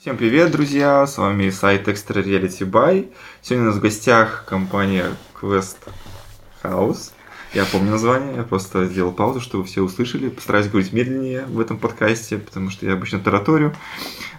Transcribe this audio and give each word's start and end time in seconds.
Всем 0.00 0.16
привет, 0.16 0.52
друзья! 0.52 1.04
С 1.08 1.18
вами 1.18 1.50
сайт 1.50 1.88
Extra 1.88 2.22
Reality 2.22 2.60
Buy. 2.60 3.12
Сегодня 3.42 3.64
у 3.64 3.70
нас 3.70 3.78
в 3.78 3.82
гостях 3.82 4.44
компания 4.46 5.06
Quest 5.34 5.78
House. 6.62 7.10
Я 7.54 7.64
помню 7.64 7.92
название, 7.92 8.36
я 8.36 8.42
просто 8.42 8.84
сделал 8.84 9.10
паузу, 9.10 9.40
чтобы 9.40 9.64
все 9.64 9.80
услышали. 9.80 10.28
Постараюсь 10.28 10.68
говорить 10.68 10.92
медленнее 10.92 11.46
в 11.46 11.58
этом 11.60 11.78
подкасте, 11.78 12.36
потому 12.36 12.70
что 12.70 12.84
я 12.84 12.92
обычно 12.92 13.20
тараторю. 13.20 13.74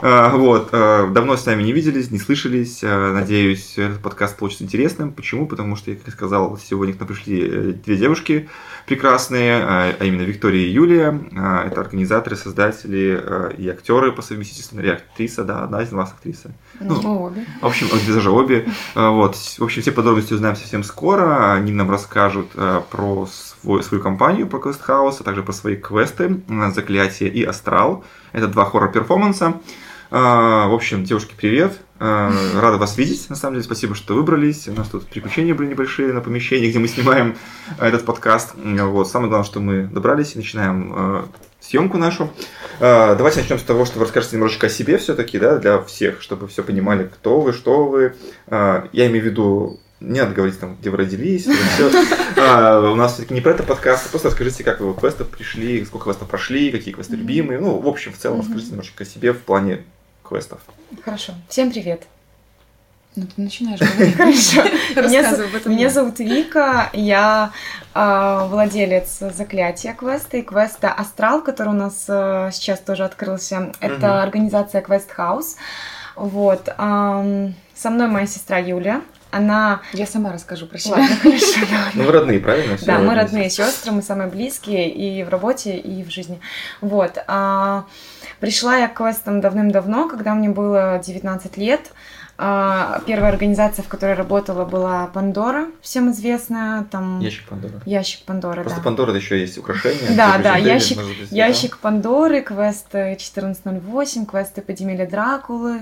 А, 0.02 0.36
вот. 0.36 0.70
А, 0.72 1.08
давно 1.08 1.36
с 1.36 1.46
нами 1.46 1.64
не 1.64 1.74
виделись, 1.74 2.12
не 2.12 2.20
слышались. 2.20 2.82
А, 2.84 3.12
надеюсь, 3.14 3.78
этот 3.78 4.00
подкаст 4.00 4.38
получится 4.38 4.64
интересным. 4.64 5.12
Почему? 5.12 5.48
Потому 5.48 5.76
что, 5.76 5.94
как 5.94 6.06
я 6.06 6.14
сказал, 6.14 6.58
сегодня 6.58 6.94
к 6.94 7.00
нам 7.00 7.08
пришли 7.08 7.50
э, 7.50 7.74
две 7.84 7.98
девушки 7.98 8.48
прекрасные, 8.86 9.64
а 9.64 10.04
именно 10.04 10.22
Виктория 10.22 10.66
и 10.66 10.72
Юлия. 10.72 11.20
Это 11.32 11.82
организаторы, 11.82 12.36
создатели 12.36 13.22
и 13.56 13.70
актеры 13.70 14.12
по 14.12 14.24
совместительству, 14.24 14.80
или 14.80 14.90
актриса, 14.90 15.44
да, 15.44 15.64
одна 15.64 15.84
из 15.84 15.92
вас 15.92 16.12
актриса. 16.12 16.52
Ну, 16.80 17.00
ну 17.00 17.24
обе. 17.24 17.46
В 17.62 17.68
общем, 17.68 17.88
даже 18.12 18.32
обе. 18.32 18.66
Вот. 18.96 19.36
В 19.36 19.64
общем, 19.64 19.84
все 19.84 19.92
подробности 19.92 20.34
узнаем 20.34 20.56
совсем 20.56 20.84
скоро. 20.84 21.54
Они 21.54 21.72
нам 21.72 21.92
расскажут 21.92 22.50
про 22.50 22.99
свой, 23.28 23.84
свою 23.84 24.04
компанию, 24.04 24.48
про 24.48 24.60
Quest 24.60 24.82
House, 24.88 25.18
а 25.20 25.24
также 25.24 25.44
про 25.44 25.54
свои 25.54 25.76
квесты 25.76 26.42
«Заклятие» 26.74 27.30
и 27.30 27.44
«Астрал». 27.44 28.04
Это 28.32 28.48
два 28.48 28.66
хоррор-перформанса. 28.66 29.60
А, 30.12 30.68
в 30.68 30.74
общем, 30.74 31.04
девушки, 31.04 31.36
привет. 31.38 31.80
А, 32.00 32.32
рада 32.60 32.78
вас 32.78 32.98
видеть. 32.98 33.30
На 33.30 33.36
самом 33.36 33.56
деле, 33.56 33.64
спасибо, 33.64 33.94
что 33.94 34.16
выбрались. 34.16 34.68
У 34.68 34.74
нас 34.74 34.88
тут 34.88 35.06
приключения 35.08 35.54
были 35.54 35.68
небольшие 35.68 36.14
на 36.14 36.22
помещении, 36.22 36.70
где 36.70 36.80
мы 36.80 36.88
снимаем 36.88 37.36
этот 37.80 38.06
подкаст. 38.06 38.56
Вот. 38.56 39.08
Самое 39.08 39.30
главное, 39.30 39.48
что 39.48 39.60
мы 39.60 39.84
добрались 39.84 40.34
и 40.34 40.40
начинаем 40.40 40.94
а, 40.96 41.26
съемку 41.60 41.98
нашу. 41.98 42.32
Давайте 42.80 43.42
начнем 43.42 43.60
с 43.60 43.64
того, 43.64 43.86
что 43.86 44.00
вы 44.00 44.06
расскажете 44.06 44.38
немножечко 44.38 44.68
о 44.68 44.70
себе 44.70 44.98
все-таки, 44.98 45.38
да, 45.38 45.58
для 45.58 45.82
всех, 45.82 46.22
чтобы 46.22 46.48
все 46.48 46.64
понимали, 46.64 47.04
кто 47.04 47.42
вы, 47.42 47.52
что 47.52 47.86
вы. 47.86 48.16
Я 48.50 48.88
имею 48.94 49.22
в 49.22 49.26
виду 49.26 49.80
не 50.00 50.20
надо 50.22 50.34
говорить 50.34 50.60
там, 50.60 50.76
где 50.76 50.90
вы 50.90 50.98
родились, 50.98 51.46
все. 51.46 51.92
А, 52.38 52.80
у 52.92 52.96
нас 52.96 53.14
все-таки 53.14 53.34
не 53.34 53.42
про 53.42 53.52
это 53.52 53.64
подкаст, 53.64 54.10
просто 54.10 54.30
расскажите, 54.30 54.64
как 54.64 54.80
вы 54.80 54.94
в 54.94 55.00
квесты 55.00 55.26
пришли, 55.26 55.84
сколько 55.86 56.08
вас 56.08 56.18
там 56.18 56.28
прошли, 56.28 56.72
какие 56.72 56.94
квесты 56.94 57.18
любимые. 57.18 57.60
Ну, 57.60 57.80
в 57.80 57.88
общем, 57.88 58.14
в 58.14 58.18
целом, 58.18 58.40
расскажите 58.40 58.72
немножечко 58.72 59.04
о 59.04 59.08
себе 59.08 59.34
в 59.34 59.42
плане 59.42 59.84
квестов. 60.24 60.62
Хорошо. 61.04 61.34
Всем 61.50 61.72
привет. 61.72 62.04
Ну, 63.16 63.26
ты 63.26 63.42
начинаешь 63.42 63.80
говорить. 64.16 64.16
Хорошо. 64.96 65.70
Меня, 65.70 65.90
зовут 65.90 66.20
Вика, 66.20 66.90
я 66.94 67.52
э, 67.94 68.48
владелец 68.48 69.20
заклятия 69.20 69.94
квеста 69.94 70.38
и 70.38 70.42
квеста 70.44 70.94
Астрал, 70.94 71.44
который 71.44 71.70
у 71.70 71.78
нас 71.78 72.06
э, 72.08 72.52
сейчас 72.54 72.80
тоже 72.80 73.04
открылся. 73.04 73.74
Это 73.82 74.24
организация 74.24 74.82
Quest 74.82 75.10
House. 75.18 75.56
Вот. 76.16 76.66
Со 76.68 77.90
мной 77.90 78.08
моя 78.08 78.28
сестра 78.28 78.60
Юля. 78.60 79.02
Она... 79.32 79.82
Я 79.94 80.06
сама 80.06 80.32
расскажу 80.32 80.66
про 80.66 80.78
себя. 80.78 80.98
Ладно, 80.98 81.16
хорошо, 81.22 81.60
Ну, 81.94 82.04
вы 82.04 82.12
родные, 82.12 82.40
правильно? 82.40 82.78
Да, 82.86 83.00
мы 83.00 83.16
родные 83.16 83.50
сестры, 83.50 83.92
мы 83.92 84.02
самые 84.02 84.30
близкие 84.30 84.90
и 84.90 85.24
в 85.24 85.30
работе, 85.30 85.78
и 85.78 86.04
в 86.04 86.10
жизни. 86.10 86.40
Вот. 86.82 87.18
А, 87.28 87.86
пришла 88.40 88.78
я 88.78 88.88
к 88.88 88.96
квестам 88.96 89.42
давным-давно, 89.42 90.10
когда 90.10 90.34
мне 90.34 90.50
было 90.50 91.00
19 91.06 91.58
лет. 91.58 91.92
А, 92.42 93.02
первая 93.06 93.34
организация, 93.34 93.84
в 93.84 93.90
которой 93.90 94.16
работала, 94.16 94.64
была 94.64 95.08
Пандора, 95.08 95.68
всем 95.82 96.10
известная. 96.12 96.86
Там... 96.86 97.20
Ящик 97.20 97.50
Пандора. 97.50 97.82
Ящик 97.86 98.24
Пандора, 98.24 98.62
Просто 98.62 98.80
да. 98.80 98.84
Пандора 98.84 99.14
еще 99.14 99.38
есть 99.38 99.58
украшения. 99.58 100.16
Да, 100.16 100.38
да, 100.38 100.56
ящик, 100.56 100.98
ящик 101.32 101.78
Пандоры, 101.80 102.42
квест 102.42 102.88
1408, 102.88 104.26
квесты 104.26 104.62
подземелья 104.62 105.06
Дракулы. 105.06 105.82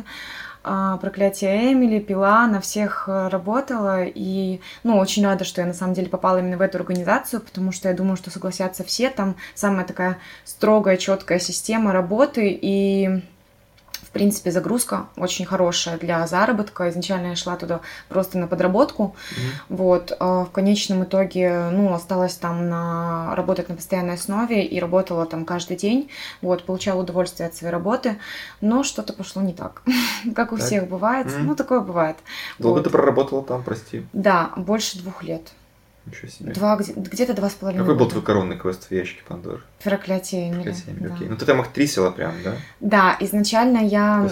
А, 0.69 0.97
проклятие 0.97 1.71
Эмили, 1.71 1.99
пила, 1.99 2.45
на 2.45 2.59
всех 2.59 3.05
э, 3.07 3.29
работала. 3.29 4.03
И, 4.03 4.59
ну, 4.83 4.97
очень 4.97 5.23
рада, 5.23 5.45
что 5.45 5.61
я 5.61 5.67
на 5.67 5.73
самом 5.73 5.93
деле 5.93 6.09
попала 6.09 6.39
именно 6.39 6.57
в 6.57 6.61
эту 6.61 6.77
организацию, 6.77 7.39
потому 7.41 7.71
что 7.71 7.87
я 7.87 7.95
думаю, 7.95 8.17
что 8.17 8.31
согласятся 8.31 8.83
все. 8.83 9.09
Там 9.09 9.37
самая 9.55 9.85
такая 9.85 10.17
строгая, 10.43 10.97
четкая 10.97 11.39
система 11.39 11.93
работы. 11.93 12.49
И 12.61 13.21
в 14.07 14.09
принципе, 14.11 14.51
загрузка 14.51 15.07
очень 15.17 15.45
хорошая 15.45 15.97
для 15.97 16.25
заработка. 16.27 16.89
Изначально 16.89 17.27
я 17.27 17.35
шла 17.35 17.57
туда 17.57 17.81
просто 18.07 18.37
на 18.37 18.47
подработку. 18.47 19.15
Mm-hmm. 19.15 19.75
Вот. 19.75 20.15
А 20.19 20.45
в 20.45 20.51
конечном 20.51 21.03
итоге, 21.03 21.69
ну, 21.71 21.93
осталась 21.93 22.35
там 22.35 22.69
на... 22.69 23.35
работать 23.35 23.67
на 23.67 23.75
постоянной 23.75 24.13
основе 24.13 24.63
и 24.63 24.79
работала 24.79 25.25
там 25.25 25.43
каждый 25.43 25.75
день. 25.75 26.09
Вот, 26.41 26.65
получала 26.65 27.01
удовольствие 27.01 27.49
от 27.49 27.55
своей 27.55 27.73
работы. 27.73 28.17
Но 28.61 28.83
что-то 28.83 29.11
пошло 29.11 29.41
не 29.41 29.53
так. 29.53 29.83
как 30.35 30.53
у 30.53 30.55
всех 30.55 30.87
бывает. 30.87 31.27
Mm-hmm. 31.27 31.43
Ну, 31.43 31.55
такое 31.55 31.81
бывает. 31.81 32.15
Долго 32.59 32.77
вот. 32.77 32.83
ты 32.85 32.89
проработала 32.89 33.43
там, 33.43 33.61
прости? 33.61 34.05
Да, 34.13 34.51
больше 34.55 34.99
двух 34.99 35.21
лет. 35.21 35.51
Ничего 36.07 36.29
себе. 36.29 36.53
Два, 36.53 36.77
где-то 36.77 37.33
два 37.33 37.49
с 37.49 37.53
половиной 37.53 37.81
Какой 37.81 37.95
был 37.97 38.07
твой 38.07 38.23
коронный 38.23 38.57
квест 38.57 38.87
в 38.87 38.91
ящике 38.91 39.21
Пандоры? 39.27 39.61
Проклятие 39.83 40.49
Эмили. 40.49 40.63
Проклятие 40.63 40.95
Эмили, 40.95 41.07
да. 41.07 41.15
окей. 41.15 41.27
Ну 41.27 41.37
ты 41.37 41.45
там 41.45 41.61
актрисила 41.61 42.11
прям, 42.11 42.33
да? 42.43 42.55
Да, 42.79 43.17
изначально 43.19 43.79
я... 43.79 44.29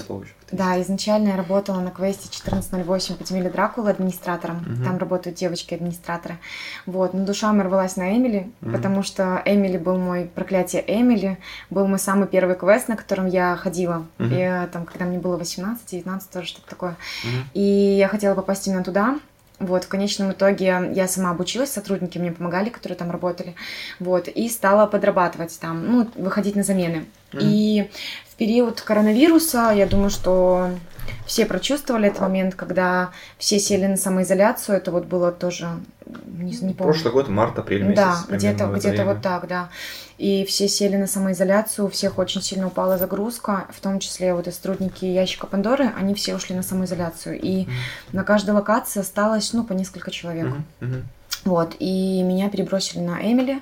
Да, 0.52 0.80
изначально 0.81 1.30
я 1.30 1.38
работала 1.38 1.80
на 1.80 1.91
квесте 1.91 2.30
1408 2.30 3.16
Подземелье 3.16 3.50
Дракулы 3.50 3.90
администратором. 3.90 4.58
Угу. 4.58 4.86
Там 4.86 4.97
работают 4.97 5.38
девочки-администраторы. 5.38 6.38
Вот, 6.86 7.13
но 7.13 7.25
душа 7.25 7.52
моя 7.52 7.63
рвалась 7.63 7.96
на 7.97 8.16
Эмили, 8.16 8.52
угу. 8.62 8.72
потому 8.72 9.03
что 9.03 9.42
Эмили 9.44 9.78
был 9.78 9.97
мой 9.97 10.30
проклятие 10.34 10.84
Эмили, 10.88 11.40
был 11.69 11.88
мой 11.88 12.00
самый 12.00 12.28
первый 12.28 12.56
квест, 12.56 12.88
на 12.88 12.96
котором 12.96 13.25
я 13.25 13.56
ходила. 13.56 14.06
Угу. 14.19 14.30
И 14.31 14.68
там, 14.72 14.86
когда 14.86 15.06
мне 15.06 15.18
было 15.18 15.38
18-19, 15.38 16.22
тоже 16.31 16.47
что-то 16.47 16.69
такое. 16.69 16.96
Угу. 17.24 17.31
И 17.56 17.62
я 17.97 18.07
хотела 18.07 18.36
попасть 18.36 18.68
именно 18.68 18.84
туда. 18.84 19.19
Вот, 19.59 19.85
в 19.85 19.88
конечном 19.88 20.33
итоге 20.33 20.91
я 20.93 21.07
сама 21.07 21.31
обучилась, 21.31 21.71
сотрудники 21.71 22.17
мне 22.17 22.31
помогали, 22.31 22.69
которые 22.69 22.97
там 22.97 23.09
работали, 23.09 23.55
вот, 23.99 24.27
и 24.27 24.49
стала 24.49 24.85
подрабатывать 24.85 25.57
там, 25.59 25.88
ну, 25.89 26.09
выходить 26.16 26.55
на 26.55 26.63
замены. 26.63 27.05
Mm-hmm. 27.31 27.39
И 27.41 27.89
в 28.29 28.35
период 28.35 28.81
коронавируса, 28.81 29.71
я 29.73 29.85
думаю, 29.85 30.09
что 30.09 30.71
все 31.25 31.45
прочувствовали 31.45 32.07
этот 32.07 32.21
момент, 32.21 32.55
когда 32.55 33.11
все 33.38 33.59
сели 33.59 33.85
на 33.85 33.97
самоизоляцию, 33.97 34.77
это 34.77 34.91
вот 34.91 35.05
было 35.05 35.31
тоже, 35.31 35.67
не, 36.25 36.51
не 36.51 36.73
помню. 36.73 36.93
Прошлый 36.93 37.13
год, 37.13 37.29
март-апрель 37.29 37.83
месяц. 37.83 37.95
Да, 37.95 38.17
где-то 38.29 38.67
где 38.67 39.03
вот 39.03 39.21
так, 39.21 39.47
да 39.47 39.69
и 40.17 40.45
все 40.45 40.67
сели 40.67 40.95
на 40.95 41.07
самоизоляцию, 41.07 41.85
у 41.85 41.89
всех 41.89 42.17
очень 42.17 42.41
сильно 42.41 42.67
упала 42.67 42.97
загрузка, 42.97 43.67
в 43.69 43.81
том 43.81 43.99
числе 43.99 44.33
вот 44.33 44.47
и 44.47 44.51
сотрудники 44.51 45.03
ящика 45.05 45.45
Пандоры, 45.45 45.91
они 45.97 46.13
все 46.13 46.35
ушли 46.35 46.55
на 46.55 46.63
самоизоляцию, 46.63 47.39
и 47.39 47.63
mm-hmm. 47.63 47.69
на 48.13 48.23
каждой 48.23 48.51
локации 48.51 49.01
осталось, 49.01 49.51
ну, 49.51 49.63
по 49.65 49.73
несколько 49.73 50.11
человек. 50.11 50.45
Mm-hmm. 50.45 50.63
Mm-hmm. 50.81 51.03
Вот, 51.45 51.75
и 51.79 52.23
меня 52.23 52.49
перебросили 52.49 53.01
на 53.01 53.21
Эмили. 53.21 53.59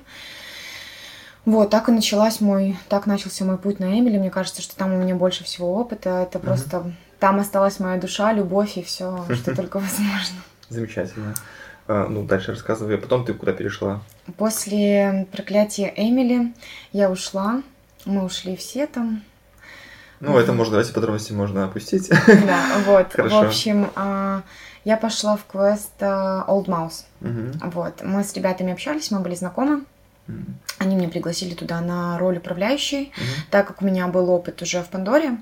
Вот, 1.44 1.70
так 1.70 1.88
и 1.88 1.92
началась 1.92 2.40
мой, 2.40 2.78
так 2.88 3.06
начался 3.06 3.44
мой 3.44 3.58
путь 3.58 3.78
на 3.80 3.98
Эмили. 3.98 4.16
Мне 4.16 4.30
кажется, 4.30 4.62
что 4.62 4.76
там 4.76 4.94
у 4.94 4.96
меня 4.96 5.14
больше 5.14 5.44
всего 5.44 5.74
опыта. 5.74 6.22
Это 6.22 6.38
mm-hmm. 6.38 6.42
просто 6.42 6.92
там 7.18 7.40
осталась 7.40 7.80
моя 7.80 8.00
душа, 8.00 8.32
любовь 8.32 8.76
и 8.76 8.82
все, 8.82 9.24
что 9.34 9.54
только 9.56 9.78
возможно. 9.78 10.36
Замечательно. 10.68 11.34
А, 11.86 12.06
ну, 12.08 12.24
дальше 12.24 12.52
рассказывай. 12.52 12.96
А 12.96 12.98
потом 12.98 13.24
ты 13.24 13.34
куда 13.34 13.52
перешла? 13.52 14.02
После 14.36 15.26
проклятия 15.32 15.92
Эмили 15.96 16.54
я 16.92 17.10
ушла. 17.10 17.62
Мы 18.04 18.24
ушли 18.24 18.56
все 18.56 18.86
там. 18.86 19.22
Ну, 20.20 20.38
это 20.38 20.52
можно, 20.52 20.72
давайте 20.72 20.92
подробности 20.94 21.32
можно 21.32 21.64
опустить. 21.64 22.08
Да, 22.08 22.64
вот. 22.86 23.12
Хорошо. 23.12 23.42
В 23.42 23.46
общем, 23.46 23.90
а, 23.94 24.42
я 24.84 24.96
пошла 24.96 25.36
в 25.36 25.44
квест 25.46 25.92
Old 26.00 26.66
Mouse. 26.66 27.04
Угу. 27.20 27.70
Вот. 27.72 28.02
Мы 28.02 28.24
с 28.24 28.32
ребятами 28.34 28.72
общались, 28.72 29.10
мы 29.10 29.20
были 29.20 29.34
знакомы. 29.34 29.84
Угу. 30.28 30.36
Они 30.78 30.96
меня 30.96 31.08
пригласили 31.08 31.54
туда 31.54 31.80
на 31.80 32.18
роль 32.18 32.38
управляющей, 32.38 33.12
uh 33.16 33.22
так 33.50 33.66
как 33.68 33.82
у 33.82 33.84
меня 33.84 34.08
был 34.08 34.30
опыт 34.30 34.62
уже 34.62 34.82
в 34.82 34.88
Пандоре. 34.88 35.38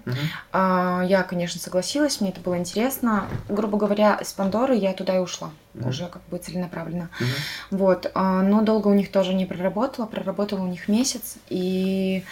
uh 0.52 1.06
Я, 1.06 1.22
конечно, 1.22 1.60
согласилась, 1.60 2.20
мне 2.20 2.30
это 2.30 2.40
было 2.40 2.58
интересно. 2.58 3.28
Грубо 3.48 3.78
говоря, 3.78 4.16
из 4.20 4.32
Пандоры 4.32 4.74
я 4.74 4.92
туда 4.92 5.16
и 5.16 5.20
ушла, 5.20 5.50
uh 5.74 5.88
уже 5.88 6.06
как 6.06 6.22
бы 6.30 6.38
целенаправленно. 6.38 7.10
uh 7.20 7.24
Вот, 7.70 8.10
а, 8.14 8.42
но 8.42 8.62
долго 8.62 8.88
у 8.88 8.94
них 8.94 9.10
тоже 9.10 9.34
не 9.34 9.46
проработала, 9.46 10.06
проработала 10.06 10.62
у 10.62 10.68
них 10.68 10.88
месяц, 10.88 11.36
и 11.48 12.24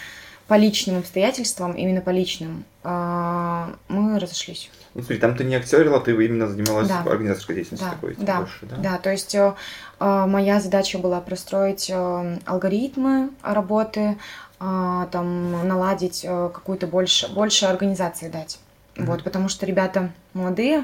по 0.47 0.55
личным 0.55 0.99
обстоятельствам, 0.99 1.71
именно 1.71 2.01
по 2.01 2.09
личным, 2.09 2.65
а, 2.83 3.73
мы 3.87 4.19
разошлись. 4.19 4.69
Ну, 4.93 5.01
смотри, 5.01 5.17
там 5.19 5.37
ты 5.37 5.45
не 5.45 5.55
актерила, 5.55 6.01
ты 6.01 6.11
именно 6.11 6.49
занималась 6.49 6.89
да. 6.89 7.03
организаторской 7.03 7.55
деятельностью 7.55 7.87
да. 7.89 7.95
такой. 7.95 8.15
Да. 8.19 8.37
Больше, 8.39 8.65
да, 8.65 8.75
да, 8.75 8.97
то 8.97 9.09
есть 9.09 9.33
э, 9.33 9.53
моя 10.01 10.59
задача 10.59 10.97
была 10.97 11.21
простроить 11.21 11.89
э, 11.89 12.39
алгоритмы 12.45 13.29
работы, 13.41 14.17
э, 14.59 15.07
там, 15.11 15.67
наладить 15.67 16.21
э, 16.23 16.49
какую-то 16.53 16.87
больше, 16.87 17.31
больше 17.31 17.65
организации 17.65 18.29
дать. 18.29 18.59
Mm-hmm. 18.95 19.05
Вот, 19.05 19.23
потому 19.23 19.47
что 19.47 19.65
ребята 19.65 20.11
молодые, 20.33 20.83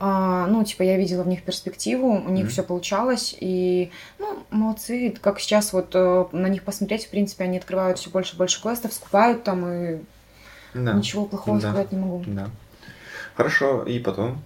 а, 0.00 0.46
ну, 0.48 0.64
типа, 0.64 0.82
я 0.82 0.96
видела 0.96 1.22
в 1.22 1.28
них 1.28 1.44
перспективу, 1.44 2.08
у 2.08 2.28
них 2.30 2.46
mm-hmm. 2.46 2.50
все 2.50 2.62
получалось, 2.64 3.36
и, 3.38 3.92
ну, 4.18 4.44
молодцы, 4.50 5.14
как 5.20 5.38
сейчас 5.38 5.72
вот 5.72 5.90
э, 5.94 6.24
на 6.32 6.48
них 6.48 6.64
посмотреть, 6.64 7.06
в 7.06 7.10
принципе, 7.10 7.44
они 7.44 7.58
открывают 7.58 7.98
все 7.98 8.10
больше 8.10 8.34
и 8.34 8.38
больше 8.38 8.60
квестов, 8.60 8.92
скупают 8.92 9.44
там, 9.44 9.66
и 9.68 9.98
да. 10.74 10.94
ничего 10.94 11.26
плохого 11.26 11.60
да. 11.60 11.68
сказать 11.68 11.92
не 11.92 11.98
могу. 11.98 12.24
Да. 12.26 12.50
Хорошо, 13.36 13.84
и 13.84 14.00
потом? 14.00 14.42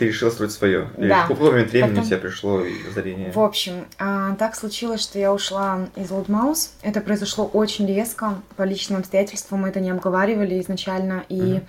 Ты 0.00 0.06
решила 0.06 0.30
строить 0.30 0.52
свое? 0.52 0.88
Да. 0.96 1.26
в 1.26 1.28
какой 1.28 1.50
момент 1.50 1.72
времени 1.72 1.90
Потом... 1.90 2.04
у 2.04 2.06
тебя 2.06 2.16
пришло 2.16 2.62
озарение? 2.88 3.30
В 3.32 3.38
общем, 3.38 3.84
а, 3.98 4.34
так 4.36 4.56
случилось, 4.56 5.02
что 5.02 5.18
я 5.18 5.30
ушла 5.30 5.88
из 5.94 6.10
Old 6.10 6.28
Mouse. 6.28 6.70
Это 6.80 7.02
произошло 7.02 7.44
очень 7.44 7.86
резко, 7.86 8.40
по 8.56 8.62
личным 8.62 9.00
обстоятельствам. 9.00 9.60
Мы 9.60 9.68
это 9.68 9.80
не 9.80 9.90
обговаривали 9.90 10.58
изначально. 10.58 11.24
И, 11.28 11.38
mm-hmm. 11.38 11.64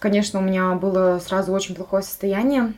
конечно, 0.00 0.40
у 0.40 0.42
меня 0.42 0.72
было 0.72 1.20
сразу 1.24 1.52
очень 1.52 1.76
плохое 1.76 2.02
состояние. 2.02 2.72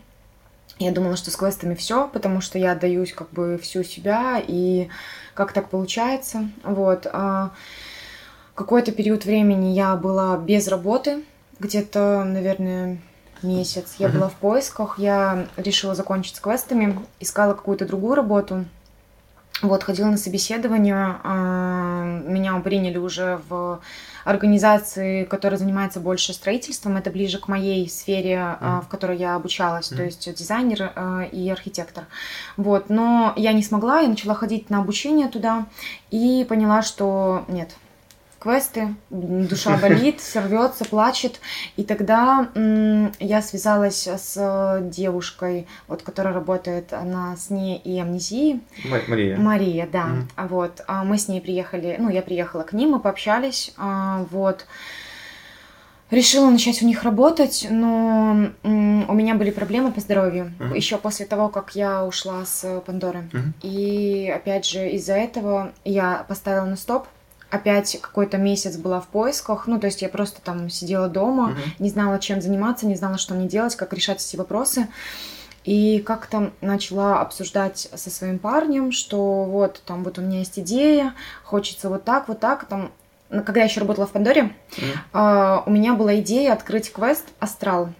Я 0.78 0.92
думала, 0.92 1.16
что 1.16 1.30
с 1.30 1.36
квестами 1.36 1.74
все, 1.74 2.06
потому 2.08 2.42
что 2.42 2.58
я 2.58 2.72
отдаюсь 2.72 3.14
как 3.14 3.30
бы 3.30 3.58
всю 3.62 3.84
себя, 3.84 4.42
и 4.46 4.90
как 5.32 5.54
так 5.54 5.70
получается. 5.70 6.50
Вот. 6.64 7.06
А, 7.10 7.52
какой-то 8.54 8.92
период 8.92 9.24
времени 9.24 9.72
я 9.72 9.96
была 9.96 10.36
без 10.36 10.68
работы, 10.68 11.22
где-то, 11.60 12.24
наверное, 12.24 12.98
месяц. 13.42 13.94
Я 13.98 14.08
была 14.08 14.28
в 14.28 14.34
поисках, 14.34 14.98
я 14.98 15.46
решила 15.56 15.94
закончить 15.94 16.36
с 16.36 16.40
квестами, 16.40 16.98
искала 17.20 17.54
какую-то 17.54 17.86
другую 17.86 18.14
работу. 18.14 18.64
Вот, 19.60 19.84
ходила 19.84 20.08
на 20.08 20.16
собеседование, 20.16 21.20
а, 21.22 22.04
меня 22.26 22.58
приняли 22.60 22.98
уже 22.98 23.40
в 23.48 23.80
организации, 24.24 25.22
которая 25.24 25.56
занимается 25.56 26.00
больше 26.00 26.32
строительством, 26.32 26.96
это 26.96 27.10
ближе 27.10 27.38
к 27.38 27.46
моей 27.46 27.88
сфере, 27.88 28.34
mm-hmm. 28.34 28.82
в 28.82 28.88
которой 28.88 29.18
я 29.18 29.36
обучалась, 29.36 29.92
mm-hmm. 29.92 29.96
то 29.96 30.02
есть 30.02 30.34
дизайнер 30.34 30.92
а, 30.96 31.22
и 31.30 31.48
архитектор. 31.48 32.06
Вот, 32.56 32.88
но 32.88 33.34
я 33.36 33.52
не 33.52 33.62
смогла, 33.62 34.00
я 34.00 34.08
начала 34.08 34.34
ходить 34.34 34.68
на 34.68 34.80
обучение 34.80 35.28
туда 35.28 35.66
и 36.10 36.44
поняла, 36.48 36.82
что 36.82 37.44
нет, 37.46 37.76
квесты, 38.42 38.94
душа 39.10 39.76
болит, 39.76 40.20
рвется, 40.34 40.84
плачет. 40.84 41.40
И 41.76 41.84
тогда 41.84 42.48
я 43.20 43.40
связалась 43.40 44.08
с 44.08 44.80
девушкой, 44.82 45.68
вот, 45.86 46.02
которая 46.02 46.34
работает 46.34 46.90
на 46.90 47.36
сне 47.36 47.78
и 47.78 48.00
амнезии. 48.00 48.60
Мария. 49.08 49.36
Мария, 49.36 49.88
да. 49.90 50.08
Mm. 50.36 50.48
Вот. 50.48 50.82
А 50.88 51.04
мы 51.04 51.18
с 51.18 51.28
ней 51.28 51.40
приехали, 51.40 51.96
ну, 51.98 52.10
я 52.10 52.22
приехала 52.22 52.62
к 52.62 52.72
ним, 52.72 52.90
мы 52.90 53.00
пообщались, 53.00 53.72
а, 53.76 54.26
вот. 54.30 54.66
Решила 56.10 56.50
начать 56.50 56.82
у 56.82 56.86
них 56.86 57.04
работать, 57.04 57.66
но 57.70 58.50
у 58.62 58.68
меня 58.68 59.34
были 59.34 59.50
проблемы 59.50 59.92
по 59.92 60.00
здоровью 60.00 60.52
uh-huh. 60.58 60.76
еще 60.76 60.98
после 60.98 61.24
того, 61.24 61.48
как 61.48 61.74
я 61.74 62.04
ушла 62.04 62.44
с 62.44 62.82
Пандоры. 62.84 63.30
Uh-huh. 63.32 63.52
И 63.62 64.30
опять 64.30 64.66
же 64.66 64.90
из-за 64.90 65.14
этого 65.14 65.72
я 65.86 66.26
поставила 66.28 66.66
на 66.66 66.76
стоп 66.76 67.06
опять 67.52 68.00
какой-то 68.00 68.38
месяц 68.38 68.78
была 68.78 69.00
в 69.00 69.06
поисках. 69.08 69.66
Ну, 69.66 69.78
то 69.78 69.86
есть 69.86 70.00
я 70.00 70.08
просто 70.08 70.40
там 70.40 70.70
сидела 70.70 71.06
дома, 71.06 71.50
угу. 71.50 71.60
не 71.78 71.90
знала, 71.90 72.18
чем 72.18 72.40
заниматься, 72.40 72.86
не 72.86 72.96
знала, 72.96 73.18
что 73.18 73.34
мне 73.34 73.46
делать, 73.46 73.76
как 73.76 73.92
решать 73.92 74.24
эти 74.26 74.36
вопросы. 74.36 74.88
И 75.64 76.00
как-то 76.00 76.50
начала 76.60 77.20
обсуждать 77.20 77.88
со 77.94 78.10
своим 78.10 78.38
парнем, 78.38 78.90
что 78.90 79.44
вот 79.44 79.82
там 79.86 80.02
вот 80.02 80.18
у 80.18 80.22
меня 80.22 80.38
есть 80.38 80.58
идея, 80.58 81.14
хочется 81.44 81.88
вот 81.88 82.04
так, 82.04 82.26
вот 82.26 82.40
так. 82.40 82.64
Там, 82.64 82.90
когда 83.28 83.60
я 83.60 83.66
еще 83.66 83.80
работала 83.80 84.06
в 84.06 84.10
Пандоре, 84.10 84.56
mm. 84.76 84.82
э, 85.12 85.62
у 85.66 85.70
меня 85.70 85.92
была 85.92 86.18
идея 86.20 86.54
открыть 86.54 86.90
квест 86.90 87.26
Астрал. 87.38 87.90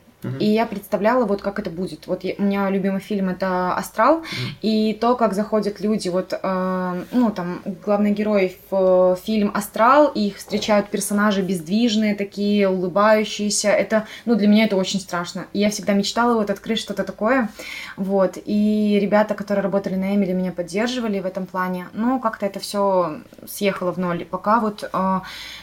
И 0.41 0.47
я 0.47 0.67
представляла, 0.67 1.25
вот 1.25 1.43
как 1.43 1.59
это 1.59 1.71
будет. 1.71 2.07
Вот 2.07 2.25
я, 2.25 2.35
у 2.39 2.43
меня 2.43 2.71
любимый 2.71 3.01
фильм 3.01 3.29
это 3.29 3.75
Астрал, 3.75 4.19
угу. 4.19 4.27
и 4.63 4.95
то, 5.01 5.17
как 5.17 5.35
заходят 5.35 5.81
люди, 5.81 6.09
вот, 6.09 6.33
э, 6.41 7.05
ну, 7.13 7.31
там, 7.31 7.63
главный 7.85 8.13
герой 8.13 8.57
в 8.71 9.17
фильм 9.25 9.51
Астрал, 9.55 10.09
и 10.15 10.29
их 10.29 10.37
встречают 10.37 10.91
персонажи 10.91 11.43
бездвижные 11.43 12.15
такие, 12.15 12.69
улыбающиеся. 12.69 13.69
Это, 13.69 14.07
ну, 14.25 14.35
для 14.35 14.49
меня 14.49 14.65
это 14.65 14.77
очень 14.77 15.01
страшно. 15.01 15.47
И 15.53 15.59
я 15.59 15.71
всегда 15.71 15.93
мечтала 15.93 16.35
вот 16.35 16.51
открыть 16.51 16.79
что-то 16.79 17.05
такое. 17.05 17.49
Вот. 17.97 18.39
И 18.45 18.99
ребята, 19.01 19.35
которые 19.35 19.63
работали 19.63 19.97
на 19.97 20.15
Эмили, 20.15 20.33
меня 20.33 20.53
поддерживали 20.53 21.21
в 21.21 21.27
этом 21.27 21.47
плане. 21.47 21.89
Но 21.93 22.19
как-то 22.19 22.47
это 22.47 22.61
все 22.61 23.21
съехало 23.47 23.93
в 23.93 23.99
ноль. 23.99 24.25
Пока 24.25 24.61
вот 24.61 24.89
э, 24.93 25.21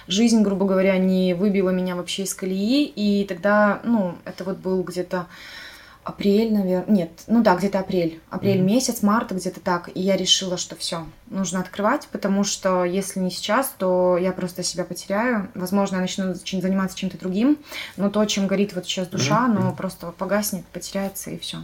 жизнь, 0.08 0.42
грубо 0.42 0.66
говоря, 0.66 0.98
не 0.98 1.34
выбила 1.34 1.70
меня 1.70 1.96
вообще 1.96 2.24
из 2.24 2.34
колеи, 2.34 2.86
и 2.86 3.26
тогда, 3.26 3.80
ну, 3.84 4.16
это 4.26 4.44
вот 4.50 4.58
был 4.58 4.84
где-то 4.84 5.28
апрель, 6.04 6.52
наверное, 6.54 6.86
нет, 6.88 7.12
ну 7.28 7.44
да, 7.44 7.56
где-то 7.56 7.80
апрель, 7.80 8.20
апрель 8.30 8.60
mm-hmm. 8.60 8.64
месяц, 8.64 9.02
март, 9.04 9.32
где-то 9.32 9.60
так, 9.60 9.90
и 9.94 10.02
я 10.02 10.18
решила, 10.18 10.58
что 10.58 10.76
все, 10.76 11.06
нужно 11.30 11.60
открывать, 11.60 12.08
потому 12.12 12.44
что 12.44 12.84
если 12.84 13.20
не 13.20 13.30
сейчас, 13.30 13.74
то 13.78 14.18
я 14.18 14.32
просто 14.32 14.64
себя 14.64 14.86
потеряю, 14.86 15.50
возможно, 15.56 15.96
я 15.96 16.02
начну 16.02 16.34
заниматься 16.34 16.98
чем-то 16.98 17.20
другим, 17.20 17.58
но 17.98 18.10
то, 18.10 18.26
чем 18.26 18.48
горит 18.48 18.74
вот 18.74 18.86
сейчас 18.86 19.08
душа, 19.08 19.48
mm-hmm. 19.48 19.58
оно 19.58 19.76
просто 19.76 20.12
погаснет, 20.12 20.66
потеряется 20.68 21.30
и 21.32 21.38
все. 21.38 21.60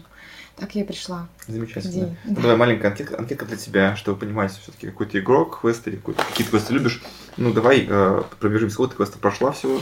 Так 0.58 0.74
я 0.74 0.84
и 0.84 0.86
пришла. 0.86 1.28
Замечательно. 1.48 2.16
Ну, 2.24 2.36
давай 2.36 2.56
маленькая 2.56 2.88
анкетка, 2.88 3.18
анкетка 3.18 3.46
для 3.46 3.58
тебя, 3.58 3.96
чтобы 3.98 4.20
понимать, 4.20 4.54
все-таки 4.54 4.88
какой 4.88 5.06
ты 5.06 5.20
игрок, 5.20 5.60
квест 5.60 5.86
или 5.88 5.98
какие-то 5.98 6.52
квесты 6.52 6.74
любишь. 6.74 7.04
Ну, 7.36 7.52
давай 7.52 7.86
э, 7.90 8.24
пробежимся. 8.40 8.78
Вот 8.78 8.92
ты 8.92 8.96
квеста 8.96 9.20
прошла 9.20 9.52
всего. 9.52 9.82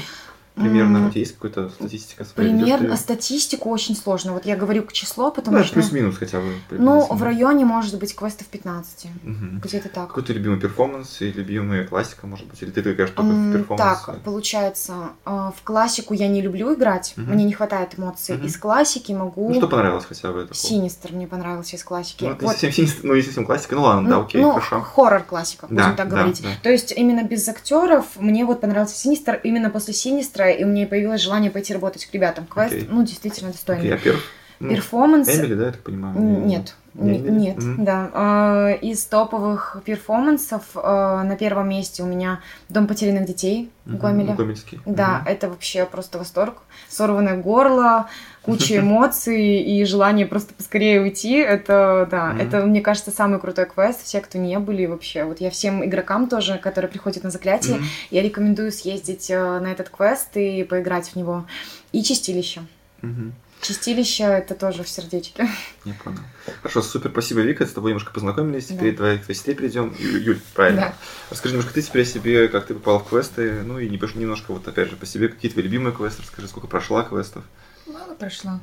Примерно 0.55 0.97
мм. 0.97 1.07
у 1.07 1.09
тебя 1.09 1.19
есть 1.21 1.35
какая-то 1.35 1.69
статистика 1.69 2.23
своя? 2.25 2.49
Примерно 2.49 2.95
статистику 2.95 3.69
очень 3.71 3.95
сложно. 3.95 4.33
Вот 4.33 4.45
я 4.45 4.55
говорю 4.55 4.83
к 4.83 4.93
число, 4.93 5.31
потому 5.31 5.57
да, 5.57 5.63
что... 5.63 5.73
плюс-минус 5.73 6.17
хотя 6.17 6.39
бы. 6.39 6.53
Ну, 6.69 7.07
в 7.09 7.23
районе 7.23 7.65
может 7.65 7.97
быть 7.97 8.15
квестов 8.15 8.47
15. 8.47 9.05
Угу. 9.05 9.33
Где-то 9.63 9.89
так. 9.89 10.09
Какой 10.09 10.23
ты 10.23 10.33
любимый 10.33 10.59
перформанс 10.59 11.21
и 11.21 11.31
любимая 11.31 11.87
классика, 11.87 12.27
может 12.27 12.45
быть? 12.47 12.61
Или 12.61 12.69
ты 12.69 12.83
только 12.83 13.03
мм, 13.03 13.49
в 13.49 13.57
перформанс? 13.57 14.03
Так, 14.05 14.21
получается, 14.21 14.93
э, 15.25 15.51
в 15.57 15.63
классику 15.63 16.13
я 16.13 16.27
не 16.27 16.41
люблю 16.41 16.75
играть, 16.75 17.15
угу. 17.17 17.31
мне 17.31 17.45
не 17.45 17.53
хватает 17.53 17.97
эмоций. 17.97 18.35
Угу. 18.35 18.45
Из 18.45 18.57
классики 18.57 19.11
могу... 19.11 19.49
Ну, 19.49 19.55
что 19.55 19.67
понравилось 19.67 20.05
хотя 20.05 20.31
бы? 20.31 20.41
Такого? 20.41 20.55
Синистер 20.55 21.13
мне 21.13 21.25
понравился 21.25 21.77
из 21.77 21.83
классики. 21.83 22.25
Ну, 22.25 22.37
вот. 22.39 22.51
совсем 22.51 22.71
синистер, 22.71 23.05
ну, 23.05 23.15
не 23.15 23.23
совсем 23.23 23.45
классика, 23.47 23.73
ну 23.75 23.81
ладно, 23.81 24.07
да, 24.07 24.19
окей, 24.19 24.39
ну, 24.39 24.51
хорошо. 24.51 24.81
хоррор 24.81 25.23
классика, 25.23 25.65
будем 25.65 25.81
да, 25.81 25.93
так 25.93 26.09
да, 26.09 26.15
говорить. 26.15 26.43
Да. 26.43 26.49
То 26.61 26.69
есть 26.69 26.93
именно 26.95 27.23
без 27.23 27.47
актеров 27.49 28.05
мне 28.17 28.45
вот 28.45 28.61
понравился 28.61 28.95
Синистер, 28.95 29.39
именно 29.43 29.71
после 29.71 29.95
Синистра, 29.95 30.42
и 30.49 30.63
у 30.63 30.67
меня 30.67 30.87
появилась 30.87 31.21
желание 31.21 31.51
пойти 31.51 31.73
работать 31.73 32.05
к 32.05 32.13
ребятам. 32.13 32.45
Квест, 32.45 32.73
окей. 32.73 32.87
ну, 32.89 33.03
действительно 33.03 33.51
достойный. 33.51 33.87
Окей, 33.87 33.93
а 33.93 33.97
перф... 33.97 34.31
ну, 34.59 34.69
Перформанс... 34.69 35.29
Эмили, 35.29 35.55
да, 35.55 35.65
я 35.67 35.71
так 35.71 35.81
понимаю? 35.81 36.19
Нет. 36.19 36.75
Не, 36.93 37.17
нет, 37.17 37.57
mm-hmm. 37.57 37.83
да. 37.83 38.11
А, 38.13 38.71
из 38.73 39.03
топовых 39.05 39.77
перформансов 39.83 40.63
а, 40.75 41.23
на 41.23 41.35
первом 41.35 41.69
месте 41.69 42.03
у 42.03 42.05
меня 42.05 42.41
Дом 42.69 42.85
потерянных 42.85 43.25
детей 43.25 43.71
mm-hmm. 43.85 43.97
Гомеля. 43.97 44.35
Гомельский. 44.35 44.79
Да, 44.85 45.23
mm-hmm. 45.25 45.31
это 45.31 45.49
вообще 45.49 45.85
просто 45.85 46.19
восторг. 46.19 46.57
Сорванное 46.89 47.37
горло, 47.37 48.09
куча 48.43 48.79
эмоций 48.79 49.61
и 49.61 49.83
желание 49.85 50.27
просто 50.27 50.53
поскорее 50.53 51.01
уйти. 51.01 51.37
Это, 51.37 52.07
да, 52.11 52.31
mm-hmm. 52.31 52.47
это, 52.47 52.65
мне 52.65 52.81
кажется, 52.81 53.11
самый 53.11 53.39
крутой 53.39 53.65
квест. 53.65 54.03
Все, 54.03 54.21
кто 54.21 54.37
не 54.37 54.59
были 54.59 54.85
вообще. 54.85 55.23
Вот 55.23 55.41
я 55.41 55.49
всем 55.49 55.83
игрокам 55.83 56.29
тоже, 56.29 56.57
которые 56.57 56.91
приходят 56.91 57.23
на 57.23 57.31
заклятие, 57.31 57.77
mm-hmm. 57.77 58.07
я 58.11 58.21
рекомендую 58.21 58.71
съездить 58.71 59.29
э, 59.31 59.59
на 59.59 59.71
этот 59.71 59.89
квест 59.89 60.29
и 60.35 60.63
поиграть 60.63 61.09
в 61.09 61.15
него. 61.15 61.45
И 61.91 62.03
чистилище. 62.03 62.61
Mm-hmm. 63.01 63.31
Чистилище 63.63 64.23
это 64.23 64.55
тоже 64.55 64.83
в 64.83 64.89
сердечке. 64.89 65.47
Я 65.85 65.93
понял. 66.03 66.19
Хорошо, 66.61 66.81
супер, 66.81 67.11
спасибо, 67.11 67.39
Вика, 67.39 67.65
с 67.65 67.71
тобой 67.71 67.91
немножко 67.91 68.11
познакомились. 68.11 68.65
Теперь 68.65 68.91
да. 68.91 69.03
давай 69.03 69.19
к 69.19 69.25
сестре 69.25 69.55
перейдем. 69.55 69.95
Юль, 69.97 70.41
правильно. 70.53 70.81
Да. 70.81 70.93
Расскажи 71.29 71.55
немножко 71.55 71.73
ты 71.73 71.81
теперь 71.81 72.01
о 72.01 72.05
себе, 72.05 72.47
как 72.49 72.65
ты 72.65 72.73
попала 72.73 72.99
в 72.99 73.07
квесты, 73.07 73.63
ну 73.63 73.79
и 73.79 73.87
немножко 73.87 74.51
вот 74.51 74.67
опять 74.67 74.89
же 74.89 74.97
по 74.97 75.05
себе, 75.05 75.29
какие 75.29 75.49
твои 75.49 75.63
любимые 75.63 75.95
квесты, 75.95 76.23
расскажи, 76.23 76.49
сколько 76.49 76.67
прошла 76.67 77.03
квестов. 77.03 77.45
Мало 77.85 78.13
прошла. 78.15 78.59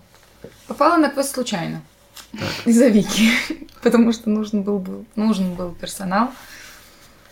Попала 0.67 0.97
на 0.97 1.11
квест 1.11 1.35
случайно. 1.35 1.83
Из-за 2.65 2.89
Вики. 2.89 3.31
Потому 3.83 4.13
что 4.13 4.31
нужен 4.31 4.63
был, 4.63 4.79
был, 4.79 5.05
нужен 5.17 5.55
был 5.55 5.73
персонал. 5.73 6.31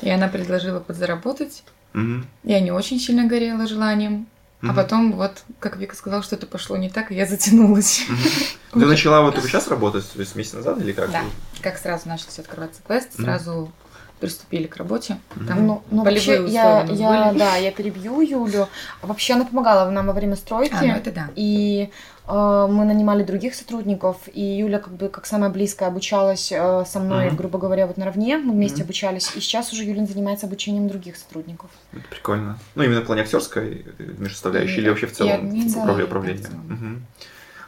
И 0.01 0.09
она 0.11 0.29
предложила 0.29 0.81
подзаработать. 0.81 1.65
Угу. 1.95 2.25
Я 2.45 2.61
не 2.61 2.71
очень 2.71 3.01
сильно 3.01 3.27
горела 3.27 3.67
желанием. 3.67 4.27
Mm-hmm. 4.61 4.71
А 4.71 4.75
потом 4.75 5.13
вот, 5.13 5.45
как 5.61 5.77
Вика 5.77 5.95
сказала, 5.95 6.21
что 6.21 6.35
это 6.35 6.45
пошло 6.47 6.77
не 6.77 6.91
так, 6.91 7.13
и 7.13 7.15
я 7.15 7.27
затянулась. 7.27 8.03
Mm-hmm. 8.09 8.57
Ты 8.81 8.87
начала 8.87 9.23
вот 9.23 9.35
только 9.35 9.49
сейчас 9.49 9.69
работать, 9.69 10.11
то 10.11 10.19
есть 10.19 10.35
месяц 10.35 10.55
назад 10.55 10.81
или 10.81 10.91
как? 10.91 11.13
Да, 11.13 11.23
как 11.63 11.79
сразу 11.79 12.09
начался 12.09 12.43
открываться 12.43 12.83
квест, 12.85 13.15
сразу 13.15 13.71
приступили 14.19 14.67
к 14.67 14.77
работе. 14.77 15.19
Там 15.47 15.67
ну, 15.67 15.83
ну, 15.91 16.05
вообще, 16.05 16.45
я, 16.47 16.85
я, 16.85 17.33
да, 17.33 17.57
я 17.57 17.71
перебью 17.71 18.21
Юлю. 18.21 18.69
Вообще 19.03 19.35
она 19.35 19.45
помогала 19.45 19.91
нам 19.91 20.07
во 20.07 20.13
время 20.13 20.37
стройки. 20.37 20.75
А, 20.75 20.83
ну 20.83 20.93
это 20.93 21.13
да. 21.13 21.31
И 21.37 21.91
э, 22.27 22.67
мы 22.71 22.85
нанимали 22.85 23.23
других 23.23 23.55
сотрудников, 23.55 24.17
и 24.33 24.43
Юля 24.43 24.79
как 24.79 24.93
бы 24.93 25.09
как 25.09 25.27
самая 25.27 25.51
близкая 25.51 25.89
обучалась 25.89 26.53
э, 26.53 26.85
со 26.87 27.01
мной, 27.01 27.27
mm-hmm. 27.27 27.37
грубо 27.37 27.59
говоря, 27.59 27.87
вот 27.87 27.97
наравне. 27.97 28.39
Мы 28.39 28.53
вместе 28.53 28.83
mm-hmm. 28.83 28.85
обучались. 28.85 29.31
И 29.37 29.41
сейчас 29.41 29.73
уже 29.73 29.85
Юлин 29.85 30.07
занимается 30.07 30.47
обучением 30.47 30.89
других 30.89 31.17
сотрудников. 31.17 31.71
Это 31.93 32.09
прикольно. 32.11 32.59
Ну, 32.75 32.83
именно 32.83 33.01
в 33.01 33.05
плане 33.05 33.23
актерской 33.23 33.87
межсоставляющей 33.99 34.77
и, 34.77 34.81
или 34.81 34.89
вообще 34.89 35.07
в 35.07 35.13
целом 35.13 35.55
и, 35.55 35.69
управление. 35.69 36.05
управление. 36.05 36.49
Угу. 36.49 37.01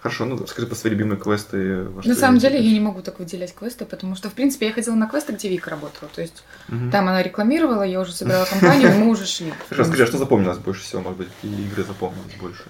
Хорошо, 0.03 0.25
ну 0.25 0.47
скажи 0.47 0.67
по 0.67 0.75
свои 0.75 0.93
любимые 0.93 1.21
квесты. 1.21 1.87
На 2.05 2.15
самом 2.15 2.39
деле 2.39 2.59
я 2.59 2.73
не 2.73 2.81
могу 2.81 3.03
так 3.03 3.19
выделять 3.19 3.55
квесты, 3.55 3.85
потому 3.85 4.17
что, 4.17 4.31
в 4.31 4.33
принципе, 4.33 4.69
я 4.69 4.73
ходила 4.73 4.95
на 4.95 5.07
квесты, 5.07 5.33
где 5.33 5.51
Вика 5.51 5.71
работала. 5.71 6.11
То 6.15 6.23
есть 6.23 6.43
угу. 6.69 6.91
там 6.91 7.09
она 7.09 7.23
рекламировала, 7.23 7.83
я 7.83 8.01
уже 8.01 8.13
собирала 8.13 8.47
компанию, 8.47 8.93
мы 8.93 9.09
уже 9.09 9.27
шли. 9.27 9.53
Хорошо, 9.69 9.89
скажи, 9.89 10.05
а 10.05 10.07
что 10.07 10.17
запомнилось 10.17 10.59
больше 10.59 10.83
всего, 10.83 11.03
может 11.03 11.19
быть, 11.19 11.29
какие 11.29 11.67
игры 11.67 11.85
запомнилось 11.85 12.35
больше? 12.41 12.65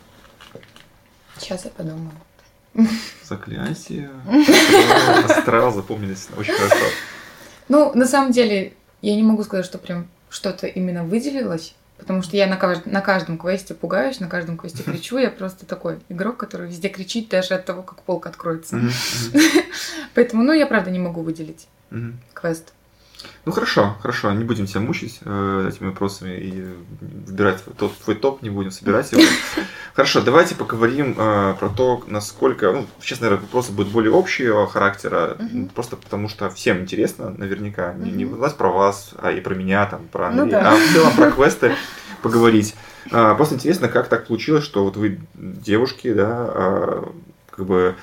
Сейчас 1.39 1.65
я 1.65 1.71
подумаю. 1.71 2.11
Заклятие. 3.25 4.11
Астрал 5.29 5.73
запомнились 5.73 6.29
очень 6.37 6.53
хорошо. 6.53 6.85
Ну, 7.69 7.93
на 7.95 8.07
самом 8.07 8.33
деле, 8.33 8.75
я 9.03 9.15
не 9.15 9.23
могу 9.23 9.45
сказать, 9.45 9.65
что 9.65 9.79
прям 9.79 10.09
что-то 10.31 10.67
именно 10.67 11.05
выделилось. 11.05 11.75
Потому 12.01 12.23
что 12.23 12.37
я 12.37 12.47
на, 12.47 12.57
кажд... 12.57 12.87
на 12.87 13.01
каждом 13.01 13.39
квесте 13.39 13.75
пугаюсь, 13.75 14.21
на 14.21 14.29
каждом 14.29 14.57
квесте 14.57 14.83
кричу. 14.87 15.19
Я 15.19 15.31
просто 15.31 15.67
такой 15.67 16.01
игрок, 16.09 16.37
который 16.37 16.69
везде 16.69 16.89
кричит 16.89 17.29
даже 17.29 17.55
от 17.55 17.65
того, 17.65 17.83
как 17.83 18.03
полка 18.03 18.31
откроется. 18.31 18.81
Поэтому, 20.15 20.43
ну, 20.43 20.53
я 20.53 20.67
правда 20.67 20.91
не 20.91 20.99
могу 20.99 21.23
выделить 21.23 21.69
квест. 22.35 22.73
Ну 23.45 23.53
хорошо, 23.53 23.97
хорошо, 24.01 24.31
не 24.33 24.45
будем 24.45 24.67
тебя 24.67 24.81
мучить 24.81 25.21
э, 25.25 25.69
этими 25.69 25.89
вопросами 25.89 26.37
и 26.37 26.65
выбирать 27.01 27.63
тот, 27.79 27.97
твой 27.99 28.17
топ, 28.17 28.43
не 28.43 28.51
будем 28.51 28.71
собирать 28.71 29.13
его. 29.13 29.23
Хорошо, 29.95 30.21
давайте 30.21 30.55
поговорим 30.55 31.15
э, 31.17 31.55
про 31.59 31.69
то, 31.69 32.03
насколько, 32.07 32.73
ну, 32.73 32.87
сейчас, 33.01 33.21
наверное, 33.21 33.43
вопросы 33.43 33.73
будут 33.73 33.93
более 33.93 34.17
общего 34.17 34.67
характера, 34.67 35.37
uh-huh. 35.39 35.71
просто 35.75 35.97
потому 35.97 36.29
что 36.29 36.51
всем 36.51 36.81
интересно, 36.81 37.31
наверняка, 37.31 37.93
uh-huh. 37.93 38.05
не, 38.05 38.13
не 38.13 38.25
вас 38.25 38.53
про 38.53 38.71
вас, 38.71 39.15
а 39.19 39.33
и 39.33 39.41
про 39.41 39.55
меня, 39.55 39.87
там, 39.87 40.07
про 40.13 40.31
ну, 40.31 40.47
да. 40.47 40.73
а 40.73 40.77
в 40.77 40.93
целом 40.93 41.13
про 41.17 41.31
квесты 41.33 41.75
поговорить. 42.23 42.75
А, 43.11 43.35
просто 43.35 43.55
интересно, 43.57 43.89
как 43.89 44.09
так 44.09 44.27
получилось, 44.27 44.65
что 44.65 44.85
вот 44.85 44.97
вы 44.97 45.21
девушки, 45.35 46.13
да, 46.13 46.29
а, 46.31 47.13
как 47.51 47.67
бы 47.67 47.97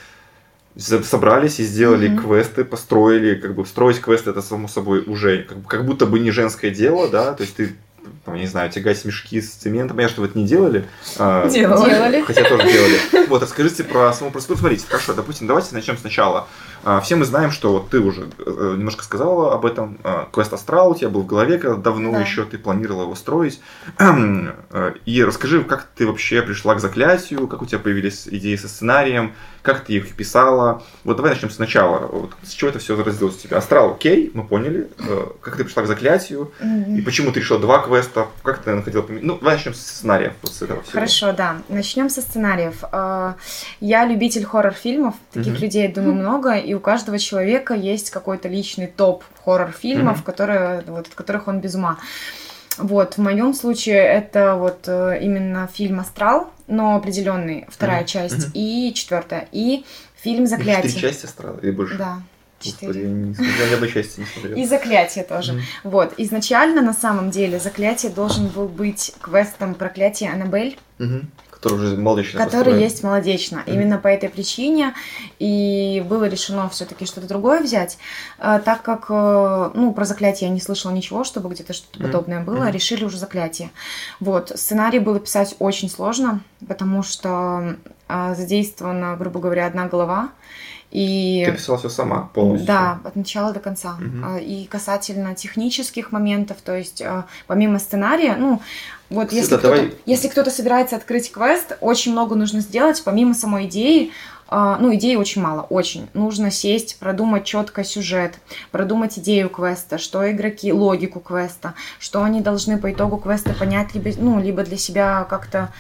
собрались 0.77 1.60
и 1.60 1.63
сделали 1.63 2.10
mm-hmm. 2.10 2.22
квесты, 2.22 2.63
построили, 2.63 3.36
как 3.36 3.55
бы 3.55 3.65
строить 3.65 4.00
квесты 4.00 4.29
это 4.29 4.41
само 4.41 4.67
собой 4.67 5.03
уже 5.05 5.43
как, 5.43 5.65
как 5.67 5.86
будто 5.86 6.05
бы 6.05 6.19
не 6.19 6.31
женское 6.31 6.72
дело, 6.72 7.10
да, 7.10 7.34
то 7.34 7.43
есть 7.43 7.55
ты 7.55 7.75
там, 8.25 8.36
я 8.36 8.41
не 8.41 8.48
знаю, 8.48 8.69
тягать 8.69 9.03
мешки 9.05 9.41
с 9.41 9.51
цементом. 9.51 10.00
Я 10.00 10.10
что 10.10 10.22
вы 10.22 10.27
это 10.27 10.38
не 10.38 10.46
делали? 10.46 10.86
А, 11.17 11.48
делали. 11.50 12.22
Хотя 12.22 12.43
тоже 12.43 12.63
делали. 12.63 13.27
Вот, 13.27 13.41
расскажите 13.41 13.84
про 13.84 14.12
саму 14.13 14.31
процедуру. 14.31 14.60
Смотрите, 14.60 14.86
хорошо, 14.88 15.13
допустим, 15.13 15.48
давайте 15.48 15.74
начнем 15.74 15.98
сначала. 15.98 16.48
А, 16.84 17.01
все 17.01 17.15
мы 17.15 17.25
знаем, 17.25 17.51
что 17.51 17.74
вот 17.74 17.89
ты 17.89 18.00
уже 18.00 18.29
э, 18.46 18.75
немножко 18.77 19.03
сказала 19.03 19.53
об 19.53 19.65
этом. 19.65 19.98
А, 20.03 20.27
квест 20.31 20.53
Астрал 20.53 20.91
у 20.91 20.96
тебя 20.96 21.10
был 21.10 21.22
в 21.22 21.25
голове, 21.27 21.57
когда 21.57 21.75
давно 21.75 22.12
да. 22.12 22.22
еще 22.22 22.46
ты 22.46 22.57
планировала 22.57 23.03
его 23.03 23.15
строить. 23.15 23.60
Э, 24.69 24.93
и 25.05 25.24
расскажи, 25.24 25.63
как 25.63 25.88
ты 25.96 26.05
вообще 26.05 26.41
пришла 26.41 26.75
к 26.75 26.79
заклятию, 26.79 27.48
как 27.48 27.62
у 27.62 27.65
тебя 27.65 27.79
появились 27.79 28.27
идеи 28.27 28.55
со 28.55 28.67
сценарием, 28.67 29.34
как 29.67 29.84
ты 29.84 29.93
их 29.93 30.15
писала. 30.15 30.81
Вот 31.03 31.17
давай 31.17 31.34
начнем 31.34 31.50
сначала. 31.50 32.07
Вот, 32.07 32.31
с 32.43 32.51
чего 32.51 32.69
это 32.69 32.79
все 32.79 32.96
зародилось 32.96 33.36
у 33.36 33.39
тебя? 33.39 33.57
Астрал, 33.57 33.91
окей, 33.91 34.31
мы 34.34 34.46
поняли. 34.46 34.88
Э, 35.00 35.27
как 35.41 35.57
ты 35.57 35.65
пришла 35.65 35.84
к 35.84 35.88
заклятию? 35.88 36.53
Mm-hmm. 36.62 36.98
И 36.98 37.01
почему 37.01 37.31
ты 37.31 37.41
решила 37.41 37.60
два 37.60 37.79
квеста? 37.79 38.27
Как 38.43 38.60
ты 38.60 38.74
находила... 38.74 39.05
Ну, 39.10 39.38
давай 39.38 39.55
начнем 39.55 39.74
с 39.74 39.81
сценариев. 39.81 40.34
Вот 40.41 40.53
с 40.53 40.62
этого 40.62 40.81
всего. 40.84 40.93
Хорошо, 40.93 41.34
да. 41.34 41.57
Начнем 41.67 42.10
со 42.10 42.22
сценариев. 42.22 42.81
Я 43.81 44.05
любитель 44.05 44.46
хоррор-фильмов. 44.46 45.15
Таких 45.34 45.55
mm-hmm. 45.55 45.62
людей, 45.62 45.88
я 45.88 45.93
думаю, 45.93 46.15
много. 46.15 46.57
И 46.68 46.74
у 46.74 46.80
каждого 46.80 47.18
человека 47.18 47.74
есть 47.74 48.10
какой-то 48.10 48.50
личный 48.50 48.88
топ 48.88 49.24
хоррор-фильмов, 49.46 50.20
mm-hmm. 50.20 50.24
которые, 50.24 50.84
вот, 50.88 51.08
от 51.08 51.14
которых 51.16 51.48
он 51.48 51.62
без 51.62 51.76
ума. 51.76 51.98
Вот, 52.78 53.16
в 53.16 53.18
моем 53.20 53.54
случае 53.54 53.98
это 53.98 54.56
вот 54.56 54.88
э, 54.88 55.20
именно 55.22 55.68
фильм 55.74 56.00
«Астрал», 56.00 56.52
но 56.68 56.96
определенный, 56.96 57.66
вторая 57.70 58.04
mm-hmm. 58.04 58.06
часть, 58.06 58.48
mm-hmm. 58.48 58.52
и 58.54 58.94
четвертая, 58.94 59.48
и 59.52 59.86
фильм 60.16 60.46
«Заклятие». 60.46 60.92
Четыре 60.92 61.10
части 61.10 61.26
«Астрала» 61.26 61.58
или 61.62 61.72
больше? 61.72 61.98
Да. 61.98 62.22
Господи, 62.64 62.98
я 63.00 63.08
не 63.08 63.34
смотрел 63.34 63.74
одной 63.74 63.92
части, 63.92 64.20
не 64.20 64.26
смотрел. 64.26 64.58
И 64.58 64.66
заклятие 64.66 65.24
тоже. 65.24 65.54
Mm-hmm. 65.54 65.62
Вот. 65.84 66.14
Изначально, 66.18 66.82
на 66.82 66.94
самом 66.94 67.32
деле, 67.32 67.60
заклятие 67.60 68.12
должен 68.12 68.48
был 68.48 68.68
быть 68.68 69.14
квестом 69.22 69.74
проклятия 69.74 70.30
Аннабель. 70.30 70.78
Mm-hmm. 71.00 71.26
Который 71.58 71.88
уже 71.88 71.98
молодечно 71.98 72.38
Который 72.38 72.66
построен. 72.66 72.80
есть 72.80 73.04
молодечно. 73.04 73.64
Mm-hmm. 73.66 73.74
Именно 73.74 73.98
по 73.98 74.08
этой 74.08 74.30
причине 74.30 74.94
и 75.40 76.06
было 76.08 76.26
решено 76.26 76.70
все-таки 76.70 77.06
что-то 77.06 77.28
другое 77.28 77.62
взять, 77.62 77.98
а, 78.38 78.60
так 78.60 78.84
как, 78.84 79.08
э, 79.10 79.72
ну, 79.74 79.92
про 79.92 80.06
заклятие 80.06 80.50
я 80.50 80.54
не 80.54 80.62
слышала 80.62 80.92
ничего, 80.92 81.24
чтобы 81.24 81.50
где-то 81.50 81.74
что-то 81.74 81.98
mm-hmm. 81.98 82.04
подобное 82.04 82.44
было, 82.44 82.66
mm-hmm. 82.66 82.72
решили 82.72 83.04
уже 83.06 83.18
заклятие. 83.18 83.72
Вот, 84.20 84.52
сценарий 84.56 85.00
было 85.00 85.20
писать 85.20 85.56
очень 85.58 85.90
сложно, 85.90 86.42
потому 86.68 87.02
что 87.02 87.76
а, 88.08 88.36
задействована, 88.36 89.16
грубо 89.16 89.40
говоря, 89.40 89.66
одна 89.66 89.88
голова, 89.88 90.30
и... 90.90 91.44
Ты 91.46 91.52
писала 91.52 91.78
все 91.78 91.90
сама 91.90 92.30
полностью? 92.34 92.66
Да, 92.68 93.00
от 93.04 93.16
начала 93.18 93.52
до 93.52 93.60
конца. 93.60 93.98
Угу. 94.00 94.38
И 94.38 94.66
касательно 94.68 95.36
технических 95.36 96.14
моментов, 96.14 96.58
то 96.64 96.76
есть 96.78 97.04
помимо 97.46 97.78
сценария, 97.80 98.38
ну, 98.38 98.62
вот 99.10 99.32
если 99.32 99.58
кто-то, 99.58 99.64
давай... 99.64 99.94
если 100.06 100.28
кто-то 100.28 100.50
собирается 100.52 100.96
открыть 100.96 101.32
квест, 101.32 101.78
очень 101.82 102.12
много 102.12 102.36
нужно 102.36 102.60
сделать, 102.60 103.02
помимо 103.04 103.34
самой 103.34 103.66
идеи, 103.66 104.12
ну, 104.50 104.96
идеи 104.96 105.16
очень 105.16 105.42
мало, 105.42 105.64
очень. 105.64 106.08
Нужно 106.14 106.52
сесть, 106.52 107.00
продумать 107.00 107.44
четко 107.44 107.84
сюжет, 107.84 108.36
продумать 108.72 109.20
идею 109.20 109.50
квеста, 109.50 109.98
что 109.98 110.30
игроки, 110.32 110.72
логику 110.72 111.20
квеста, 111.20 111.74
что 112.00 112.24
они 112.24 112.40
должны 112.40 112.78
по 112.78 112.92
итогу 112.92 113.18
квеста 113.18 113.54
понять, 113.54 113.94
либо, 113.94 114.10
ну, 114.18 114.42
либо 114.42 114.64
для 114.64 114.78
себя 114.78 115.26
как-то 115.30 115.74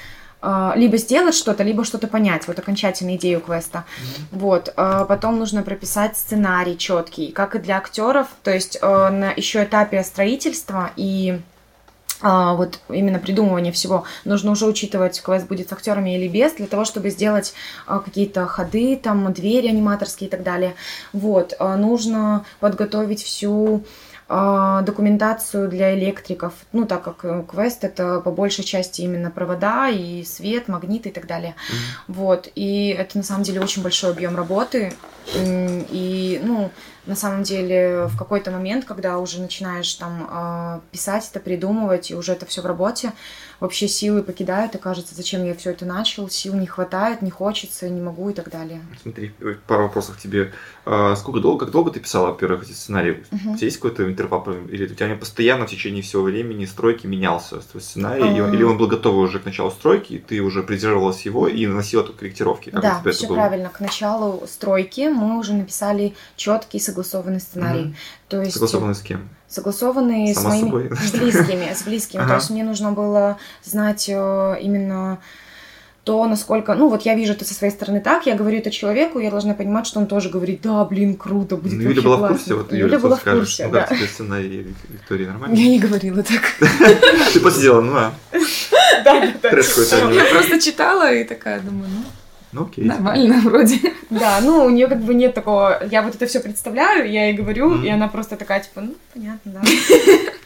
либо 0.75 0.97
сделать 0.97 1.33
что-то, 1.33 1.63
либо 1.63 1.83
что-то 1.83 2.05
понять, 2.07 2.47
вот 2.47 2.59
окончательную 2.59 3.17
идею 3.17 3.41
квеста. 3.41 3.85
Mm-hmm. 3.87 4.39
Вот. 4.39 4.73
Потом 4.75 5.39
нужно 5.39 5.63
прописать 5.63 6.15
сценарий 6.15 6.77
четкий, 6.77 7.31
как 7.31 7.55
и 7.55 7.59
для 7.59 7.77
актеров, 7.77 8.27
то 8.43 8.51
есть 8.51 8.79
на 8.81 9.33
еще 9.35 9.63
этапе 9.63 10.03
строительства 10.03 10.91
и 10.95 11.39
а, 11.39 11.56
вот 12.21 12.79
именно 12.89 13.19
придумывание 13.19 13.71
всего 13.71 14.05
нужно 14.25 14.51
уже 14.51 14.65
учитывать, 14.65 15.21
квест 15.21 15.47
будет 15.47 15.69
с 15.69 15.73
актерами 15.73 16.15
или 16.15 16.27
без, 16.27 16.53
для 16.53 16.67
того, 16.67 16.85
чтобы 16.85 17.09
сделать 17.09 17.53
а, 17.85 17.99
какие-то 17.99 18.45
ходы, 18.47 18.99
там, 19.01 19.31
двери 19.33 19.67
аниматорские 19.67 20.27
и 20.27 20.31
так 20.31 20.43
далее. 20.43 20.75
Вот, 21.13 21.53
а, 21.59 21.77
нужно 21.77 22.45
подготовить 22.59 23.23
всю 23.23 23.83
а, 24.29 24.81
документацию 24.81 25.69
для 25.69 25.95
электриков, 25.97 26.53
ну, 26.73 26.85
так 26.85 27.03
как 27.03 27.23
э, 27.23 27.45
квест 27.49 27.85
это 27.85 28.19
по 28.19 28.31
большей 28.31 28.65
части 28.65 29.01
именно 29.01 29.31
провода 29.31 29.87
и 29.87 30.25
свет, 30.25 30.67
магниты 30.67 31.09
и 31.09 31.11
так 31.13 31.27
далее. 31.27 31.55
Mm-hmm. 31.55 32.13
Вот, 32.13 32.49
и 32.53 32.89
это 32.89 33.17
на 33.17 33.23
самом 33.23 33.43
деле 33.43 33.61
очень 33.61 33.83
большой 33.83 34.11
объем 34.11 34.35
работы, 34.35 34.91
и, 35.33 36.41
ну, 36.43 36.71
на 37.07 37.15
самом 37.15 37.43
деле 37.43 38.05
в 38.07 38.17
какой-то 38.17 38.51
момент, 38.51 38.85
когда 38.85 39.17
уже 39.17 39.41
начинаешь 39.41 39.93
там 39.95 40.27
а, 40.29 40.81
писать 40.91 41.27
это, 41.31 41.39
придумывать, 41.39 42.11
и 42.11 42.15
уже 42.15 42.33
это 42.33 42.45
все 42.45 42.61
в 42.61 42.65
работе, 42.65 43.13
вообще 43.59 43.87
силы 43.87 44.23
покидают, 44.23 44.75
и 44.75 44.77
кажется, 44.77 45.15
зачем 45.15 45.43
я 45.45 45.55
все 45.55 45.71
это 45.71 45.85
начал, 45.85 46.29
сил 46.29 46.53
не 46.53 46.67
хватает, 46.67 47.21
не 47.21 47.31
хочется, 47.31 47.89
не 47.89 48.01
могу 48.01 48.29
и 48.29 48.33
так 48.33 48.49
далее. 48.49 48.81
Смотри, 49.01 49.31
пару 49.65 49.83
вопросов 49.83 50.17
к 50.17 50.19
тебе. 50.19 50.53
А, 50.85 51.15
сколько 51.15 51.39
долго, 51.39 51.65
как 51.65 51.73
долго 51.73 51.91
ты 51.91 51.99
писала, 51.99 52.27
во-первых, 52.27 52.63
эти 52.63 52.71
сценарии? 52.71 53.23
Uh-huh. 53.31 53.53
У 53.53 53.55
тебя 53.55 53.65
есть 53.65 53.77
какой-то 53.77 54.05
интервал, 54.05 54.45
или 54.69 54.85
у 54.85 54.95
тебя 54.95 55.15
постоянно 55.15 55.65
в 55.65 55.69
течение 55.69 56.03
всего 56.03 56.23
времени 56.23 56.65
стройки 56.65 57.07
менялся 57.07 57.59
твой 57.59 57.81
сценарий, 57.81 58.23
uh-huh. 58.23 58.53
или 58.53 58.63
он 58.63 58.77
был 58.77 58.87
готовый 58.87 59.25
уже 59.25 59.39
к 59.39 59.45
началу 59.45 59.71
стройки, 59.71 60.13
и 60.13 60.19
ты 60.19 60.39
уже 60.41 60.63
придерживалась 60.63 61.21
его 61.23 61.47
и 61.47 61.65
наносила 61.65 62.03
тут 62.03 62.17
корректировки? 62.17 62.69
Как 62.69 62.81
да, 62.81 63.11
все 63.11 63.27
правильно. 63.27 63.69
К 63.69 63.79
началу 63.79 64.45
стройки 64.47 65.09
мы 65.09 65.37
уже 65.39 65.53
написали 65.53 66.15
четкий 66.35 66.79
согласованный 66.79 67.39
сценарий. 67.39 67.85
Uh-huh. 67.85 67.95
То 68.29 68.41
есть... 68.41 68.53
Согласованный 68.53 68.95
с 68.95 69.01
кем? 69.01 69.29
Согласованные 69.47 70.33
Сама 70.33 70.49
с 70.49 70.53
моими 70.53 70.65
собой. 70.65 70.89
близкими, 71.13 71.73
с 71.73 71.83
близкими. 71.83 72.21
Ага. 72.21 72.29
То 72.29 72.35
есть 72.35 72.49
мне 72.49 72.63
нужно 72.63 72.91
было 72.91 73.37
знать 73.63 74.09
э, 74.09 74.57
именно 74.61 75.19
то, 76.07 76.25
насколько... 76.25 76.73
Ну, 76.73 76.87
вот 76.87 77.01
я 77.01 77.15
вижу 77.15 77.33
это 77.33 77.43
со 77.43 77.53
своей 77.53 77.73
стороны 77.73 77.99
так, 77.99 78.25
я 78.25 78.35
говорю 78.35 78.59
это 78.59 78.71
человеку, 78.71 79.19
я 79.19 79.29
должна 79.29 79.53
понимать, 79.53 79.85
что 79.85 79.99
он 79.99 80.07
тоже 80.07 80.29
говорит, 80.29 80.61
да, 80.63 80.85
блин, 80.85 81.15
круто, 81.17 81.57
будет 81.57 81.73
ну, 81.73 81.89
Юля 81.89 82.01
была 82.01 82.17
классно. 82.17 82.35
в 82.35 82.39
курсе, 82.39 82.53
вот 82.55 82.73
Юля, 82.73 82.99
была 82.99 83.15
в 83.17 83.23
курсе, 83.23 83.65
ну, 83.67 83.73
да. 83.73 83.87
да. 83.89 83.95
тебе 83.95 84.07
сценарий 84.07 84.73
Виктории 84.87 85.25
нормально? 85.25 85.55
Я 85.55 85.67
не 85.67 85.79
говорила 85.79 86.23
так. 86.23 86.43
Ты 87.33 87.41
посидела, 87.41 87.81
ну 87.81 87.93
а. 87.97 88.13
Да, 89.03 89.19
да, 89.19 89.33
да. 89.41 89.49
Я 89.49 90.25
просто 90.31 90.61
читала 90.61 91.13
и 91.13 91.25
такая, 91.25 91.59
думаю, 91.59 91.89
ну... 91.89 92.03
Ну, 92.51 92.63
окей. 92.63 92.85
Нормально, 92.85 93.39
вроде. 93.43 93.79
Да, 94.09 94.39
ну, 94.41 94.65
у 94.65 94.69
нее 94.69 94.87
как 94.87 94.99
бы 94.99 95.13
нет 95.13 95.33
такого... 95.33 95.83
Я 95.91 96.01
вот 96.01 96.15
это 96.15 96.25
все 96.27 96.39
представляю, 96.39 97.11
я 97.11 97.27
ей 97.27 97.33
говорю, 97.33 97.75
mm-hmm. 97.75 97.85
и 97.85 97.89
она 97.89 98.07
просто 98.07 98.37
такая, 98.37 98.61
типа, 98.61 98.81
ну, 98.81 98.95
понятно, 99.13 99.51
да. 99.51 99.61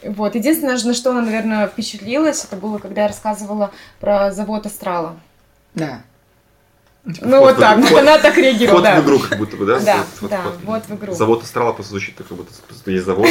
Вот. 0.11 0.33
Единственное, 0.33 0.79
на 0.83 0.93
что 0.93 1.11
она, 1.11 1.21
наверное, 1.21 1.67
впечатлилась, 1.67 2.43
это 2.43 2.55
было, 2.55 2.79
когда 2.79 3.03
я 3.03 3.07
рассказывала 3.07 3.71
про 3.99 4.31
завод 4.31 4.65
Астрала. 4.65 5.19
Да. 5.75 6.01
Типа, 7.03 7.27
ну 7.27 7.39
вот 7.39 7.57
так, 7.57 7.79
вот 7.79 7.99
она 7.99 8.19
так 8.19 8.37
реагировала. 8.37 8.81
Вот 8.81 8.89
в 8.89 9.05
игру 9.05 9.19
как 9.19 9.39
будто 9.39 9.57
бы, 9.57 9.65
да? 9.65 9.79
Да, 9.79 9.97
вот, 10.21 10.29
да, 10.29 10.41
вот, 10.43 10.59
вот 10.63 10.83
в 10.85 10.95
игру. 10.95 11.13
Завод 11.15 11.41
Астрала 11.41 11.73
просто 11.73 11.91
звучит 11.91 12.15
как 12.15 12.27
будто 12.27 12.51
есть 12.85 13.05
завод, 13.05 13.27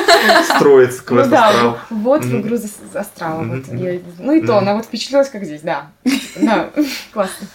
строится 0.56 1.02
квест 1.02 1.24
Ну 1.24 1.30
да, 1.30 1.78
вот 1.88 2.24
в 2.24 2.40
игру 2.42 2.58
Астрала. 2.94 3.42
Ну 3.42 4.32
и 4.32 4.40
то, 4.42 4.58
она 4.58 4.74
вот 4.74 4.84
впечатлилась, 4.84 5.30
как 5.30 5.44
здесь, 5.44 5.62
да. 5.62 5.90
Да, 6.36 6.70
классно. 7.12 7.46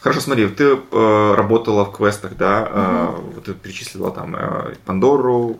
Хорошо, 0.00 0.20
смотри, 0.20 0.48
ты 0.48 0.64
э, 0.64 1.34
работала 1.36 1.84
в 1.84 1.92
квестах, 1.92 2.34
да, 2.34 2.66
э, 2.70 3.06
вот 3.34 3.44
ты 3.44 3.52
перечислила 3.52 4.10
там 4.10 4.34
э, 4.34 4.74
Пандору, 4.86 5.58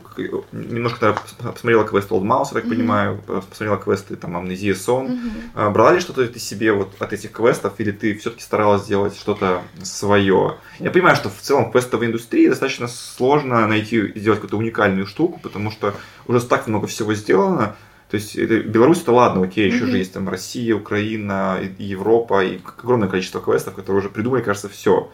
немножко 0.51 1.15
посмотрела 1.37 1.85
квест 1.85 2.11
Old 2.11 2.23
Mouse, 2.23 2.47
я 2.55 2.61
так 2.61 2.69
понимаю, 2.71 3.21
э, 3.29 3.43
посмотрела 3.47 3.77
квесты 3.77 4.17
там 4.17 4.39
Amnesia 4.39 4.75
Сон. 4.75 5.21
Э, 5.55 5.69
брала 5.69 5.93
ли 5.93 6.01
что-то 6.01 6.27
ты 6.27 6.39
себе 6.39 6.73
вот 6.73 6.95
от 6.99 7.13
этих 7.13 7.33
квестов, 7.33 7.75
или 7.77 7.91
ты 7.91 8.17
все-таки 8.17 8.43
старалась 8.43 8.85
сделать 8.85 9.15
что-то 9.15 9.61
свое? 9.83 10.57
Я 10.79 10.91
понимаю, 10.91 11.17
что 11.17 11.29
в 11.29 11.39
целом 11.39 11.67
в 11.67 11.73
квестовой 11.73 12.07
индустрии 12.07 12.49
достаточно 12.49 12.89
сложно 12.89 13.67
найти, 13.67 14.19
сделать 14.19 14.39
какую-то 14.39 14.57
уникальную 14.57 15.07
штуку, 15.07 15.39
потому 15.43 15.71
что 15.71 15.93
уже 16.27 16.41
так 16.41 16.67
много 16.67 16.87
всего 16.87 17.13
сделано, 17.13 17.77
то 18.11 18.17
есть 18.17 18.35
это, 18.35 18.61
Беларусь 18.61 19.03
это 19.03 19.13
ладно, 19.13 19.45
окей, 19.45 19.67
еще 19.71 19.85
mm-hmm. 19.85 19.91
же 19.91 19.99
есть 19.99 20.13
там 20.13 20.29
Россия, 20.29 20.75
Украина, 20.75 21.59
и 21.79 21.85
Европа, 21.85 22.45
и 22.45 22.59
огромное 22.79 23.09
количество 23.09 23.41
квестов, 23.41 23.75
которые 23.75 24.01
уже 24.01 24.09
придумали, 24.09 24.43
кажется, 24.43 24.69
все. 24.69 25.11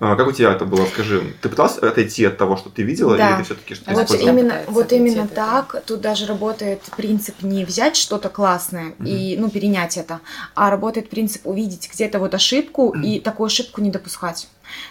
А, 0.00 0.16
как 0.16 0.26
у 0.26 0.32
тебя 0.32 0.52
это 0.52 0.66
было, 0.66 0.84
скажи? 0.86 1.22
Ты 1.40 1.48
пыталась 1.48 1.78
отойти 1.78 2.24
от 2.24 2.36
того, 2.36 2.56
что 2.56 2.68
ты 2.68 2.82
видела, 2.82 3.16
да. 3.16 3.30
или 3.30 3.36
ты 3.38 3.44
все-таки 3.44 3.74
что-то 3.74 3.92
Вот 3.92 4.10
именно, 4.20 4.62
вот 4.66 4.92
именно 4.92 5.26
так. 5.26 5.82
Тут 5.86 6.02
даже 6.02 6.26
работает 6.26 6.82
принцип 6.96 7.36
не 7.42 7.64
взять 7.64 7.96
что-то 7.96 8.28
классное 8.28 8.94
mm-hmm. 8.98 9.06
и 9.06 9.36
ну 9.38 9.48
перенять 9.48 9.96
это, 9.96 10.20
а 10.54 10.70
работает 10.70 11.08
принцип 11.08 11.46
увидеть 11.46 11.88
где-то 11.90 12.18
вот 12.18 12.34
ошибку 12.34 12.92
mm-hmm. 12.94 13.04
и 13.04 13.20
такую 13.20 13.46
ошибку 13.46 13.80
не 13.80 13.90
допускать. 13.90 14.48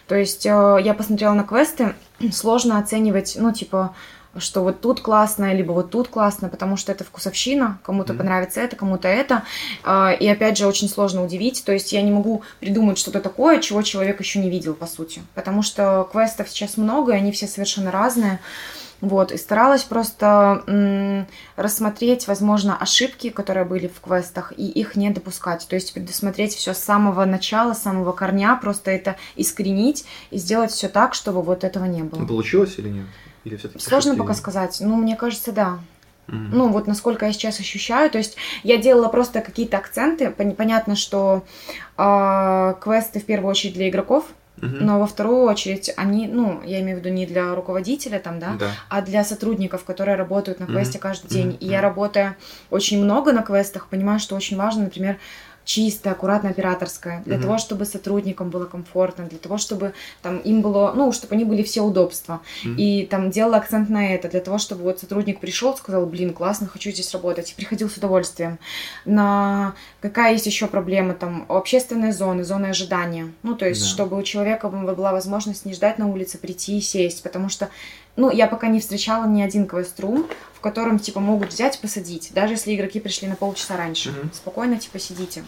То 0.07 0.15
есть 0.15 0.45
э, 0.45 0.77
я 0.81 0.93
посмотрела 0.93 1.33
на 1.33 1.43
квесты, 1.43 1.93
сложно 2.31 2.79
оценивать, 2.79 3.35
ну 3.37 3.51
типа 3.51 3.93
что 4.37 4.61
вот 4.61 4.81
тут 4.81 4.99
классно, 5.01 5.53
либо 5.53 5.71
вот 5.71 5.91
тут 5.91 6.07
классно, 6.07 6.49
потому 6.49 6.77
что 6.77 6.91
это 6.91 7.03
вкусовщина, 7.03 7.79
кому-то 7.83 8.13
mm-hmm. 8.13 8.17
понравится 8.17 8.61
это, 8.61 8.75
кому-то 8.75 9.07
это. 9.07 9.43
А, 9.83 10.11
и 10.11 10.27
опять 10.27 10.57
же, 10.57 10.67
очень 10.67 10.89
сложно 10.89 11.23
удивить. 11.23 11.63
То 11.65 11.71
есть 11.71 11.91
я 11.93 12.01
не 12.01 12.11
могу 12.11 12.43
придумать 12.59 12.97
что-то 12.97 13.19
такое, 13.19 13.59
чего 13.59 13.81
человек 13.81 14.19
еще 14.19 14.39
не 14.39 14.49
видел, 14.49 14.73
по 14.73 14.87
сути. 14.87 15.21
Потому 15.35 15.61
что 15.61 16.07
квестов 16.11 16.49
сейчас 16.49 16.77
много, 16.77 17.13
и 17.13 17.17
они 17.17 17.31
все 17.31 17.47
совершенно 17.47 17.91
разные. 17.91 18.39
Вот, 19.01 19.33
и 19.33 19.37
старалась 19.37 19.83
просто 19.83 20.63
м- 20.65 21.27
рассмотреть, 21.57 22.25
возможно, 22.27 22.77
ошибки, 22.77 23.29
которые 23.31 23.65
были 23.65 23.87
в 23.87 23.99
квестах, 23.99 24.53
и 24.55 24.65
их 24.65 24.95
не 24.95 25.09
допускать. 25.09 25.67
То 25.67 25.75
есть 25.75 25.93
предусмотреть 25.93 26.55
все 26.55 26.73
с 26.73 26.77
самого 26.77 27.25
начала, 27.25 27.73
с 27.73 27.81
самого 27.81 28.13
корня, 28.13 28.57
просто 28.61 28.91
это 28.91 29.17
искоренить 29.35 30.05
и 30.31 30.37
сделать 30.37 30.71
все 30.71 30.87
так, 30.87 31.15
чтобы 31.15 31.41
вот 31.41 31.65
этого 31.65 31.83
не 31.83 32.01
было. 32.01 32.25
Получилось 32.25 32.75
или 32.77 32.87
нет? 32.87 33.05
Или 33.43 33.57
все-таки 33.57 33.83
Сложно 33.83 34.15
пока 34.15 34.33
сказать. 34.33 34.77
Ну, 34.79 34.95
мне 34.95 35.15
кажется, 35.15 35.51
да. 35.51 35.79
Mm-hmm. 36.27 36.49
Ну, 36.51 36.69
вот 36.69 36.87
насколько 36.87 37.25
я 37.25 37.33
сейчас 37.33 37.59
ощущаю. 37.59 38.09
То 38.09 38.17
есть 38.17 38.37
я 38.63 38.77
делала 38.77 39.09
просто 39.09 39.41
какие-то 39.41 39.77
акценты. 39.77 40.29
Понятно, 40.29 40.95
что 40.95 41.43
э, 41.97 42.73
квесты 42.81 43.19
в 43.19 43.25
первую 43.25 43.51
очередь 43.51 43.73
для 43.73 43.89
игроков. 43.89 44.25
Mm-hmm. 44.57 44.77
Но 44.79 44.99
во 44.99 45.07
вторую 45.07 45.43
очередь 45.43 45.91
они, 45.97 46.27
ну, 46.27 46.61
я 46.63 46.79
имею 46.81 46.97
в 46.97 46.99
виду 47.01 47.13
не 47.13 47.25
для 47.25 47.53
руководителя 47.53 48.19
там, 48.19 48.39
да, 48.39 48.53
да. 48.57 48.71
а 48.87 49.01
для 49.01 49.25
сотрудников, 49.25 49.83
которые 49.83 50.15
работают 50.15 50.59
на 50.61 50.67
квесте 50.67 50.97
mm-hmm. 50.97 51.01
каждый 51.01 51.27
день. 51.27 51.49
Mm-hmm. 51.49 51.57
И 51.57 51.67
я 51.67 51.81
работаю 51.81 52.35
очень 52.69 53.03
много 53.03 53.33
на 53.33 53.41
квестах, 53.41 53.87
понимаю, 53.87 54.19
что 54.19 54.35
очень 54.35 54.55
важно, 54.55 54.83
например, 54.83 55.17
чистая, 55.65 56.13
аккуратная 56.13 56.51
операторская, 56.51 57.21
для 57.25 57.35
угу. 57.35 57.43
того, 57.43 57.57
чтобы 57.57 57.85
сотрудникам 57.85 58.49
было 58.49 58.65
комфортно, 58.65 59.25
для 59.25 59.39
того, 59.39 59.57
чтобы 59.57 59.93
там 60.21 60.37
им 60.37 60.61
было, 60.61 60.93
ну, 60.95 61.11
чтобы 61.11 61.35
они 61.35 61.45
были 61.45 61.63
все 61.63 61.81
удобства. 61.81 62.41
Угу. 62.63 62.73
И 62.77 63.05
там 63.05 63.31
делала 63.31 63.57
акцент 63.57 63.89
на 63.89 64.13
это, 64.13 64.29
для 64.29 64.41
того, 64.41 64.57
чтобы 64.57 64.83
вот 64.83 64.99
сотрудник 64.99 65.39
пришел, 65.39 65.75
сказал, 65.75 66.05
блин, 66.05 66.33
классно, 66.33 66.67
хочу 66.67 66.91
здесь 66.91 67.11
работать, 67.13 67.51
и 67.51 67.55
приходил 67.55 67.89
с 67.89 67.97
удовольствием. 67.97 68.59
На 69.05 69.73
какая 70.01 70.33
есть 70.33 70.45
еще 70.45 70.67
проблема, 70.67 71.13
там, 71.13 71.45
общественные 71.47 72.13
зоны, 72.13 72.43
зоны 72.43 72.67
ожидания. 72.67 73.31
Ну, 73.43 73.55
то 73.55 73.67
есть, 73.67 73.81
да. 73.81 73.87
чтобы 73.87 74.17
у 74.17 74.23
человека 74.23 74.69
была 74.69 75.11
возможность 75.11 75.65
не 75.65 75.73
ждать 75.73 75.97
на 75.97 76.07
улице, 76.07 76.37
прийти 76.37 76.77
и 76.77 76.81
сесть, 76.81 77.23
потому 77.23 77.49
что 77.49 77.69
ну, 78.15 78.31
я 78.31 78.47
пока 78.47 78.67
не 78.67 78.79
встречала 78.79 79.25
ни 79.25 79.41
один 79.41 79.65
квест-рум, 79.65 80.27
в 80.53 80.59
котором, 80.59 80.99
типа, 80.99 81.19
могут 81.19 81.49
взять 81.49 81.77
и 81.77 81.81
посадить, 81.81 82.31
даже 82.33 82.53
если 82.53 82.75
игроки 82.75 82.99
пришли 82.99 83.27
на 83.27 83.35
полчаса 83.35 83.75
раньше. 83.77 84.09
Угу. 84.09 84.29
Спокойно, 84.33 84.77
типа, 84.77 84.99
сидите. 84.99 85.43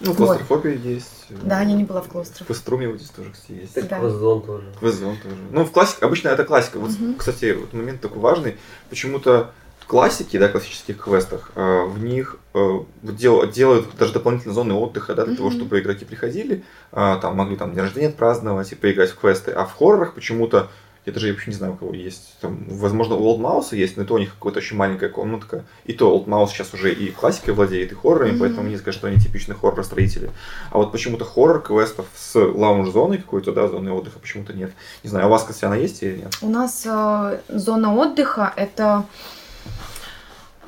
Ну, 0.00 0.14
клаустрофобия 0.14 0.76
вот. 0.76 0.84
есть. 0.84 1.26
Да, 1.28 1.60
я 1.60 1.74
не 1.74 1.84
была 1.84 2.00
в 2.00 2.08
клаустрофобии. 2.08 2.44
В 2.44 2.46
квеструме 2.46 2.88
вот 2.88 2.96
здесь 2.98 3.10
тоже, 3.10 3.30
кстати, 3.30 3.52
есть. 3.52 3.74
Да. 3.88 3.98
Квестзон 3.98 4.42
тоже. 4.42 4.66
Квестзон 4.80 5.16
тоже. 5.18 5.36
Ну, 5.52 5.64
в 5.64 5.70
классике, 5.70 6.06
обычно 6.06 6.28
это 6.28 6.44
классика. 6.44 6.78
Вот, 6.78 6.90
угу. 6.90 7.14
кстати, 7.18 7.52
вот 7.52 7.72
момент 7.74 8.00
такой 8.00 8.18
важный. 8.18 8.56
Почему-то 8.88 9.52
в 9.78 9.86
классике, 9.86 10.38
да, 10.38 10.48
классических 10.48 10.98
квестах, 10.98 11.50
э, 11.54 11.84
в 11.84 12.02
них 12.02 12.36
э, 12.54 12.78
дел, 13.02 13.46
делают 13.50 13.94
даже 13.98 14.14
дополнительные 14.14 14.54
зоны 14.54 14.72
отдыха, 14.72 15.14
да, 15.14 15.24
для 15.24 15.34
угу. 15.34 15.38
того, 15.38 15.50
чтобы 15.50 15.78
игроки 15.80 16.04
приходили, 16.06 16.64
э, 16.92 17.18
там 17.20 17.36
могли 17.36 17.56
там 17.56 17.74
день 17.74 17.82
рождения 17.82 18.08
отпраздновать 18.08 18.72
и 18.72 18.76
поиграть 18.76 19.10
в 19.10 19.16
квесты. 19.16 19.52
А 19.52 19.66
в 19.66 19.74
хоррорах 19.74 20.14
почему-то 20.14 20.70
я 21.10 21.14
даже 21.14 21.30
вообще 21.32 21.50
не 21.50 21.56
знаю, 21.56 21.74
у 21.74 21.76
кого 21.76 21.92
есть. 21.92 22.36
Там, 22.40 22.64
возможно, 22.68 23.16
у 23.16 23.24
Old 23.24 23.40
Mouse 23.40 23.74
есть, 23.74 23.96
но 23.96 24.04
это 24.04 24.14
у 24.14 24.18
них 24.18 24.34
какая-то 24.34 24.58
очень 24.58 24.76
маленькая 24.76 25.08
комнатка. 25.08 25.64
И 25.84 25.92
то 25.92 26.16
Old 26.16 26.26
Mouse 26.26 26.48
сейчас 26.48 26.72
уже 26.72 26.92
и 26.92 27.10
классикой 27.10 27.54
владеет, 27.54 27.92
и 27.92 27.94
хоррорами, 27.94 28.32
mm-hmm. 28.32 28.38
поэтому 28.38 28.68
не 28.68 28.76
сказать, 28.76 28.94
что 28.94 29.08
они 29.08 29.18
типичные 29.18 29.56
хоррор-строители. 29.56 30.30
А 30.70 30.78
вот 30.78 30.92
почему-то 30.92 31.24
хоррор-квестов 31.24 32.06
с 32.14 32.36
лаунж-зоной 32.36 33.18
какой-то, 33.18 33.52
да, 33.52 33.68
зоной 33.68 33.92
отдыха 33.92 34.18
почему-то 34.18 34.52
нет. 34.52 34.72
Не 35.02 35.10
знаю, 35.10 35.26
у 35.26 35.30
вас, 35.30 35.42
кстати, 35.42 35.64
она 35.64 35.76
есть 35.76 36.02
или 36.02 36.18
нет? 36.18 36.38
У 36.40 36.48
нас 36.48 36.86
э, 36.86 37.40
зона 37.48 37.94
отдыха– 37.94 38.52
это 38.56 39.04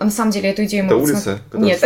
на 0.05 0.11
самом 0.11 0.31
деле 0.31 0.51
эту 0.51 0.65
идею 0.65 0.85
мы... 0.85 0.93
Это 0.93 0.97
улица? 1.03 1.39
Нет. 1.53 1.85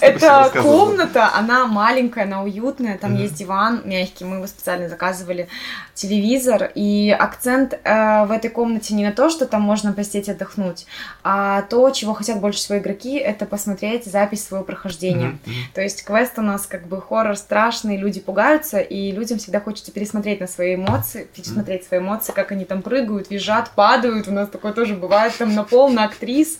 Это 0.00 0.50
комната, 0.62 1.30
она 1.34 1.66
маленькая, 1.66 2.24
она 2.24 2.42
уютная, 2.42 2.98
там 2.98 3.16
есть 3.16 3.34
диван 3.34 3.82
мягкий, 3.84 4.24
мы 4.24 4.36
его 4.36 4.46
специально 4.46 4.88
заказывали, 4.88 5.48
телевизор, 5.94 6.70
и 6.74 7.14
акцент 7.16 7.72
э, 7.72 8.26
в 8.26 8.32
этой 8.32 8.50
комнате 8.50 8.94
не 8.94 9.04
на 9.04 9.12
то, 9.12 9.30
что 9.30 9.46
там 9.46 9.62
можно 9.62 9.92
посидеть 9.92 10.28
отдохнуть, 10.28 10.86
а 11.22 11.62
то, 11.62 11.90
чего 11.90 12.14
хотят 12.14 12.40
больше 12.40 12.58
всего 12.58 12.78
игроки, 12.78 13.16
это 13.16 13.46
посмотреть 13.46 14.04
запись 14.04 14.44
своего 14.44 14.64
прохождения. 14.64 15.38
То 15.74 15.80
есть 15.80 16.04
квест 16.04 16.38
у 16.38 16.42
нас 16.42 16.66
как 16.66 16.86
бы 16.86 17.00
хоррор 17.00 17.36
страшный, 17.36 17.96
люди 17.96 18.20
пугаются, 18.20 18.78
и 18.78 19.12
людям 19.12 19.38
всегда 19.38 19.60
хочется 19.60 19.92
пересмотреть 19.92 20.40
на 20.40 20.46
свои 20.46 20.74
эмоции, 20.74 21.28
пересмотреть 21.34 21.84
свои 21.84 22.00
эмоции, 22.00 22.32
как 22.32 22.52
они 22.52 22.64
там 22.64 22.82
прыгают, 22.82 23.30
визжат, 23.30 23.70
падают, 23.70 24.28
у 24.28 24.32
нас 24.32 24.48
такое 24.48 24.72
тоже 24.72 24.94
бывает, 24.94 25.34
там 25.38 25.54
на 25.54 25.62
пол, 25.62 25.90
на 25.90 26.04
актрис, 26.04 26.33
приз, 26.34 26.58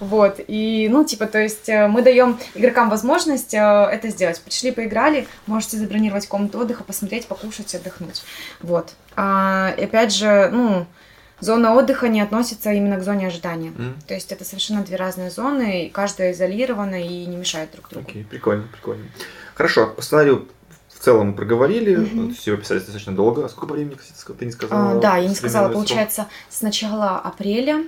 вот, 0.00 0.40
и, 0.46 0.88
ну, 0.90 1.04
типа, 1.04 1.26
то 1.26 1.38
есть 1.38 1.68
э, 1.68 1.88
мы 1.88 2.02
даем 2.02 2.38
игрокам 2.54 2.90
возможность 2.90 3.54
э, 3.54 3.58
это 3.58 4.08
сделать. 4.08 4.40
Пришли, 4.40 4.70
поиграли, 4.70 5.26
можете 5.46 5.76
забронировать 5.78 6.28
комнату 6.28 6.60
отдыха, 6.60 6.84
посмотреть, 6.84 7.26
покушать, 7.26 7.74
отдохнуть, 7.74 8.22
вот. 8.60 8.92
А, 9.16 9.74
и 9.76 9.84
опять 9.84 10.12
же, 10.12 10.50
ну, 10.52 10.86
Зона 11.38 11.74
отдыха 11.74 12.08
не 12.08 12.22
относится 12.22 12.72
именно 12.72 12.96
к 12.96 13.02
зоне 13.02 13.26
ожидания. 13.26 13.70
Mm. 13.76 13.94
То 14.08 14.14
есть 14.14 14.32
это 14.32 14.42
совершенно 14.42 14.82
две 14.82 14.96
разные 14.96 15.30
зоны, 15.30 15.84
и 15.84 15.90
каждая 15.90 16.32
изолирована 16.32 17.02
и 17.02 17.26
не 17.26 17.36
мешает 17.36 17.72
друг 17.72 17.90
другу. 17.90 18.08
Окей, 18.08 18.22
okay, 18.22 18.26
прикольно, 18.26 18.64
прикольно. 18.72 19.04
Хорошо, 19.54 19.88
по 19.88 20.00
сценарию 20.00 20.48
в 20.88 21.04
целом 21.04 21.28
мы 21.28 21.34
проговорили, 21.34 21.98
mm-hmm. 21.98 22.34
все 22.34 22.54
описали 22.54 22.78
достаточно 22.78 23.14
долго. 23.14 23.44
А 23.44 23.50
сколько 23.50 23.74
времени, 23.74 23.96
кстати, 23.96 24.38
ты 24.38 24.46
не 24.46 24.52
сказала? 24.52 24.92
А, 24.92 24.94
да, 24.98 25.18
я 25.18 25.28
не 25.28 25.34
сказала. 25.34 25.70
Получается, 25.70 26.26
с 26.48 26.62
начала 26.62 27.18
апреля 27.18 27.84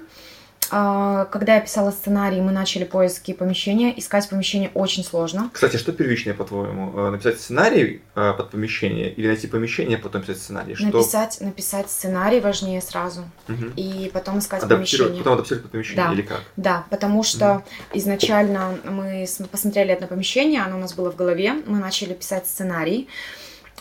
когда 0.70 1.54
я 1.54 1.60
писала 1.60 1.90
сценарий, 1.90 2.40
мы 2.40 2.52
начали 2.52 2.84
поиски 2.84 3.32
помещения. 3.32 3.98
Искать 3.98 4.28
помещение 4.28 4.70
очень 4.74 5.04
сложно. 5.04 5.50
Кстати, 5.52 5.76
что 5.76 5.92
первичнее, 5.92 6.34
по-твоему? 6.34 6.92
Э, 6.96 7.10
написать 7.10 7.40
сценарий 7.40 8.02
э, 8.14 8.32
под 8.36 8.50
помещение 8.50 9.12
или 9.12 9.26
найти 9.26 9.46
помещение, 9.46 9.98
а 9.98 10.00
потом 10.00 10.22
писать 10.22 10.38
сценарий? 10.38 10.74
Что... 10.74 10.86
Написать, 10.86 11.40
написать 11.40 11.90
сценарий 11.90 12.40
важнее 12.40 12.80
сразу. 12.80 13.22
Угу. 13.48 13.72
И 13.76 14.10
потом 14.12 14.38
искать 14.38 14.66
помещение. 14.68 15.18
Потом 15.18 15.34
адаптировать 15.34 15.62
под 15.62 15.72
помещение 15.72 16.06
да. 16.06 16.12
или 16.12 16.22
как? 16.22 16.42
Да, 16.56 16.84
потому 16.90 17.22
что 17.22 17.52
угу. 17.52 17.64
изначально 17.94 18.78
мы 18.84 19.26
посмотрели 19.50 19.92
одно 19.92 20.06
помещение, 20.06 20.62
оно 20.62 20.76
у 20.76 20.80
нас 20.80 20.94
было 20.94 21.10
в 21.10 21.16
голове. 21.16 21.54
Мы 21.66 21.78
начали 21.78 22.14
писать 22.14 22.46
сценарий. 22.46 23.08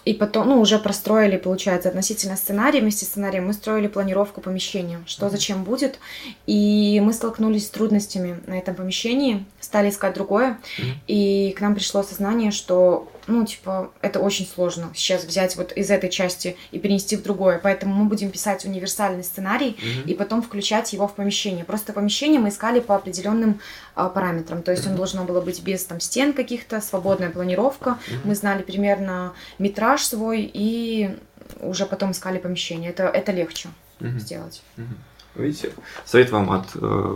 И 0.06 0.14
потом, 0.14 0.50
ну, 0.50 0.62
уже 0.62 0.80
простроили, 0.80 1.38
получается, 1.38 1.90
относительно 1.90 2.38
сценария. 2.38 2.82
Вместе 2.82 3.06
с 3.06 3.10
сценарием 3.10 3.48
мы 3.48 3.54
строили 3.54 3.88
планировку 3.88 4.42
помещения, 4.42 5.02
что 5.06 5.30
зачем 5.30 5.64
будет. 5.64 6.00
И 6.46 7.02
мы 7.04 7.14
столкнулись 7.14 7.68
с 7.68 7.70
трудностями 7.70 8.40
на 8.48 8.58
этом 8.58 8.76
помещении, 8.76 9.46
стали 9.60 9.90
искать 9.90 10.14
другое. 10.16 10.60
И 11.08 11.54
к 11.58 11.62
нам 11.62 11.76
пришло 11.76 12.04
сознание, 12.04 12.52
что 12.52 13.12
ну, 13.28 13.46
типа, 13.46 13.92
это 14.02 14.20
очень 14.20 14.48
сложно 14.48 14.90
сейчас 14.96 15.26
взять 15.26 15.56
вот 15.58 15.74
из 15.74 15.92
этой 15.92 16.10
части 16.10 16.58
и 16.72 16.80
перенести 16.80 17.16
в 17.18 17.24
другое. 17.24 17.60
Поэтому 17.62 17.94
мы 17.94 18.06
будем 18.06 18.32
писать 18.32 18.66
универсальный 18.66 19.24
сценарий 19.24 19.78
mm-hmm. 19.78 20.06
и 20.06 20.14
потом 20.14 20.42
включать 20.42 20.94
его 20.94 21.08
в 21.08 21.16
помещение. 21.16 21.66
Просто 21.66 21.94
помещение 21.94 22.40
мы 22.40 22.50
искали 22.50 22.80
по 22.80 22.96
определенным 22.96 23.60
а, 23.96 24.10
параметрам. 24.10 24.64
То 24.64 24.72
есть 24.72 24.86
mm-hmm. 24.86 24.92
он 24.92 24.96
должно 24.96 25.24
было 25.26 25.42
быть 25.42 25.62
без 25.62 25.84
там 25.84 26.00
стен 26.00 26.34
каких-то, 26.34 26.80
свободная 26.80 27.30
планировка. 27.30 27.98
Mm-hmm. 28.08 28.20
Мы 28.24 28.36
знали 28.36 28.64
примерно 28.64 29.34
метраж 29.60 30.04
свой 30.04 30.50
и 30.54 31.16
уже 31.60 31.86
потом 31.86 32.12
искали 32.12 32.38
помещение. 32.38 32.90
Это, 32.90 33.04
это 33.04 33.32
легче 33.34 33.70
mm-hmm. 34.00 34.20
сделать. 34.20 34.64
Mm-hmm. 34.78 34.98
Видите, 35.36 35.72
совет 36.06 36.32
вам 36.32 36.50
от 36.52 36.70
э, 36.76 37.16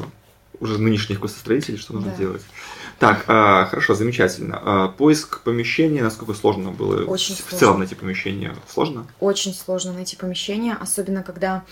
уже 0.59 0.77
нынешних 0.77 1.19
квестостроителей, 1.19 1.77
что 1.77 1.93
нужно 1.93 2.11
да. 2.11 2.17
делать. 2.17 2.43
Так, 3.01 3.25
а, 3.27 3.65
хорошо, 3.65 3.95
замечательно. 3.95 4.61
А, 4.63 4.87
поиск 4.89 5.41
помещения, 5.41 6.03
насколько 6.03 6.35
сложно 6.35 6.69
было? 6.69 7.03
Очень 7.05 7.33
в 7.35 7.39
сложно. 7.39 7.57
целом 7.57 7.79
найти 7.79 7.95
помещение 7.95 8.55
сложно? 8.69 9.07
Очень 9.19 9.55
сложно 9.55 9.91
найти 9.91 10.15
помещение, 10.15 10.77
особенно 10.79 11.23
когда 11.23 11.63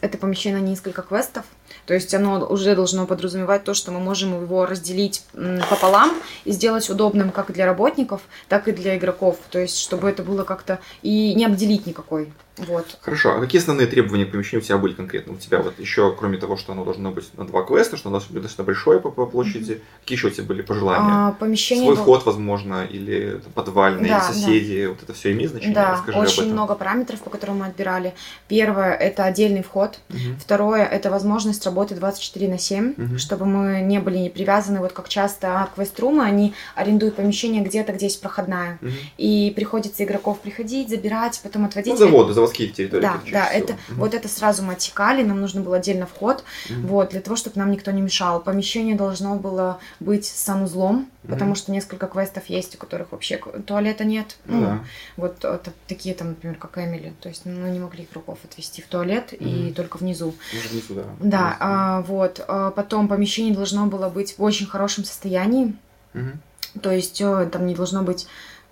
это 0.00 0.16
помещение 0.16 0.60
на 0.60 0.64
несколько 0.64 1.02
квестов. 1.02 1.44
То 1.86 1.94
есть 1.94 2.12
оно 2.14 2.46
уже 2.48 2.74
должно 2.74 3.06
подразумевать 3.06 3.64
то, 3.64 3.74
что 3.74 3.92
мы 3.92 4.00
можем 4.00 4.40
его 4.42 4.66
разделить 4.66 5.24
пополам 5.70 6.12
и 6.44 6.52
сделать 6.52 6.88
удобным 6.90 7.30
как 7.30 7.52
для 7.52 7.66
работников, 7.66 8.22
так 8.48 8.68
и 8.68 8.72
для 8.72 8.96
игроков. 8.96 9.38
То 9.50 9.58
есть 9.58 9.78
чтобы 9.78 10.08
это 10.08 10.22
было 10.22 10.44
как-то 10.44 10.80
и 11.02 11.34
не 11.34 11.44
обделить 11.44 11.86
никакой. 11.86 12.32
Вот. 12.58 12.98
Хорошо. 13.02 13.36
А 13.36 13.40
какие 13.40 13.60
основные 13.60 13.86
требования 13.86 14.24
к 14.24 14.30
помещению 14.30 14.62
у 14.62 14.64
тебя 14.64 14.78
были 14.78 14.94
конкретно? 14.94 15.34
У 15.34 15.36
тебя 15.36 15.60
вот 15.60 15.78
еще, 15.78 16.14
кроме 16.18 16.38
того, 16.38 16.56
что 16.56 16.72
оно 16.72 16.84
должно 16.84 17.10
быть 17.10 17.26
на 17.36 17.46
два 17.46 17.62
квеста, 17.62 17.96
что 17.96 18.08
оно 18.08 18.18
должно 18.18 18.32
быть 18.32 18.42
достаточно 18.42 18.64
большое 18.64 19.00
по, 19.00 19.10
по 19.10 19.26
площади, 19.26 19.72
mm-hmm. 19.72 20.00
какие 20.00 20.16
еще 20.16 20.28
у 20.28 20.30
тебя 20.30 20.44
были 20.44 20.62
пожелания? 20.62 21.28
А, 21.28 21.32
помещение 21.32 21.84
Свой 21.84 21.96
был... 21.96 22.04
ход, 22.04 22.24
возможно, 22.24 22.84
или 22.84 23.42
подвальный, 23.54 24.08
да, 24.08 24.18
или 24.18 24.32
соседи, 24.32 24.82
да. 24.84 24.88
вот 24.88 25.02
это 25.02 25.12
все 25.12 25.32
имеет 25.32 25.50
значение? 25.50 25.74
Да, 25.74 25.92
Расскажи 25.92 26.18
очень 26.18 26.52
много 26.52 26.74
параметров, 26.74 27.20
по 27.20 27.28
которым 27.28 27.58
мы 27.58 27.66
отбирали. 27.66 28.14
Первое– 28.48 28.92
это 28.94 29.24
отдельный 29.24 29.62
вход. 29.62 29.98
Mm-hmm. 30.08 30.36
Второе– 30.40 30.84
это 30.86 31.10
возможность 31.10 31.55
работы 31.64 31.94
24 31.94 32.48
на 32.48 32.58
7, 32.58 32.92
mm-hmm. 32.92 33.18
чтобы 33.18 33.46
мы 33.46 33.80
не 33.80 34.00
были 34.00 34.18
не 34.18 34.30
привязаны, 34.30 34.80
вот 34.80 34.92
как 34.92 35.08
часто 35.08 35.68
квест-румы, 35.74 36.24
они 36.24 36.54
арендуют 36.74 37.16
помещение 37.16 37.62
где-то, 37.62 37.92
где 37.92 38.06
есть 38.06 38.20
проходная. 38.20 38.78
Mm-hmm. 38.80 38.92
И 39.18 39.52
приходится 39.54 40.04
игроков 40.04 40.40
приходить, 40.40 40.88
забирать, 40.88 41.40
потом 41.42 41.64
отводить. 41.64 41.94
Ну, 41.94 41.98
заводы, 41.98 42.32
заводские 42.32 42.68
территории. 42.68 43.02
Да, 43.02 43.20
да, 43.30 43.46
это, 43.46 43.74
mm-hmm. 43.74 43.94
вот 43.96 44.14
это 44.14 44.28
сразу 44.28 44.62
мы 44.62 44.74
отсекали, 44.74 45.22
нам 45.22 45.40
нужно 45.40 45.60
было 45.60 45.76
отдельно 45.76 46.06
вход, 46.06 46.44
mm-hmm. 46.68 46.86
вот, 46.86 47.10
для 47.10 47.20
того, 47.20 47.36
чтобы 47.36 47.58
нам 47.58 47.70
никто 47.70 47.90
не 47.90 48.02
мешал. 48.02 48.40
Помещение 48.40 48.96
должно 48.96 49.36
было 49.36 49.78
быть 50.00 50.26
с 50.26 50.44
санузлом, 50.44 51.08
mm-hmm. 51.26 51.32
потому 51.32 51.54
что 51.54 51.72
несколько 51.72 52.06
квестов 52.06 52.46
есть, 52.46 52.74
у 52.74 52.78
которых 52.78 53.12
вообще 53.12 53.38
туалета 53.66 54.04
нет. 54.04 54.36
Ну, 54.44 54.60
да. 54.60 54.84
вот 55.16 55.44
это, 55.44 55.72
такие 55.86 56.14
там, 56.14 56.28
например, 56.30 56.56
как 56.56 56.78
Эмили, 56.78 57.12
то 57.20 57.28
есть 57.28 57.44
мы 57.44 57.68
не 57.70 57.78
могли 57.78 58.04
игроков 58.04 58.38
отвести 58.44 58.82
в 58.82 58.86
туалет 58.86 59.32
mm-hmm. 59.32 59.70
и 59.70 59.72
только 59.72 59.96
внизу. 59.98 60.34
Может, 60.54 60.70
внизу, 60.70 60.94
да. 60.94 61.04
Да, 61.20 61.56
а, 61.60 62.02
вот, 62.02 62.44
а, 62.46 62.70
потом 62.70 63.08
помещение 63.08 63.54
должно 63.54 63.86
было 63.86 64.08
быть 64.08 64.38
в 64.38 64.42
очень 64.42 64.66
хорошем 64.66 65.04
состоянии, 65.04 65.76
mm-hmm. 66.14 66.80
то 66.80 66.90
есть 66.90 67.20
э, 67.20 67.48
там 67.52 67.66
не 67.66 67.74
должно 67.74 68.02
быть 68.02 68.26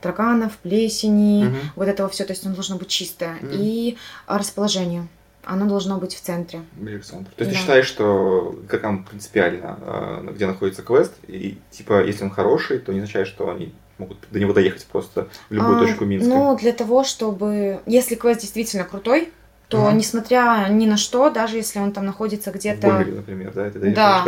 тараканов, 0.04 0.58
плесени, 0.58 1.46
угу. 1.46 1.56
вот 1.76 1.88
этого 1.88 2.10
все, 2.10 2.24
то 2.24 2.34
есть 2.34 2.44
оно 2.44 2.54
должно 2.54 2.76
быть 2.76 2.88
чистое. 2.88 3.36
Угу. 3.38 3.48
И 3.52 3.96
расположение. 4.26 5.08
Оно 5.46 5.66
должно 5.66 5.98
быть 5.98 6.14
в 6.14 6.20
центре. 6.20 6.62
Центру. 7.02 7.32
То 7.36 7.44
есть 7.44 7.50
да. 7.50 7.50
ты 7.50 7.54
считаешь, 7.54 7.86
что 7.86 8.58
как 8.68 8.82
там 8.82 9.04
принципиально, 9.04 9.78
а, 9.80 10.32
где 10.32 10.46
находится 10.46 10.82
квест, 10.82 11.12
и 11.26 11.58
типа, 11.70 12.04
если 12.04 12.24
он 12.24 12.30
хороший, 12.30 12.78
то 12.78 12.92
не 12.92 12.98
означает, 12.98 13.28
что 13.28 13.50
они 13.50 13.72
могут 13.98 14.18
до 14.30 14.40
него 14.40 14.52
доехать 14.52 14.86
просто 14.86 15.28
в 15.48 15.54
любую 15.54 15.76
а, 15.76 15.80
точку 15.80 16.04
Минска? 16.04 16.28
Ну, 16.28 16.56
для 16.56 16.72
того, 16.72 17.04
чтобы... 17.04 17.80
Если 17.86 18.14
квест 18.14 18.40
действительно 18.40 18.84
крутой, 18.84 19.32
то 19.74 19.80
угу. 19.80 19.90
несмотря 19.90 20.68
ни 20.70 20.86
на 20.86 20.96
что, 20.96 21.30
даже 21.30 21.56
если 21.56 21.80
он 21.80 21.90
там 21.90 22.06
находится 22.06 22.52
где-то... 22.52 22.86
В 22.86 22.90
Гомеле, 22.92 23.12
например, 23.12 23.52
да? 23.52 23.66
Это 23.66 23.78
да, 23.80 24.24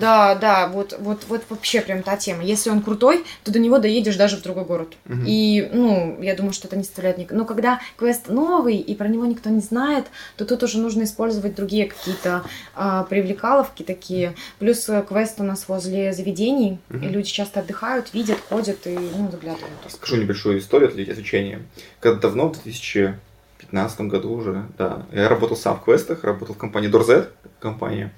да, 0.00 0.34
да, 0.34 0.66
вот, 0.66 0.96
вот, 0.98 1.24
вот 1.28 1.42
вообще 1.48 1.80
прям 1.80 2.02
та 2.02 2.16
тема. 2.16 2.42
Если 2.42 2.68
он 2.68 2.82
крутой, 2.82 3.24
то 3.44 3.52
до 3.52 3.60
него 3.60 3.78
доедешь 3.78 4.16
даже 4.16 4.36
в 4.36 4.42
другой 4.42 4.64
город. 4.64 4.94
Угу. 5.08 5.20
И, 5.24 5.70
ну, 5.72 6.20
я 6.20 6.34
думаю, 6.34 6.52
что 6.52 6.66
это 6.66 6.76
не 6.76 6.82
составляет 6.82 7.18
никак. 7.18 7.38
Но 7.38 7.44
когда 7.44 7.80
квест 7.96 8.28
новый, 8.28 8.76
и 8.76 8.94
про 8.96 9.06
него 9.06 9.24
никто 9.24 9.50
не 9.50 9.60
знает, 9.60 10.06
то 10.36 10.44
тут 10.44 10.64
уже 10.64 10.78
нужно 10.78 11.04
использовать 11.04 11.54
другие 11.54 11.86
какие-то 11.86 12.42
а, 12.74 13.04
привлекаловки 13.04 13.84
такие. 13.84 14.34
Плюс 14.58 14.88
э, 14.88 15.04
квест 15.08 15.40
у 15.40 15.44
нас 15.44 15.68
возле 15.68 16.12
заведений, 16.12 16.80
угу. 16.90 17.04
и 17.04 17.08
люди 17.08 17.30
часто 17.30 17.60
отдыхают, 17.60 18.12
видят, 18.12 18.38
ходят 18.48 18.84
и, 18.86 18.98
ну, 18.98 19.30
заглядывают. 19.30 19.70
Скажу 19.88 20.16
небольшую 20.16 20.58
историю 20.58 20.88
от 20.88 20.98
изучения. 20.98 21.62
Когда 22.00 22.18
давно, 22.18 22.48
в 22.48 22.54
2000 22.54 23.14
2015 23.58 24.00
году 24.02 24.32
уже, 24.32 24.66
да. 24.76 25.06
Я 25.12 25.28
работал 25.28 25.56
сам 25.56 25.76
в 25.76 25.84
квестах, 25.84 26.24
работал 26.24 26.54
в 26.54 26.58
компании 26.58 26.88
Дорзет, 26.88 27.32
компания. 27.60 28.14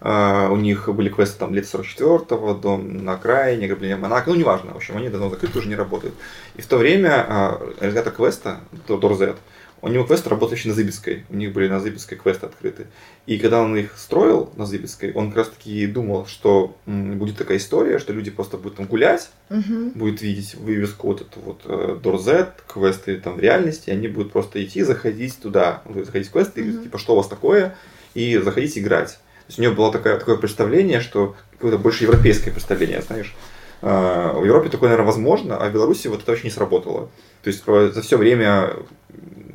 Uh, 0.00 0.50
у 0.50 0.56
них 0.56 0.86
были 0.88 1.08
квесты 1.08 1.38
там 1.38 1.54
лет 1.54 1.64
44-го, 1.64 2.52
дом 2.54 3.04
на 3.04 3.14
окраине, 3.14 3.64
ограбление 3.64 3.96
Монако, 3.96 4.28
ну 4.28 4.36
неважно, 4.36 4.72
в 4.72 4.76
общем, 4.76 4.98
они 4.98 5.08
давно 5.08 5.30
закрыты, 5.30 5.58
уже 5.58 5.68
не 5.68 5.76
работают. 5.76 6.14
И 6.56 6.62
в 6.62 6.66
то 6.66 6.76
время 6.76 7.24
uh, 7.26 7.76
ребята 7.80 8.10
квеста, 8.10 8.60
Дорзет, 8.86 9.36
у 9.84 9.88
него 9.88 10.04
квесты 10.04 10.30
работали 10.30 10.58
еще 10.58 10.68
на 10.68 10.74
Зыбецкой. 10.74 11.24
У 11.28 11.36
них 11.36 11.52
были 11.52 11.68
на 11.68 11.78
Зыбецкой 11.78 12.16
квесты 12.16 12.46
открыты. 12.46 12.86
И 13.26 13.38
когда 13.38 13.60
он 13.60 13.76
их 13.76 13.96
строил 13.98 14.50
на 14.56 14.64
Зыбецкой, 14.64 15.12
он 15.12 15.28
как 15.28 15.36
раз 15.36 15.48
таки 15.50 15.86
думал, 15.86 16.26
что 16.26 16.76
будет 16.86 17.36
такая 17.36 17.58
история, 17.58 17.98
что 17.98 18.12
люди 18.12 18.30
просто 18.30 18.56
будут 18.56 18.76
там 18.76 18.86
гулять, 18.86 19.30
угу. 19.50 19.90
будут 19.94 20.22
видеть 20.22 20.54
вывеску 20.54 21.08
вот 21.08 21.20
эту 21.20 21.40
вот 21.40 21.60
э, 21.66 21.98
Дорзет, 22.02 22.62
квесты 22.66 23.18
там 23.18 23.36
в 23.36 23.40
реальности, 23.40 23.90
и 23.90 23.92
они 23.92 24.08
будут 24.08 24.32
просто 24.32 24.64
идти, 24.64 24.82
заходить 24.82 25.38
туда, 25.38 25.82
заходить 25.94 26.28
в 26.28 26.32
квесты, 26.32 26.62
угу. 26.62 26.70
и, 26.70 26.82
типа, 26.84 26.98
что 26.98 27.12
у 27.12 27.16
вас 27.16 27.28
такое, 27.28 27.76
и 28.14 28.38
заходить 28.38 28.78
играть. 28.78 29.10
То 29.10 29.48
есть 29.48 29.58
у 29.58 29.62
него 29.62 29.74
было 29.74 29.92
такое, 29.92 30.18
такое 30.18 30.36
представление, 30.36 31.00
что 31.00 31.36
какое-то 31.52 31.78
больше 31.78 32.04
европейское 32.04 32.52
представление, 32.52 33.02
знаешь. 33.02 33.34
Э, 33.82 34.32
в 34.34 34.44
Европе 34.44 34.70
такое, 34.70 34.88
наверное, 34.88 35.08
возможно, 35.08 35.58
а 35.58 35.68
в 35.68 35.72
Беларуси 35.74 36.08
вот 36.08 36.22
это 36.22 36.32
очень 36.32 36.44
не 36.44 36.50
сработало. 36.50 37.10
То 37.42 37.48
есть 37.48 37.64
за 37.66 38.00
все 38.00 38.16
время 38.16 38.72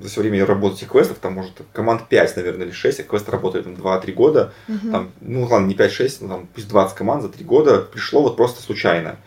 за 0.01 0.09
все 0.09 0.21
время 0.21 0.45
работы 0.45 0.77
этих 0.77 0.89
квестов, 0.89 1.17
там, 1.19 1.33
может, 1.33 1.53
команд 1.73 2.07
5, 2.07 2.35
наверное, 2.37 2.65
или 2.67 2.73
6, 2.73 2.99
а 2.99 3.03
квесты 3.03 3.31
работают 3.31 3.65
там 3.65 3.73
2-3 3.75 4.11
года, 4.13 4.53
угу. 4.67 4.91
там, 4.91 5.11
ну, 5.21 5.45
ладно, 5.45 5.67
не 5.67 5.75
5-6, 5.75 6.17
ну, 6.21 6.27
там, 6.27 6.47
пусть 6.53 6.69
20 6.69 6.97
команд 6.97 7.23
за 7.23 7.29
3 7.29 7.45
года 7.45 7.79
пришло 7.79 8.21
вот 8.21 8.37
просто 8.37 8.61
случайно. 8.61 9.17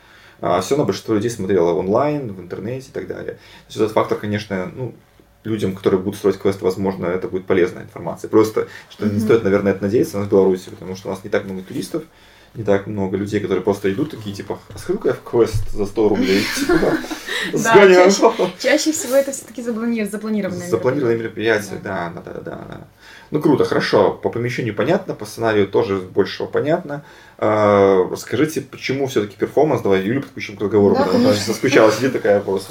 А 0.40 0.60
все 0.60 0.74
равно 0.74 0.86
большинство 0.86 1.14
людей 1.14 1.30
смотрело 1.30 1.72
онлайн, 1.72 2.32
в 2.32 2.40
интернете 2.40 2.88
и 2.88 2.92
так 2.92 3.06
далее. 3.06 3.34
То 3.34 3.68
есть 3.68 3.76
этот 3.76 3.92
фактор, 3.92 4.18
конечно, 4.18 4.70
ну, 4.74 4.94
людям, 5.44 5.74
которые 5.74 6.00
будут 6.00 6.18
строить 6.18 6.38
квесты, 6.38 6.64
возможно, 6.64 7.06
это 7.06 7.28
будет 7.28 7.46
полезная 7.46 7.84
информация. 7.84 8.28
Просто, 8.28 8.68
что 8.90 9.06
mm-hmm. 9.06 9.14
не 9.14 9.20
стоит, 9.20 9.44
наверное, 9.44 9.72
это 9.72 9.82
надеяться 9.82 10.18
на 10.18 10.26
Беларуси, 10.26 10.70
потому 10.70 10.96
что 10.96 11.08
у 11.08 11.10
нас 11.12 11.22
не 11.24 11.30
так 11.30 11.44
много 11.44 11.62
туристов, 11.62 12.04
не 12.54 12.64
так 12.64 12.86
много 12.86 13.16
людей, 13.16 13.40
которые 13.40 13.62
просто 13.62 13.90
идут 13.92 14.10
такие, 14.10 14.34
типа, 14.34 14.58
а 14.74 14.78
сходу 14.78 15.00
я 15.08 15.14
в 15.14 15.22
квест 15.22 15.70
за 15.72 15.86
100 15.86 16.08
рублей, 16.08 16.44
типа, 16.56 16.98
да, 17.54 18.10
чаще, 18.58 18.92
всего 18.92 19.16
это 19.16 19.32
все-таки 19.32 19.62
запланированное 19.62 20.68
Запланированное 20.68 21.16
мероприятие, 21.16 21.80
да, 21.82 22.12
да, 22.14 22.32
да, 22.32 22.40
да. 22.40 22.80
Ну 23.30 23.40
круто, 23.40 23.64
хорошо. 23.64 24.10
По 24.10 24.28
помещению 24.28 24.74
понятно, 24.74 25.14
по 25.14 25.24
сценарию 25.24 25.66
тоже 25.66 25.96
большего 25.96 26.46
понятно. 26.46 27.02
А, 27.38 28.06
расскажите, 28.10 28.60
почему 28.60 29.06
все-таки 29.06 29.36
перформанс? 29.38 29.80
Давай 29.80 30.02
Юлю 30.02 30.20
подключим 30.20 30.58
к 30.58 30.60
разговору, 30.60 30.94
да, 30.96 31.04
потому 31.04 31.32
что 31.32 31.42
соскучала, 31.42 31.90
сидит 31.90 32.12
такая 32.12 32.36
вопрос. 32.36 32.68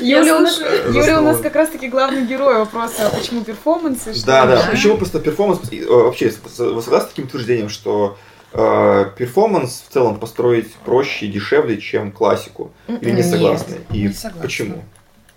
Юля, 0.00 0.38
у 0.38 1.22
нас, 1.22 1.40
как 1.40 1.54
раз-таки 1.54 1.88
главный 1.88 2.24
герой 2.24 2.56
вопроса, 2.56 3.12
почему 3.14 3.44
перформанс? 3.44 4.04
Да, 4.24 4.46
да, 4.46 4.66
почему 4.70 4.96
просто 4.96 5.20
перформанс? 5.20 5.60
Вообще, 5.86 6.32
вы 6.42 6.80
согласны 6.80 7.00
с 7.00 7.10
таким 7.10 7.26
утверждением, 7.26 7.68
что 7.68 8.16
Э, 8.16 8.27
перформанс 8.52 9.84
в 9.88 9.92
целом 9.92 10.18
построить 10.18 10.72
проще 10.76 11.26
и 11.26 11.30
дешевле, 11.30 11.80
чем 11.80 12.12
классику? 12.12 12.72
Или 12.86 13.10
не 13.10 13.22
согласны? 13.22 13.72
Нет, 13.72 13.82
и 13.92 14.02
не 14.02 14.12
согласна. 14.12 14.42
почему? 14.42 14.84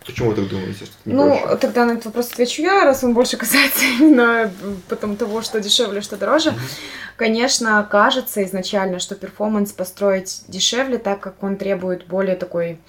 Почему 0.06 0.30
вы 0.30 0.36
так 0.36 0.48
думаете, 0.48 0.86
что 0.86 0.86
это 0.86 1.10
не 1.10 1.14
Ну, 1.14 1.40
проще? 1.40 1.58
тогда 1.58 1.86
на 1.86 1.92
этот 1.92 2.06
вопрос 2.06 2.32
отвечу 2.32 2.64
я, 2.64 2.86
раз 2.86 3.04
он 3.04 3.14
больше 3.14 3.38
касается 3.44 3.84
именно 3.86 4.52
потом 4.90 5.16
того, 5.16 5.42
что 5.42 5.60
дешевле, 5.60 6.02
что 6.02 6.18
дороже. 6.18 6.50
Mm-hmm. 6.50 7.16
Конечно, 7.18 7.88
кажется 7.90 8.44
изначально, 8.44 9.00
что 9.00 9.16
перформанс 9.16 9.72
построить 9.74 10.44
дешевле, 10.48 10.98
так 10.98 11.20
как 11.20 11.44
он 11.44 11.56
требует 11.56 12.08
более 12.08 12.36
такой 12.36 12.80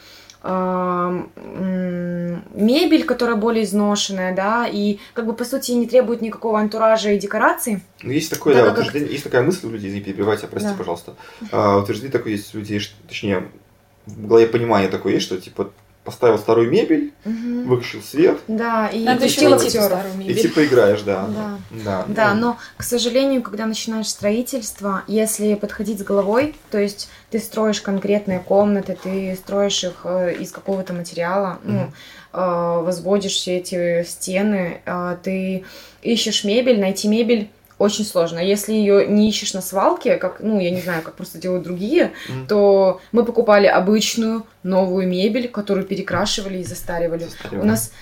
мебель, 2.54 3.04
которая 3.04 3.36
более 3.36 3.64
изношенная, 3.64 4.34
да, 4.34 4.66
и 4.66 4.98
как 5.14 5.26
бы 5.26 5.34
по 5.34 5.44
сути 5.44 5.72
не 5.72 5.86
требует 5.86 6.20
никакого 6.20 6.58
антуража 6.58 7.12
и 7.12 7.18
декораций. 7.18 7.80
Ну, 8.02 8.10
есть 8.10 8.30
такое, 8.30 8.54
да, 8.54 8.70
как... 8.74 8.94
есть 8.94 9.24
такая 9.24 9.42
мысль 9.42 9.66
у 9.66 9.70
людей, 9.70 9.92
не 9.92 10.00
перебивайте, 10.00 10.48
прости, 10.48 10.70
да. 10.70 10.74
пожалуйста. 10.74 11.14
А, 11.52 11.78
утверждение 11.78 12.12
такое 12.12 12.32
есть 12.32 12.54
у 12.54 12.58
людей, 12.58 12.80
что, 12.80 12.94
точнее, 13.06 13.48
в 14.06 14.26
голове 14.26 14.46
понимание 14.46 14.88
такое 14.88 15.14
есть, 15.14 15.26
что 15.26 15.40
типа 15.40 15.70
поставил 16.04 16.38
старую 16.38 16.70
мебель, 16.70 17.12
угу. 17.24 17.68
выключил 17.68 18.02
свет. 18.02 18.40
Да, 18.48 18.88
и 18.88 19.04
Надо 19.04 19.24
еще 19.24 19.56
идти 19.56 19.70
старую 19.70 20.14
мебель. 20.16 20.38
И 20.38 20.42
типа 20.42 20.64
играешь, 20.64 21.02
да. 21.02 21.28
Да. 21.28 21.58
Да, 21.84 22.04
да, 22.08 22.34
но, 22.34 22.58
к 22.76 22.82
сожалению, 22.82 23.42
когда 23.42 23.66
начинаешь 23.66 24.08
строительство, 24.08 25.04
если 25.06 25.54
подходить 25.54 26.00
с 26.00 26.02
головой, 26.02 26.56
то 26.70 26.78
есть 26.78 27.08
ты 27.30 27.38
строишь 27.38 27.80
конкретные 27.80 28.40
комнаты, 28.40 28.98
ты 29.00 29.36
строишь 29.36 29.84
их 29.84 30.00
э, 30.04 30.34
из 30.34 30.50
какого-то 30.50 30.92
материала, 30.92 31.58
угу. 31.62 31.72
ну, 31.72 31.92
возводишь 32.32 33.34
все 33.34 33.58
эти 33.58 34.04
стены, 34.04 34.80
э, 34.84 35.16
ты 35.22 35.64
ищешь 36.02 36.44
мебель, 36.44 36.80
найти 36.80 37.06
мебель 37.06 37.50
очень 37.82 38.04
сложно. 38.04 38.38
Если 38.38 38.72
ее 38.72 39.06
не 39.06 39.28
ищешь 39.28 39.54
на 39.54 39.60
свалке, 39.60 40.16
как, 40.16 40.40
ну, 40.40 40.60
я 40.60 40.70
не 40.70 40.80
знаю, 40.80 41.02
как 41.02 41.14
просто 41.14 41.38
делают 41.38 41.64
другие, 41.64 42.12
mm. 42.28 42.46
то 42.46 43.00
мы 43.12 43.24
покупали 43.24 43.66
обычную 43.66 44.46
новую 44.62 45.08
мебель, 45.08 45.48
которую 45.48 45.86
перекрашивали 45.86 46.58
и 46.58 46.64
застаривали. 46.64 47.24
застаривали. 47.24 47.62
У 47.62 47.66
нас 47.66 47.92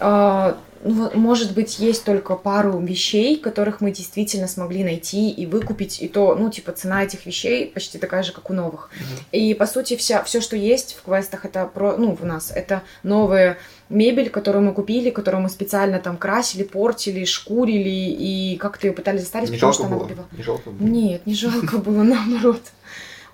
э, 0.00 0.54
может 0.84 1.52
быть, 1.52 1.78
есть 1.78 2.04
только 2.04 2.34
пару 2.34 2.80
вещей, 2.80 3.36
которых 3.36 3.80
мы 3.80 3.92
действительно 3.92 4.48
смогли 4.48 4.82
найти 4.82 5.30
и 5.30 5.46
выкупить, 5.46 6.02
и 6.02 6.08
то, 6.08 6.34
ну, 6.34 6.50
типа, 6.50 6.72
цена 6.72 7.04
этих 7.04 7.24
вещей 7.24 7.66
почти 7.66 7.98
такая 7.98 8.22
же, 8.22 8.32
как 8.32 8.50
у 8.50 8.52
новых. 8.52 8.90
Mm-hmm. 8.92 9.38
И, 9.38 9.54
по 9.54 9.66
сути, 9.66 9.96
вся, 9.96 10.24
все, 10.24 10.40
что 10.40 10.56
есть 10.56 10.94
в 10.94 11.04
квестах, 11.04 11.44
это 11.44 11.66
про, 11.66 11.96
ну, 11.96 12.16
у 12.20 12.26
нас, 12.26 12.50
это 12.54 12.82
новая 13.04 13.58
мебель, 13.92 14.30
которую 14.30 14.64
мы 14.64 14.72
купили, 14.72 15.10
которую 15.10 15.42
мы 15.42 15.48
специально 15.48 15.98
там 15.98 16.16
красили, 16.16 16.62
портили, 16.62 17.24
шкурили 17.24 17.88
и 17.88 18.56
как-то 18.56 18.86
ее 18.86 18.92
пытались 18.92 19.22
заставить, 19.22 19.50
не 19.50 19.56
потому 19.56 19.72
что 19.72 19.84
было? 19.84 20.04
она 20.04 20.24
Не 20.32 20.42
жалко 20.42 20.70
было? 20.70 20.88
Нет, 20.88 21.26
не 21.26 21.34
жалко 21.34 21.78
было, 21.78 22.02
наоборот. 22.02 22.62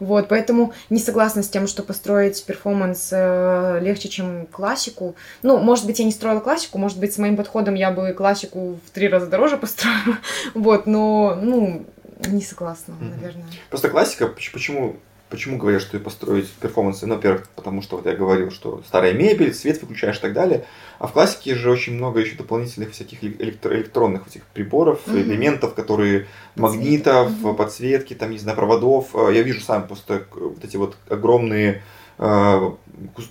Вот, 0.00 0.28
поэтому 0.28 0.72
не 0.90 1.00
согласна 1.00 1.42
с 1.42 1.48
тем, 1.48 1.66
что 1.66 1.82
построить 1.82 2.44
перформанс 2.44 3.08
э, 3.10 3.80
легче, 3.82 4.08
чем 4.08 4.46
классику. 4.46 5.16
Ну, 5.42 5.58
может 5.58 5.86
быть, 5.86 5.98
я 5.98 6.04
не 6.04 6.12
строила 6.12 6.40
классику, 6.40 6.78
может 6.78 7.00
быть, 7.00 7.12
с 7.12 7.18
моим 7.18 7.36
подходом 7.36 7.74
я 7.74 7.90
бы 7.90 8.12
классику 8.12 8.78
в 8.86 8.90
три 8.90 9.08
раза 9.08 9.26
дороже 9.26 9.56
построила. 9.58 10.18
Вот, 10.54 10.86
но, 10.86 11.36
ну, 11.42 11.84
не 12.26 12.42
согласна, 12.42 12.92
mm-hmm. 12.92 13.10
наверное. 13.10 13.44
Просто 13.70 13.88
классика, 13.88 14.28
почему 14.28 14.96
Почему 15.30 15.58
говорят, 15.58 15.82
что 15.82 15.98
построить 15.98 16.50
перформансы? 16.52 17.06
Ну, 17.06 17.16
во-первых, 17.16 17.48
потому 17.54 17.82
что 17.82 17.96
вот 17.96 18.06
я 18.06 18.14
говорил, 18.14 18.50
что 18.50 18.82
старая 18.86 19.12
мебель, 19.12 19.52
свет 19.52 19.80
выключаешь 19.82 20.16
и 20.16 20.20
так 20.20 20.32
далее. 20.32 20.64
А 20.98 21.06
в 21.06 21.12
классике 21.12 21.54
же 21.54 21.70
очень 21.70 21.94
много 21.94 22.20
еще 22.20 22.34
дополнительных 22.36 22.92
всяких 22.92 23.22
электро- 23.22 23.74
электронных 23.74 24.26
этих 24.26 24.44
приборов, 24.44 25.00
mm-hmm. 25.06 25.22
элементов, 25.22 25.74
которые 25.74 26.26
магнитов, 26.56 27.30
mm-hmm. 27.30 27.56
подсветки, 27.56 28.14
там, 28.14 28.30
не 28.30 28.38
знаю, 28.38 28.56
проводов. 28.56 29.14
А, 29.14 29.28
я 29.28 29.42
вижу 29.42 29.60
сам 29.60 29.86
просто 29.86 30.24
вот 30.32 30.64
эти 30.64 30.76
вот 30.76 30.96
огромные, 31.10 31.82
э, 32.18 32.70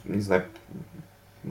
не 0.05 0.21
знаю, 0.21 0.45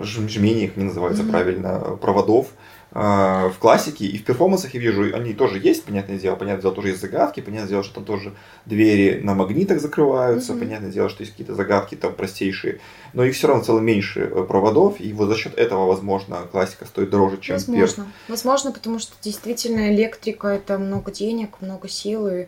жмени 0.01 0.67
их 0.67 0.77
не 0.77 0.85
называются 0.85 1.25
mm-hmm. 1.25 1.31
правильно, 1.31 1.79
проводов, 2.01 2.49
а, 2.49 2.66
в 2.97 3.57
классике 3.59 4.07
и 4.07 4.17
в 4.17 4.25
перформансах 4.25 4.73
я 4.73 4.81
вижу, 4.81 5.15
они 5.15 5.35
тоже 5.35 5.59
есть, 5.59 5.85
понятное 5.85 6.19
дело, 6.19 6.35
понятное 6.35 6.63
дело, 6.63 6.75
тоже 6.75 6.89
есть 6.89 7.01
загадки, 7.03 7.41
понятное 7.41 7.69
дело, 7.69 7.83
что 7.83 7.97
там 7.97 8.07
тоже 8.07 8.33
двери 8.65 9.21
на 9.23 9.35
магнитах 9.35 9.83
закрываются, 9.83 10.55
mm-hmm. 10.55 10.59
понятное 10.59 10.91
дело, 10.91 11.11
что 11.11 11.23
есть 11.23 11.33
какие-то 11.33 11.55
загадки 11.55 11.95
там 11.95 12.15
простейшие, 12.15 12.81
но 13.13 13.23
их 13.23 13.35
все 13.35 13.49
равно 13.49 13.65
цело 13.65 13.81
меньше 13.81 14.21
э, 14.21 14.45
проводов, 14.45 14.99
и 14.99 15.13
вот 15.13 15.29
за 15.29 15.37
счет 15.37 15.59
этого, 15.59 15.87
возможно, 15.87 16.39
классика 16.51 16.87
стоит 16.87 17.11
дороже, 17.11 17.37
чем 17.37 17.57
Возможно. 17.57 18.05
Перф. 18.05 18.07
Возможно, 18.29 18.73
потому 18.73 18.99
что 18.99 19.13
действительно 19.21 19.95
электрика 19.95 20.49
это 20.49 20.79
много 20.79 21.13
денег, 21.13 21.61
много 21.61 21.91
сил 21.91 22.27
и 22.27 22.47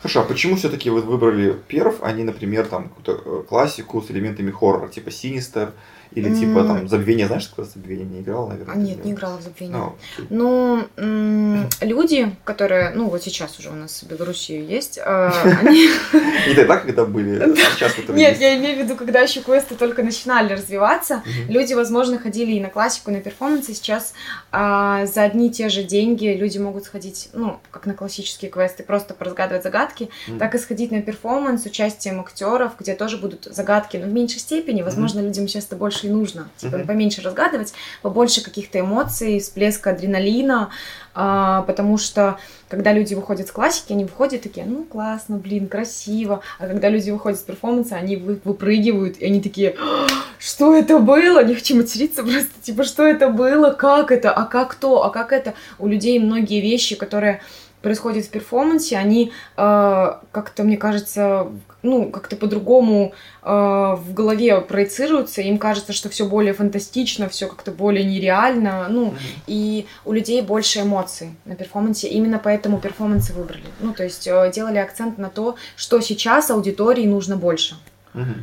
Хорошо, 0.00 0.20
а 0.20 0.24
почему 0.24 0.56
все-таки 0.56 0.88
вы 0.88 1.00
выбрали 1.02 1.56
перф, 1.68 1.96
а 2.00 2.12
не, 2.12 2.22
например, 2.22 2.66
там 2.66 2.90
какую-то 2.90 3.22
э, 3.24 3.42
классику 3.48 4.00
с 4.00 4.10
элементами 4.10 4.50
хоррора, 4.50 4.88
типа 4.88 5.08
Sinister, 5.08 5.72
или 6.16 6.34
типа 6.34 6.64
там 6.64 6.88
забвение, 6.88 7.26
знаешь, 7.26 7.44
такое 7.44 7.66
забвение 7.66 8.06
не 8.06 8.20
играл, 8.22 8.48
наверное? 8.48 8.74
А, 8.74 8.78
нет, 8.78 9.04
не 9.04 9.12
играла 9.12 9.36
в 9.36 9.42
забвение. 9.42 9.76
Oh, 9.76 9.92
okay. 10.16 10.26
Ну, 10.30 11.68
люди, 11.82 12.34
которые, 12.44 12.92
ну 12.94 13.10
вот 13.10 13.22
сейчас 13.22 13.58
уже 13.58 13.68
у 13.68 13.74
нас 13.74 14.02
в 14.02 14.08
Беларуси 14.08 14.52
есть, 14.52 14.98
а, 14.98 15.30
они... 15.60 15.90
Не 16.48 16.54
тогда, 16.54 16.78
когда 16.78 17.04
были, 17.04 17.38
а 17.38 17.54
сейчас 17.54 17.92
Нет, 18.08 18.40
я 18.40 18.56
имею 18.56 18.76
в 18.76 18.84
виду, 18.84 18.96
когда 18.96 19.20
еще 19.20 19.42
квесты 19.42 19.74
только 19.74 20.02
начинали 20.02 20.54
развиваться, 20.54 21.22
люди, 21.48 21.74
возможно, 21.74 22.18
ходили 22.18 22.52
и 22.52 22.60
на 22.60 22.70
классику, 22.70 23.10
и 23.10 23.14
на 23.14 23.20
перформансы. 23.20 23.74
Сейчас 23.74 24.14
за 24.52 25.22
одни 25.22 25.48
и 25.48 25.50
те 25.50 25.68
же 25.68 25.82
деньги 25.82 26.28
люди 26.28 26.56
могут 26.56 26.84
сходить, 26.84 27.28
ну, 27.34 27.60
как 27.70 27.84
на 27.84 27.92
классические 27.92 28.50
квесты, 28.50 28.84
просто 28.84 29.12
поразгадывать 29.12 29.64
загадки, 29.64 30.08
так 30.38 30.54
и 30.54 30.58
сходить 30.58 30.92
на 30.92 31.02
перформанс 31.02 31.64
с 31.64 31.66
участием 31.66 32.20
актеров, 32.20 32.72
где 32.78 32.94
тоже 32.94 33.18
будут 33.18 33.48
загадки, 33.50 33.98
но 33.98 34.06
в 34.06 34.12
меньшей 34.12 34.38
степени. 34.38 34.80
Возможно, 34.80 35.20
людям 35.20 35.46
часто 35.46 35.76
больше 35.76 36.05
и 36.06 36.10
нужно. 36.10 36.48
Типа, 36.56 36.76
mm-hmm. 36.76 36.86
поменьше 36.86 37.22
разгадывать, 37.22 37.72
побольше 38.02 38.42
каких-то 38.42 38.80
эмоций, 38.80 39.40
всплеска 39.40 39.90
адреналина, 39.90 40.70
а, 41.14 41.62
потому 41.62 41.98
что 41.98 42.38
когда 42.68 42.92
люди 42.92 43.14
выходят 43.14 43.48
с 43.48 43.52
классики, 43.52 43.92
они 43.92 44.04
выходят 44.04 44.42
такие, 44.42 44.66
ну 44.66 44.84
классно, 44.84 45.36
блин, 45.36 45.68
красиво, 45.68 46.40
а 46.58 46.66
когда 46.66 46.88
люди 46.88 47.10
выходят 47.10 47.38
с 47.38 47.42
перформанса, 47.42 47.96
они 47.96 48.16
выпрыгивают, 48.16 49.18
и 49.18 49.26
они 49.26 49.40
такие, 49.40 49.76
«А, 49.80 50.06
что 50.38 50.74
это 50.74 50.98
было? 50.98 51.44
Не 51.44 51.54
хочу 51.54 51.76
материться 51.76 52.22
просто, 52.22 52.50
типа, 52.62 52.84
что 52.84 53.06
это 53.06 53.28
было, 53.28 53.70
как 53.70 54.10
это, 54.10 54.32
а 54.32 54.44
как 54.44 54.74
то, 54.74 55.04
а 55.04 55.10
как 55.10 55.32
это? 55.32 55.54
У 55.78 55.86
людей 55.86 56.18
многие 56.18 56.60
вещи, 56.60 56.96
которые 56.96 57.40
происходят 57.82 58.24
в 58.24 58.30
перформансе, 58.30 58.96
они 58.96 59.32
э, 59.56 60.12
как-то, 60.32 60.64
мне 60.64 60.76
кажется, 60.76 61.46
ну, 61.86 62.10
как-то 62.10 62.36
по-другому 62.36 63.14
э, 63.42 63.48
в 63.48 64.12
голове 64.12 64.60
проецируются, 64.60 65.40
им 65.40 65.58
кажется, 65.58 65.92
что 65.92 66.08
все 66.08 66.26
более 66.26 66.52
фантастично, 66.52 67.28
все 67.28 67.46
как-то 67.46 67.70
более 67.70 68.04
нереально, 68.04 68.88
ну, 68.88 69.10
mm-hmm. 69.10 69.42
и 69.46 69.86
у 70.04 70.12
людей 70.12 70.42
больше 70.42 70.80
эмоций 70.80 71.30
на 71.44 71.54
перформансе, 71.54 72.08
именно 72.08 72.38
поэтому 72.38 72.78
перформансы 72.78 73.32
выбрали. 73.32 73.64
Ну, 73.80 73.94
то 73.94 74.04
есть 74.04 74.26
э, 74.26 74.52
делали 74.54 74.78
акцент 74.78 75.18
на 75.18 75.30
то, 75.30 75.56
что 75.76 76.00
сейчас 76.00 76.50
аудитории 76.50 77.06
нужно 77.06 77.36
больше. 77.36 77.76
Mm-hmm. 78.14 78.42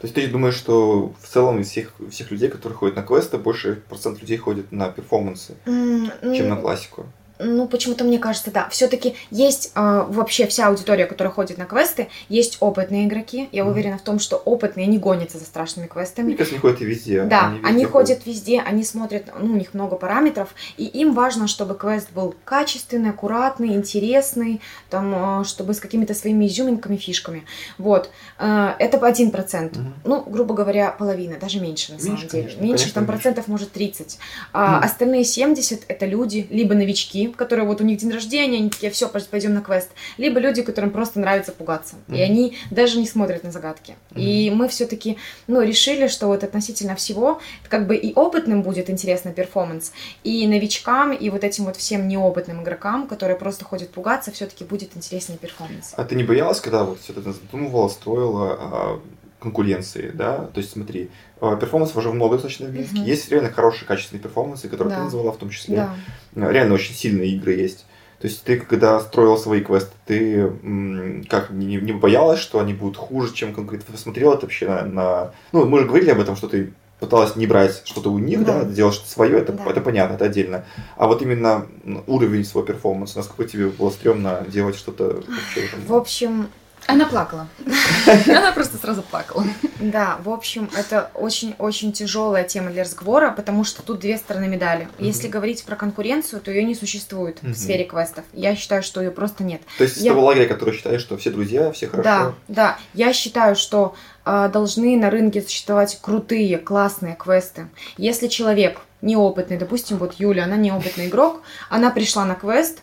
То 0.00 0.06
есть 0.06 0.14
ты 0.14 0.26
думаешь, 0.28 0.54
что 0.54 1.14
в 1.20 1.26
целом 1.26 1.60
из 1.60 1.70
всех, 1.70 1.94
всех 2.10 2.30
людей, 2.30 2.48
которые 2.48 2.76
ходят 2.76 2.96
на 2.96 3.02
квесты, 3.02 3.38
больше 3.38 3.82
процент 3.88 4.20
людей 4.20 4.36
ходит 4.36 4.70
на 4.70 4.90
перформансы, 4.90 5.54
mm-hmm. 5.66 6.36
чем 6.36 6.48
на 6.48 6.56
классику? 6.56 7.06
Ну, 7.38 7.68
почему-то 7.68 8.04
мне 8.04 8.18
кажется, 8.18 8.50
да. 8.50 8.68
Все-таки 8.70 9.16
есть 9.30 9.72
э, 9.74 10.04
вообще 10.08 10.46
вся 10.46 10.68
аудитория, 10.68 11.06
которая 11.06 11.32
ходит 11.32 11.58
на 11.58 11.64
квесты, 11.64 12.08
есть 12.28 12.58
опытные 12.60 13.06
игроки. 13.06 13.48
Я 13.52 13.62
mm-hmm. 13.62 13.70
уверена 13.70 13.98
в 13.98 14.02
том, 14.02 14.18
что 14.18 14.36
опытные 14.36 14.86
не 14.86 14.98
гонятся 14.98 15.38
за 15.38 15.44
страшными 15.44 15.86
квестами. 15.86 16.26
Мне 16.26 16.36
кажется, 16.36 16.54
они 16.54 16.60
ходят 16.60 16.80
везде. 16.80 17.22
Да, 17.24 17.46
они, 17.46 17.58
везде 17.58 17.68
они 17.68 17.84
ходят 17.84 18.14
ходят 18.14 18.26
везде, 18.26 18.60
они 18.60 18.84
смотрят, 18.84 19.30
ну, 19.38 19.54
у 19.54 19.56
них 19.56 19.74
много 19.74 19.96
параметров, 19.96 20.54
и 20.76 20.84
им 20.84 21.14
важно, 21.14 21.48
чтобы 21.48 21.74
квест 21.74 22.10
был 22.12 22.34
качественный, 22.44 23.10
аккуратный, 23.10 23.74
интересный, 23.74 24.60
там, 24.90 25.40
э, 25.40 25.44
чтобы 25.44 25.74
с 25.74 25.80
какими-то 25.80 26.14
своими 26.14 26.46
изюминками, 26.46 26.96
фишками. 26.96 27.44
Вот. 27.78 28.10
Э, 28.38 28.72
это 28.78 28.98
по 28.98 29.10
1%. 29.10 29.32
Mm-hmm. 29.32 29.92
Ну, 30.04 30.22
грубо 30.26 30.54
говоря, 30.54 30.90
половина, 30.90 31.38
даже 31.38 31.60
меньше 31.60 31.92
на 31.92 31.98
самом 31.98 32.14
меньше, 32.14 32.28
деле. 32.28 32.42
Конечно, 32.42 32.62
меньше, 32.62 32.84
конечно, 32.84 32.94
там 32.94 33.04
меньше. 33.04 33.12
процентов 33.12 33.48
может 33.48 33.72
30. 33.72 34.18
А 34.52 34.80
mm-hmm. 34.80 34.84
остальные 34.84 35.24
70 35.24 35.84
это 35.88 36.06
люди, 36.06 36.46
либо 36.50 36.74
новички, 36.74 37.23
которые 37.32 37.66
вот 37.66 37.80
у 37.80 37.84
них 37.84 37.98
день 37.98 38.10
рождения, 38.10 38.58
они 38.58 38.70
такие, 38.70 38.90
все, 38.92 39.08
пойдем 39.08 39.54
на 39.54 39.60
квест. 39.60 39.90
Либо 40.18 40.40
люди, 40.40 40.62
которым 40.62 40.90
просто 40.90 41.20
нравится 41.20 41.52
пугаться. 41.52 41.96
Mm-hmm. 42.08 42.16
И 42.16 42.22
они 42.22 42.56
даже 42.70 42.98
не 42.98 43.06
смотрят 43.06 43.42
на 43.44 43.50
загадки. 43.50 43.96
Mm-hmm. 44.10 44.20
И 44.20 44.50
мы 44.50 44.68
все-таки, 44.68 45.18
ну, 45.46 45.62
решили, 45.62 46.08
что 46.08 46.26
вот 46.26 46.44
относительно 46.44 46.96
всего, 46.96 47.40
как 47.68 47.86
бы 47.86 47.96
и 47.96 48.12
опытным 48.14 48.62
будет 48.62 48.90
интересный 48.90 49.32
перформанс, 49.32 49.92
и 50.22 50.46
новичкам, 50.46 51.12
и 51.12 51.30
вот 51.30 51.44
этим 51.44 51.64
вот 51.64 51.76
всем 51.76 52.08
неопытным 52.08 52.62
игрокам, 52.62 53.06
которые 53.06 53.36
просто 53.36 53.64
ходят 53.64 53.90
пугаться, 53.90 54.32
все-таки 54.32 54.64
будет 54.64 54.96
интереснее 54.96 55.38
перформанс. 55.38 55.94
А 55.96 56.04
ты 56.04 56.14
не 56.14 56.24
боялась, 56.24 56.60
когда 56.60 56.84
вот 56.84 57.00
все 57.00 57.12
это 57.12 57.32
задумывала, 57.32 57.88
строила 57.88 58.58
а, 58.60 59.00
конкуренции, 59.44 60.10
да? 60.12 60.46
То 60.52 60.58
есть 60.58 60.72
смотри, 60.72 61.10
а, 61.40 61.56
перформансов 61.56 61.96
уже 61.96 62.12
много 62.12 62.34
достаточно 62.34 62.66
в 62.66 62.74
Минске. 62.74 62.98
Угу. 63.00 63.06
Есть 63.06 63.30
реально 63.30 63.50
хорошие, 63.50 63.86
качественные 63.86 64.22
перформансы, 64.22 64.68
которые 64.68 64.90
да. 64.94 64.98
ты 64.98 65.04
назвала 65.04 65.32
в 65.32 65.36
том 65.36 65.50
числе. 65.50 65.76
Да. 65.76 65.94
А, 66.36 66.50
реально 66.50 66.74
очень 66.74 66.94
сильные 66.94 67.30
игры 67.30 67.52
есть. 67.52 67.86
То 68.20 68.28
есть 68.28 68.42
ты, 68.42 68.58
когда 68.58 69.00
строил 69.00 69.36
свои 69.36 69.60
квесты, 69.60 69.92
ты 70.06 71.24
как 71.28 71.50
не, 71.50 71.76
не 71.76 71.92
боялась, 71.92 72.40
что 72.40 72.58
они 72.58 72.72
будут 72.72 72.96
хуже, 72.96 73.34
чем 73.34 73.54
конкретно? 73.54 73.92
Посмотрела 73.92 74.36
ты 74.36 74.46
вообще 74.46 74.66
на, 74.66 74.82
на... 74.82 75.30
Ну, 75.52 75.66
мы 75.66 75.80
же 75.80 75.86
говорили 75.86 76.10
об 76.10 76.20
этом, 76.20 76.34
что 76.34 76.48
ты 76.48 76.72
пыталась 77.00 77.36
не 77.36 77.46
брать 77.46 77.82
что-то 77.84 78.10
у 78.10 78.18
них, 78.18 78.44
да, 78.44 78.62
да 78.62 78.70
делать 78.70 78.94
что-то 78.94 79.10
свое, 79.10 79.38
это, 79.38 79.52
да. 79.52 79.64
это 79.68 79.80
понятно, 79.80 80.14
это 80.14 80.24
отдельно. 80.24 80.64
А 80.96 81.06
вот 81.06 81.20
именно 81.20 81.66
уровень 82.06 82.44
своего 82.44 82.66
перформанса, 82.66 83.18
насколько 83.18 83.44
тебе 83.44 83.68
было 83.68 83.90
стрёмно 83.90 84.44
делать 84.48 84.76
что-то 84.76 85.22
вообще? 85.26 85.68
В 85.86 85.94
общем, 85.94 86.48
она 86.86 87.06
плакала. 87.06 87.48
Она 88.28 88.52
просто 88.52 88.76
сразу 88.76 89.02
плакала. 89.02 89.44
Да, 89.80 90.18
в 90.22 90.28
общем, 90.28 90.68
это 90.76 91.10
очень-очень 91.14 91.92
тяжелая 91.92 92.44
тема 92.44 92.70
для 92.70 92.84
разговора, 92.84 93.30
потому 93.30 93.64
что 93.64 93.82
тут 93.82 94.00
две 94.00 94.18
стороны 94.18 94.48
медали. 94.48 94.88
Если 94.98 95.28
говорить 95.28 95.64
про 95.64 95.76
конкуренцию, 95.76 96.40
то 96.40 96.50
ее 96.50 96.62
не 96.64 96.74
существует 96.74 97.42
в 97.42 97.54
сфере 97.54 97.84
квестов. 97.84 98.24
Я 98.32 98.54
считаю, 98.54 98.82
что 98.82 99.00
ее 99.00 99.10
просто 99.10 99.44
нет. 99.44 99.62
То 99.78 99.84
есть 99.84 99.96
из 99.96 100.04
того 100.04 100.24
лагеря, 100.24 100.46
который 100.46 100.74
считает, 100.74 101.00
что 101.00 101.16
все 101.16 101.30
друзья, 101.30 101.72
все 101.72 101.88
хорошо? 101.88 102.04
Да, 102.04 102.34
да. 102.48 102.78
Я 102.92 103.12
считаю, 103.12 103.56
что 103.56 103.94
э, 104.24 104.50
должны 104.52 104.96
на 104.96 105.10
рынке 105.10 105.40
существовать 105.42 105.98
крутые, 106.00 106.58
классные 106.58 107.16
квесты. 107.16 107.68
Если 107.96 108.28
человек 108.28 108.80
неопытный, 109.00 109.56
допустим, 109.56 109.98
вот 109.98 110.14
Юля, 110.18 110.44
она 110.44 110.56
неопытный 110.56 111.06
игрок, 111.06 111.42
она 111.70 111.90
пришла 111.90 112.24
на 112.24 112.34
квест, 112.34 112.82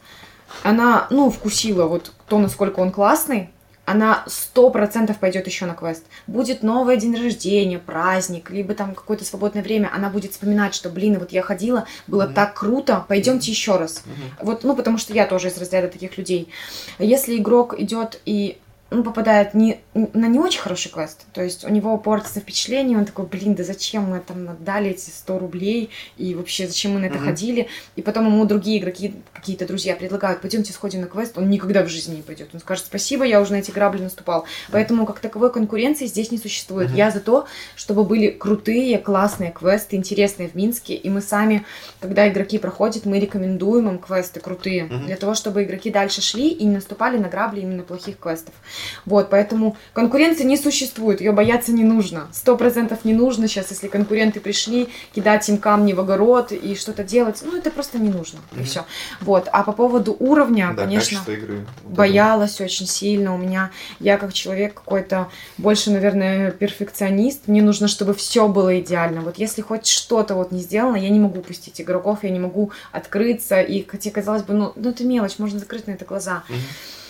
она, 0.64 1.08
ну, 1.10 1.30
вкусила 1.30 1.86
вот 1.86 2.12
то, 2.28 2.40
насколько 2.40 2.80
он 2.80 2.92
классный, 2.92 3.50
она 3.92 4.24
сто 4.28 4.70
процентов 4.70 5.20
пойдет 5.20 5.48
еще 5.48 5.66
на 5.66 5.74
квест. 5.74 6.06
Будет 6.28 6.64
новый 6.64 6.98
день 6.98 7.16
рождения, 7.16 7.80
праздник, 7.80 8.50
либо 8.50 8.74
там 8.74 8.96
какое-то 8.96 9.26
свободное 9.26 9.64
время, 9.64 9.90
она 9.94 10.10
будет 10.10 10.32
вспоминать, 10.32 10.74
что, 10.74 10.90
блин, 10.90 11.20
вот 11.20 11.32
я 11.32 11.42
ходила, 11.42 11.86
было 12.08 12.24
mm-hmm. 12.24 12.34
так 12.34 12.54
круто, 12.54 13.06
пойдемте 13.08 13.52
еще 13.52 13.78
раз. 13.78 14.04
Mm-hmm. 14.06 14.46
Вот, 14.46 14.64
ну, 14.64 14.76
потому 14.76 14.98
что 14.98 15.14
я 15.14 15.28
тоже 15.28 15.50
из 15.50 15.58
разряда 15.58 15.88
таких 15.88 16.18
людей. 16.18 16.50
Если 17.00 17.38
игрок 17.38 17.80
идет 17.80 18.20
и 18.26 18.58
ну, 18.92 19.04
попадает 19.04 19.54
не, 19.54 19.80
на 19.94 20.28
не 20.28 20.38
очень 20.38 20.60
хороший 20.60 20.92
квест. 20.92 21.26
То 21.32 21.42
есть 21.42 21.64
у 21.64 21.70
него 21.70 21.98
портится 21.98 22.42
впечатление, 22.42 22.98
он 22.98 23.06
такой, 23.06 23.26
блин, 23.26 23.56
да 23.56 23.64
зачем 23.64 24.04
мы 24.04 24.20
там 24.20 24.50
отдали 24.50 24.90
эти 24.90 25.10
100 25.10 25.40
рублей, 25.40 25.90
и 26.18 26.36
вообще 26.36 26.68
зачем 26.68 26.94
мы 26.94 27.00
на 27.00 27.06
это 27.06 27.16
mm-hmm. 27.16 27.26
ходили. 27.26 27.68
И 27.96 28.02
потом 28.02 28.28
ему 28.28 28.44
другие 28.46 28.80
игроки, 28.80 29.14
какие-то 29.34 29.66
друзья 29.66 29.96
предлагают, 29.96 30.42
пойдемте 30.42 30.74
сходим 30.74 31.00
на 31.02 31.08
квест, 31.08 31.38
он 31.38 31.50
никогда 31.50 31.84
в 31.84 31.88
жизни 31.88 32.18
не 32.18 32.22
пойдет. 32.22 32.50
Он 32.54 32.60
скажет, 32.60 32.86
спасибо, 32.86 33.24
я 33.24 33.40
уже 33.40 33.54
на 33.54 33.58
эти 33.58 33.72
грабли 33.72 34.02
наступал. 34.02 34.42
Mm-hmm. 34.42 34.70
Поэтому 34.74 35.06
как 35.06 35.20
таковой 35.20 35.54
конкуренции 35.54 36.06
здесь 36.06 36.30
не 36.30 36.38
существует. 36.38 36.92
Mm-hmm. 36.92 36.98
Я 36.98 37.12
за 37.12 37.22
то, 37.22 37.48
чтобы 37.78 38.04
были 38.04 38.30
крутые, 38.30 38.98
классные 38.98 39.52
квесты, 39.52 39.96
интересные 39.96 40.50
в 40.50 40.56
Минске, 40.56 40.96
и 40.96 41.10
мы 41.10 41.22
сами, 41.22 41.66
когда 42.02 42.28
игроки 42.28 42.58
проходят, 42.58 43.06
мы 43.06 43.22
рекомендуем 43.22 43.88
им 43.88 44.00
квесты 44.00 44.42
крутые, 44.42 44.84
mm-hmm. 44.84 45.06
для 45.06 45.16
того, 45.16 45.34
чтобы 45.34 45.64
игроки 45.64 45.90
дальше 45.90 46.22
шли 46.22 46.50
и 46.50 46.66
не 46.66 46.76
наступали 46.76 47.18
на 47.18 47.30
грабли 47.30 47.62
именно 47.62 47.84
плохих 47.84 48.20
квестов. 48.20 48.54
Вот, 49.06 49.30
поэтому 49.30 49.78
конкуренции 49.94 50.44
не 50.44 50.58
существует, 50.58 51.22
ее 51.22 51.32
бояться 51.32 51.72
не 51.72 51.84
нужно. 51.84 52.28
Сто 52.32 52.58
процентов 52.58 53.06
не 53.06 53.14
нужно 53.14 53.48
сейчас, 53.48 53.72
если 53.72 53.88
конкуренты 53.88 54.40
пришли, 54.40 54.90
кидать 55.14 55.48
им 55.50 55.58
камни 55.58 55.94
в 55.94 56.00
огород 56.00 56.52
и 56.52 56.76
что-то 56.76 57.04
делать. 57.04 57.42
Ну, 57.44 57.58
это 57.58 57.72
просто 57.72 58.00
не 58.00 58.10
нужно. 58.10 58.40
Mm-hmm. 58.52 58.62
И 58.62 58.64
все. 58.64 58.86
Вот. 59.22 59.48
А 59.52 59.64
по 59.64 59.72
поводу 59.72 60.16
уровня, 60.20 60.74
да, 60.76 60.84
конечно, 60.84 61.20
игры. 61.28 61.66
боялась 61.84 62.60
очень 62.62 62.88
сильно. 62.88 63.34
У 63.34 63.38
меня, 63.38 63.72
я 64.00 64.18
как 64.18 64.34
человек 64.34 64.76
какой-то 64.76 65.30
больше, 65.58 65.92
наверное, 65.92 66.52
перфекционист. 66.52 67.48
Мне 67.48 67.62
нужно, 67.62 67.88
чтобы 67.88 68.14
все 68.14 68.48
было 68.48 68.80
идеально. 68.80 69.22
Вот 69.22 69.38
если 69.38 69.62
хоть 69.62 69.88
что-то 69.88 70.36
вот 70.36 70.52
не 70.52 70.60
сделано, 70.60 70.96
я 70.96 71.10
не 71.10 71.20
могу 71.20 71.42
пустить 71.42 71.80
игроков, 71.82 72.20
я 72.24 72.30
не 72.30 72.40
могу 72.40 72.72
открыться. 72.92 73.62
И 73.62 73.86
хотя, 73.88 74.12
казалось 74.12 74.44
бы, 74.44 74.54
ну, 74.54 74.74
ну 74.76 74.90
это 74.90 75.04
мелочь, 75.04 75.40
можно 75.40 75.60
закрыть 75.60 75.88
на 75.88 75.92
это 75.92 76.06
глаза. 76.06 76.44
Mm-hmm 76.50 77.01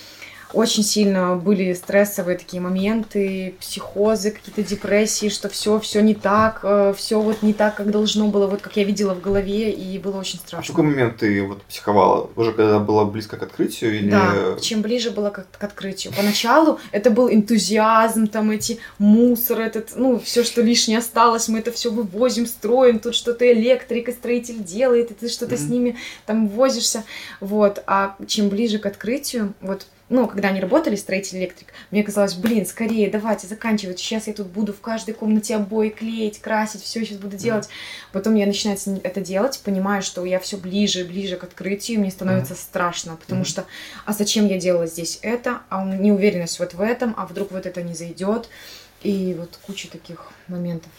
очень 0.53 0.83
сильно 0.83 1.35
были 1.35 1.73
стрессовые 1.73 2.37
такие 2.37 2.61
моменты, 2.61 3.55
психозы, 3.59 4.31
какие-то 4.31 4.63
депрессии, 4.63 5.29
что 5.29 5.49
все, 5.49 5.79
все 5.79 6.01
не 6.01 6.13
так, 6.13 6.61
э, 6.63 6.93
все 6.95 7.21
вот 7.21 7.41
не 7.41 7.53
так, 7.53 7.75
как 7.75 7.91
должно 7.91 8.27
было, 8.27 8.47
вот 8.47 8.61
как 8.61 8.77
я 8.77 8.83
видела 8.83 9.13
в 9.13 9.21
голове, 9.21 9.71
и 9.71 9.97
было 9.97 10.19
очень 10.19 10.39
страшно. 10.39 10.59
А 10.59 10.63
в 10.63 10.67
какой 10.67 10.83
момент 10.83 11.17
ты 11.17 11.41
вот 11.43 11.61
психовала? 11.63 12.29
Уже 12.35 12.53
когда 12.53 12.79
была 12.79 13.05
близко 13.05 13.37
к 13.37 13.43
открытию? 13.43 13.97
Или... 13.97 14.09
Да, 14.09 14.59
чем 14.59 14.81
ближе 14.81 15.11
было 15.11 15.29
к, 15.29 15.45
к 15.57 15.63
открытию. 15.63 16.13
Поначалу 16.15 16.79
это 16.91 17.09
был 17.09 17.29
энтузиазм, 17.29 18.27
там 18.27 18.51
эти 18.51 18.79
мусор, 18.97 19.61
этот, 19.61 19.91
ну, 19.95 20.19
все, 20.19 20.43
что 20.43 20.61
лишнее 20.61 20.99
осталось, 20.99 21.47
мы 21.47 21.59
это 21.59 21.71
все 21.71 21.91
вывозим, 21.91 22.45
строим, 22.45 22.99
тут 22.99 23.15
что-то 23.15 23.51
электрик 23.51 24.09
и 24.09 24.11
строитель 24.11 24.63
делает, 24.63 25.11
и 25.11 25.13
ты 25.13 25.29
что-то 25.29 25.55
mm-hmm. 25.55 25.57
с 25.57 25.69
ними 25.69 25.97
там 26.25 26.47
возишься, 26.47 27.03
вот. 27.39 27.83
А 27.87 28.15
чем 28.27 28.49
ближе 28.49 28.79
к 28.79 28.85
открытию, 28.85 29.53
вот 29.61 29.85
ну, 30.11 30.27
когда 30.27 30.49
они 30.49 30.59
работали, 30.59 30.97
строитель 30.97 31.39
электрик, 31.39 31.69
мне 31.89 32.03
казалось, 32.03 32.33
блин, 32.33 32.65
скорее, 32.65 33.09
давайте 33.09 33.47
заканчивать, 33.47 33.97
сейчас 33.97 34.27
я 34.27 34.33
тут 34.33 34.47
буду 34.47 34.73
в 34.73 34.81
каждой 34.81 35.13
комнате 35.13 35.55
обои 35.55 35.87
клеить, 35.87 36.41
красить, 36.41 36.83
все 36.83 37.05
сейчас 37.05 37.17
буду 37.17 37.37
делать. 37.37 37.65
Mm. 37.65 37.69
Потом 38.11 38.35
я 38.35 38.45
начинаю 38.45 38.77
это 39.03 39.21
делать, 39.21 39.61
понимаю, 39.63 40.03
что 40.03 40.25
я 40.25 40.39
все 40.39 40.57
ближе 40.57 41.01
и 41.01 41.03
ближе 41.05 41.37
к 41.37 41.45
открытию, 41.45 42.01
мне 42.01 42.11
становится 42.11 42.53
mm. 42.53 42.57
страшно, 42.57 43.15
потому 43.15 43.43
mm. 43.43 43.45
что, 43.45 43.65
а 44.05 44.11
зачем 44.11 44.47
я 44.47 44.59
делала 44.59 44.85
здесь 44.85 45.19
это, 45.21 45.61
а 45.69 45.81
неуверенность 45.85 46.59
вот 46.59 46.73
в 46.73 46.81
этом, 46.81 47.15
а 47.17 47.25
вдруг 47.25 47.51
вот 47.51 47.65
это 47.65 47.81
не 47.81 47.93
зайдет, 47.93 48.49
и 49.03 49.33
вот 49.39 49.57
куча 49.65 49.89
таких 49.89 50.29
моментов. 50.49 50.91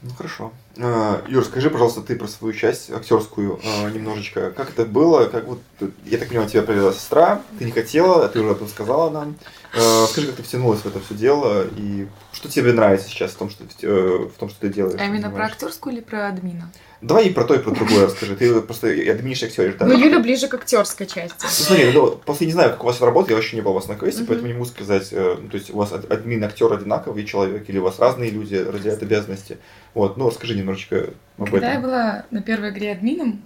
Ну 0.00 0.14
хорошо. 0.14 0.50
А, 0.82 1.22
Юр, 1.28 1.44
скажи, 1.44 1.68
пожалуйста, 1.68 2.00
ты 2.00 2.16
про 2.16 2.26
свою 2.26 2.54
часть 2.54 2.90
актерскую 2.90 3.60
а, 3.64 3.90
немножечко. 3.90 4.50
Как 4.50 4.70
это 4.70 4.86
было? 4.86 5.26
Как 5.26 5.46
вот, 5.46 5.60
я 6.06 6.16
так 6.16 6.28
понимаю, 6.28 6.48
тебя 6.48 6.62
провела 6.62 6.92
сестра, 6.92 7.42
ты 7.58 7.66
не 7.66 7.72
хотела, 7.72 8.28
ты 8.28 8.40
уже 8.40 8.50
об 8.50 8.56
этом 8.56 8.68
сказала 8.68 9.10
нам. 9.10 9.36
А, 9.74 10.06
скажи, 10.06 10.28
как 10.28 10.36
ты 10.36 10.42
втянулась 10.42 10.80
в 10.80 10.86
это 10.86 11.00
все 11.00 11.14
дело 11.14 11.66
и 11.76 12.08
что 12.32 12.48
тебе 12.48 12.72
нравится 12.72 13.08
сейчас 13.08 13.32
в 13.32 13.36
том, 13.36 13.50
что, 13.50 13.64
э, 13.82 14.28
в 14.34 14.38
том, 14.38 14.48
что 14.48 14.60
ты 14.60 14.68
делаешь? 14.68 14.98
А 14.98 15.04
именно 15.04 15.30
про 15.30 15.46
актерскую 15.46 15.94
или 15.94 16.00
про 16.00 16.28
админа? 16.28 16.72
Давай 17.02 17.28
и 17.28 17.30
про 17.30 17.44
то, 17.44 17.54
и 17.54 17.58
про 17.58 17.70
другое 17.70 18.06
расскажи. 18.06 18.36
Ты 18.36 18.60
просто 18.60 18.88
админишь 18.88 19.42
актеришь, 19.42 19.74
да? 19.78 19.86
Ну, 19.86 19.98
Юля 19.98 20.20
ближе 20.20 20.48
к 20.48 20.54
актерской 20.54 21.06
части. 21.06 21.36
Ну, 21.42 21.48
смотри, 21.48 21.92
ну, 21.92 22.20
я 22.26 22.46
не 22.46 22.52
знаю, 22.52 22.70
как 22.70 22.82
у 22.82 22.86
вас 22.86 22.96
это 22.96 23.06
работает, 23.06 23.30
я 23.30 23.36
вообще 23.36 23.56
не 23.56 23.62
был 23.62 23.70
у 23.70 23.74
вас 23.74 23.88
на 23.88 23.94
квесте, 23.96 24.24
поэтому 24.26 24.48
не 24.48 24.54
могу 24.54 24.66
сказать, 24.66 25.08
э, 25.12 25.36
ну, 25.40 25.48
то 25.48 25.56
есть 25.56 25.70
у 25.70 25.76
вас 25.76 25.92
админ, 25.92 26.44
актер 26.44 26.72
одинаковый 26.72 27.24
человек, 27.24 27.68
или 27.68 27.78
у 27.78 27.84
вас 27.84 27.98
разные 27.98 28.30
люди 28.30 28.56
разделяют 28.56 29.02
обязанности. 29.02 29.58
Вот, 29.94 30.16
ну, 30.16 30.28
расскажи 30.28 30.54
немножечко 30.56 31.10
об 31.38 31.46
Когда 31.46 31.58
этом. 31.58 31.60
Когда 31.60 31.72
я 31.72 31.80
была 31.80 32.24
на 32.30 32.42
первой 32.42 32.70
игре 32.70 32.92
админом, 32.92 33.42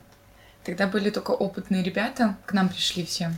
тогда 0.65 0.87
были 0.87 1.11
только 1.11 1.31
опытные 1.31 1.83
ребята, 1.83 2.37
к 2.47 2.53
нам 2.53 2.69
пришли 2.69 3.05
все. 3.05 3.33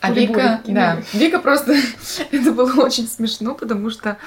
А 0.00 0.10
Вика, 0.12 0.60
да, 0.66 1.02
Вика 1.14 1.38
просто, 1.38 1.74
это 2.30 2.52
было 2.52 2.84
очень 2.84 3.08
смешно, 3.08 3.54
потому 3.54 3.88
что 3.88 4.18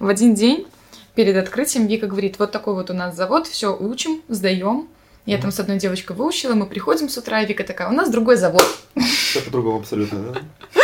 в 0.00 0.08
один 0.08 0.34
день 0.34 0.66
перед 1.14 1.36
открытием 1.36 1.86
Вика 1.86 2.08
говорит, 2.08 2.38
вот 2.38 2.50
такой 2.50 2.74
вот 2.74 2.90
у 2.90 2.94
нас 2.94 3.14
завод, 3.14 3.46
все 3.46 3.76
учим, 3.76 4.22
сдаем. 4.28 4.88
Я 5.26 5.38
там 5.38 5.52
с 5.52 5.60
одной 5.60 5.78
девочкой 5.78 6.16
выучила, 6.16 6.54
мы 6.54 6.66
приходим 6.66 7.08
с 7.08 7.16
утра, 7.16 7.42
и 7.42 7.46
Вика 7.46 7.62
такая, 7.62 7.88
у 7.88 7.92
нас 7.92 8.10
другой 8.10 8.36
завод. 8.36 8.64
Все 8.96 9.40
по-другому 9.42 9.78
абсолютно, 9.78 10.32
да? 10.32 10.40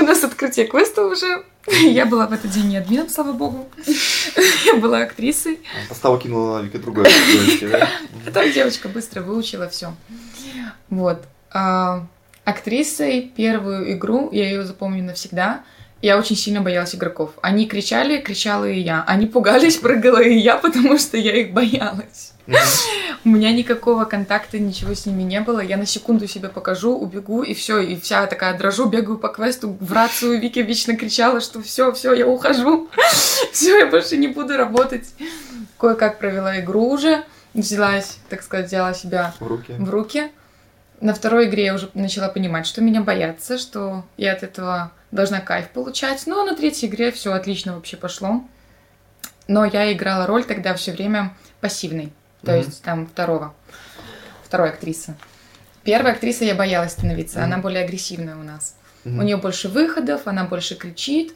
У 0.00 0.02
нас 0.02 0.24
открытие 0.24 0.66
квеста 0.66 1.04
уже. 1.06 1.44
Я 1.82 2.06
была 2.06 2.26
в 2.26 2.32
этот 2.32 2.50
день 2.50 2.68
не 2.68 2.78
админом, 2.78 3.10
слава 3.10 3.32
богу. 3.32 3.68
Я 4.64 4.76
была 4.76 5.00
актрисой. 5.02 5.60
Поставу 5.88 6.18
кинула 6.18 6.60
Вика 6.62 6.78
другой. 6.78 7.06
да? 7.60 7.88
Там 8.32 8.50
девочка 8.50 8.88
быстро 8.88 9.20
выучила 9.20 9.68
все. 9.68 9.94
Вот. 10.88 11.22
А, 11.52 12.06
актрисой 12.44 13.30
первую 13.36 13.92
игру, 13.92 14.30
я 14.32 14.44
ее 14.44 14.64
запомню 14.64 15.04
навсегда, 15.04 15.64
я 16.00 16.18
очень 16.18 16.36
сильно 16.36 16.62
боялась 16.62 16.94
игроков. 16.94 17.32
Они 17.42 17.66
кричали, 17.66 18.20
кричала 18.20 18.64
и 18.64 18.80
я. 18.80 19.04
Они 19.06 19.26
пугались, 19.26 19.76
прыгала 19.76 20.22
и 20.22 20.34
я, 20.34 20.56
потому 20.56 20.98
что 20.98 21.18
я 21.18 21.36
их 21.36 21.52
боялась. 21.52 22.29
У 23.24 23.28
меня 23.28 23.52
никакого 23.52 24.04
контакта, 24.04 24.58
ничего 24.58 24.94
с 24.94 25.06
ними 25.06 25.22
не 25.22 25.40
было. 25.40 25.60
Я 25.60 25.76
на 25.76 25.86
секунду 25.86 26.26
себе 26.26 26.48
покажу, 26.48 26.96
убегу, 26.96 27.42
и 27.42 27.54
все. 27.54 27.80
И 27.80 27.98
вся 28.00 28.26
такая 28.26 28.56
дрожу, 28.56 28.86
бегаю 28.86 29.18
по 29.18 29.28
квесту. 29.28 29.76
В 29.78 29.92
рацию 29.92 30.40
Вики 30.40 30.60
вечно 30.60 30.96
кричала, 30.96 31.40
что 31.40 31.62
все, 31.62 31.92
все, 31.92 32.14
я 32.14 32.26
ухожу. 32.26 32.88
Все, 33.52 33.78
я 33.78 33.86
больше 33.86 34.16
не 34.16 34.28
буду 34.28 34.56
работать. 34.56 35.08
Кое-как 35.78 36.18
провела 36.18 36.60
игру 36.60 36.88
уже. 36.88 37.24
Взялась, 37.52 38.18
так 38.28 38.42
сказать, 38.42 38.66
взяла 38.66 38.94
себя 38.94 39.34
в 39.40 39.46
руки. 39.46 39.72
В 39.76 39.90
руки. 39.90 40.30
На 41.00 41.14
второй 41.14 41.46
игре 41.46 41.64
я 41.64 41.74
уже 41.74 41.90
начала 41.94 42.28
понимать, 42.28 42.66
что 42.66 42.80
меня 42.80 43.00
боятся, 43.00 43.58
что 43.58 44.04
я 44.16 44.32
от 44.32 44.42
этого 44.42 44.92
должна 45.10 45.40
кайф 45.40 45.70
получать. 45.70 46.26
Но 46.26 46.44
на 46.44 46.54
третьей 46.54 46.88
игре 46.88 47.10
все 47.10 47.32
отлично 47.32 47.74
вообще 47.74 47.96
пошло. 47.96 48.44
Но 49.48 49.64
я 49.64 49.92
играла 49.92 50.26
роль 50.26 50.44
тогда 50.44 50.74
все 50.74 50.92
время 50.92 51.34
пассивной. 51.60 52.12
То 52.42 52.52
mm-hmm. 52.52 52.58
есть 52.58 52.82
там 52.82 53.06
второго. 53.06 53.54
Второй 54.44 54.70
актрисы. 54.70 55.14
Первая 55.84 56.14
актриса 56.14 56.44
я 56.44 56.54
боялась 56.54 56.92
становиться. 56.92 57.38
Mm-hmm. 57.38 57.44
Она 57.44 57.58
более 57.58 57.84
агрессивная 57.84 58.36
у 58.36 58.42
нас. 58.42 58.76
Mm-hmm. 59.04 59.18
У 59.18 59.22
нее 59.22 59.36
больше 59.36 59.68
выходов, 59.68 60.26
она 60.26 60.44
больше 60.44 60.76
кричит. 60.76 61.34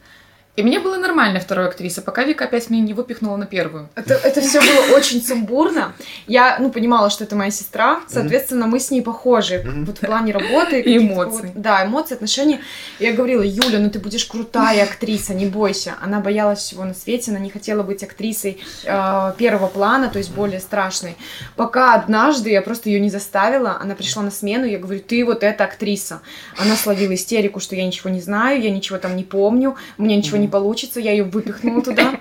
И 0.56 0.62
мне 0.62 0.78
было 0.78 0.96
нормально 0.96 1.40
второй 1.40 1.66
актриса, 1.66 2.00
пока 2.00 2.22
Вика 2.22 2.44
опять 2.44 2.70
меня 2.70 2.84
не 2.84 2.94
выпихнула 2.94 3.36
на 3.36 3.46
первую. 3.46 3.88
Это, 3.96 4.14
это 4.14 4.40
все 4.40 4.60
было 4.60 4.96
очень 4.96 5.20
сумбурно. 5.20 5.94
Я, 6.28 6.58
ну, 6.60 6.70
понимала, 6.70 7.10
что 7.10 7.24
это 7.24 7.34
моя 7.34 7.50
сестра, 7.50 8.02
соответственно, 8.08 8.68
мы 8.68 8.78
с 8.78 8.90
ней 8.92 9.02
похожи. 9.02 9.64
Вот 9.64 9.98
в 9.98 10.00
плане 10.00 10.32
работы. 10.32 10.80
И 10.80 10.98
эмоций. 10.98 11.50
Вот, 11.54 11.60
да, 11.60 11.84
эмоции, 11.84 12.14
отношения. 12.14 12.60
Я 13.00 13.12
говорила, 13.12 13.42
Юля, 13.42 13.80
ну 13.80 13.90
ты 13.90 13.98
будешь 13.98 14.24
крутая 14.26 14.84
актриса, 14.84 15.34
не 15.34 15.46
бойся. 15.46 15.94
Она 16.00 16.20
боялась 16.20 16.60
всего 16.60 16.84
на 16.84 16.94
свете, 16.94 17.32
она 17.32 17.40
не 17.40 17.50
хотела 17.50 17.82
быть 17.82 18.04
актрисой 18.04 18.60
э, 18.84 19.32
первого 19.36 19.66
плана, 19.66 20.08
то 20.08 20.18
есть 20.18 20.30
более 20.30 20.60
страшной. 20.60 21.16
Пока 21.56 21.94
однажды 21.94 22.50
я 22.50 22.62
просто 22.62 22.90
ее 22.90 23.00
не 23.00 23.10
заставила, 23.10 23.76
она 23.80 23.96
пришла 23.96 24.22
на 24.22 24.30
смену, 24.30 24.66
я 24.66 24.78
говорю, 24.78 25.00
ты 25.00 25.24
вот 25.24 25.42
эта 25.42 25.64
актриса. 25.64 26.20
Она 26.56 26.76
словила 26.76 27.14
истерику, 27.14 27.58
что 27.58 27.74
я 27.74 27.84
ничего 27.84 28.10
не 28.10 28.20
знаю, 28.20 28.62
я 28.62 28.70
ничего 28.70 28.98
там 28.98 29.16
не 29.16 29.24
помню, 29.24 29.74
мне 29.98 30.16
ничего 30.16 30.36
не 30.36 30.43
получится, 30.48 31.00
я 31.00 31.12
ее 31.12 31.24
выпихнула 31.24 31.82
туда. 31.82 32.20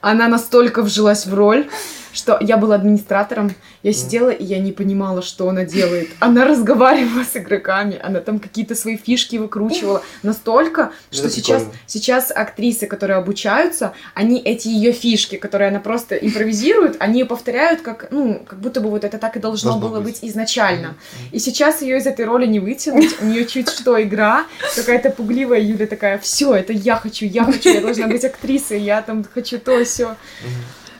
Она 0.00 0.28
настолько 0.28 0.82
вжилась 0.82 1.26
в 1.26 1.34
роль, 1.34 1.68
что 2.16 2.38
я 2.40 2.56
была 2.56 2.74
администратором, 2.74 3.54
я 3.82 3.92
сидела 3.92 4.30
и 4.30 4.44
я 4.44 4.58
не 4.58 4.72
понимала, 4.72 5.22
что 5.22 5.48
она 5.48 5.64
делает. 5.64 6.08
Она 6.18 6.44
разговаривала 6.44 7.24
с 7.24 7.36
игроками, 7.36 8.00
она 8.02 8.20
там 8.20 8.38
какие-то 8.38 8.74
свои 8.74 8.96
фишки 8.96 9.36
выкручивала 9.36 10.02
настолько, 10.22 10.92
что 11.10 11.28
сейчас, 11.28 11.64
сейчас 11.86 12.32
актрисы, 12.34 12.86
которые 12.86 13.18
обучаются, 13.18 13.92
они 14.14 14.40
эти 14.40 14.68
ее 14.68 14.92
фишки, 14.92 15.36
которые 15.36 15.68
она 15.68 15.80
просто 15.80 16.16
импровизирует, 16.16 16.96
они 17.00 17.20
ее 17.20 17.26
повторяют, 17.26 17.82
как, 17.82 18.08
ну, 18.10 18.42
как 18.46 18.60
будто 18.60 18.80
бы 18.80 18.90
вот 18.90 19.04
это 19.04 19.18
так 19.18 19.36
и 19.36 19.40
должно, 19.40 19.72
должно 19.72 19.88
было 19.88 20.00
быть, 20.00 20.20
быть 20.20 20.30
изначально. 20.30 20.96
И 21.32 21.38
сейчас 21.38 21.82
ее 21.82 21.98
из 21.98 22.06
этой 22.06 22.24
роли 22.24 22.46
не 22.46 22.60
вытянуть, 22.60 23.20
у 23.20 23.26
нее 23.26 23.44
чуть 23.44 23.68
что 23.68 24.02
игра, 24.02 24.46
какая-то 24.74 25.10
пугливая 25.10 25.60
Юля 25.60 25.86
такая, 25.86 26.18
все, 26.18 26.54
это 26.54 26.72
я 26.72 26.96
хочу, 26.96 27.26
я 27.26 27.44
хочу, 27.44 27.70
я 27.70 27.80
должна 27.80 28.06
быть 28.06 28.24
актрисой, 28.24 28.80
я 28.80 29.02
там 29.02 29.24
хочу 29.34 29.58
то, 29.58 29.84
все. 29.84 30.16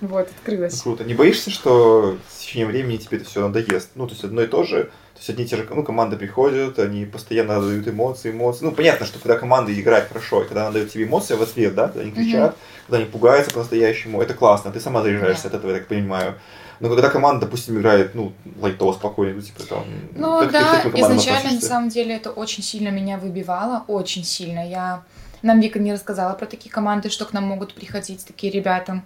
Вот, 0.01 0.29
открылась. 0.29 0.81
Круто. 0.83 1.05
Не 1.05 1.15
боишься, 1.15 1.51
что 1.51 2.19
с 2.29 2.39
течением 2.39 2.69
времени 2.69 2.97
тебе 2.97 3.19
это 3.19 3.27
все 3.27 3.41
надоест? 3.41 3.91
Ну, 3.95 4.07
то 4.07 4.13
есть 4.13 4.25
одно 4.25 4.43
и 4.43 4.47
то 4.47 4.63
же, 4.63 4.85
то 4.85 5.19
есть 5.19 5.31
одни 5.31 5.45
и 5.45 5.49
те 5.49 5.57
же 5.57 5.67
ну, 5.71 5.83
команды 5.83 6.17
приходят, 6.17 6.79
они 6.79 7.07
постоянно 7.07 7.61
дают 7.61 7.89
эмоции, 7.89 8.31
эмоции. 8.31 8.65
Ну, 8.67 8.73
понятно, 8.73 9.07
что 9.07 9.19
когда 9.19 9.39
команда 9.39 9.73
играет 9.73 10.09
хорошо, 10.09 10.43
и 10.43 10.47
когда 10.47 10.63
она 10.63 10.73
дает 10.73 10.93
тебе 10.93 11.05
эмоции 11.05 11.35
в 11.35 11.43
ответ, 11.43 11.75
да, 11.75 11.89
когда 11.89 12.03
они 12.03 12.11
кричат, 12.11 12.53
mm-hmm. 12.53 12.87
когда 12.87 12.99
они 12.99 13.07
пугаются 13.07 13.51
по-настоящему, 13.53 14.21
это 14.21 14.35
классно, 14.35 14.73
ты 14.73 14.81
сама 14.81 15.03
заряжаешься 15.03 15.47
yeah. 15.47 15.51
от 15.51 15.55
этого, 15.55 15.71
я 15.71 15.79
так 15.79 15.89
понимаю. 15.89 16.35
Но 16.81 16.91
когда 16.91 17.09
команда, 17.09 17.47
допустим, 17.47 17.79
играет, 17.79 18.15
ну, 18.15 18.35
лайтово, 18.61 18.93
спокойно, 18.93 19.37
ну, 19.37 19.41
типа 19.41 19.63
там... 19.63 19.85
Ну, 20.13 20.41
как, 20.41 20.53
да, 20.53 20.81
как 20.83 20.95
изначально, 20.95 21.53
на 21.53 21.61
самом 21.61 21.89
деле, 21.89 22.15
это 22.15 22.31
очень 22.31 22.63
сильно 22.63 22.89
меня 22.89 23.17
выбивало, 23.17 23.85
очень 23.89 24.25
сильно. 24.25 24.69
Я... 24.69 25.03
Нам 25.43 25.61
Вика 25.61 25.79
не 25.79 25.93
рассказала 25.93 26.35
про 26.35 26.47
такие 26.47 26.71
команды, 26.71 27.09
что 27.09 27.25
к 27.25 27.33
нам 27.33 27.45
могут 27.45 27.73
приходить 27.73 28.27
такие 28.27 28.53
ребята. 28.53 29.03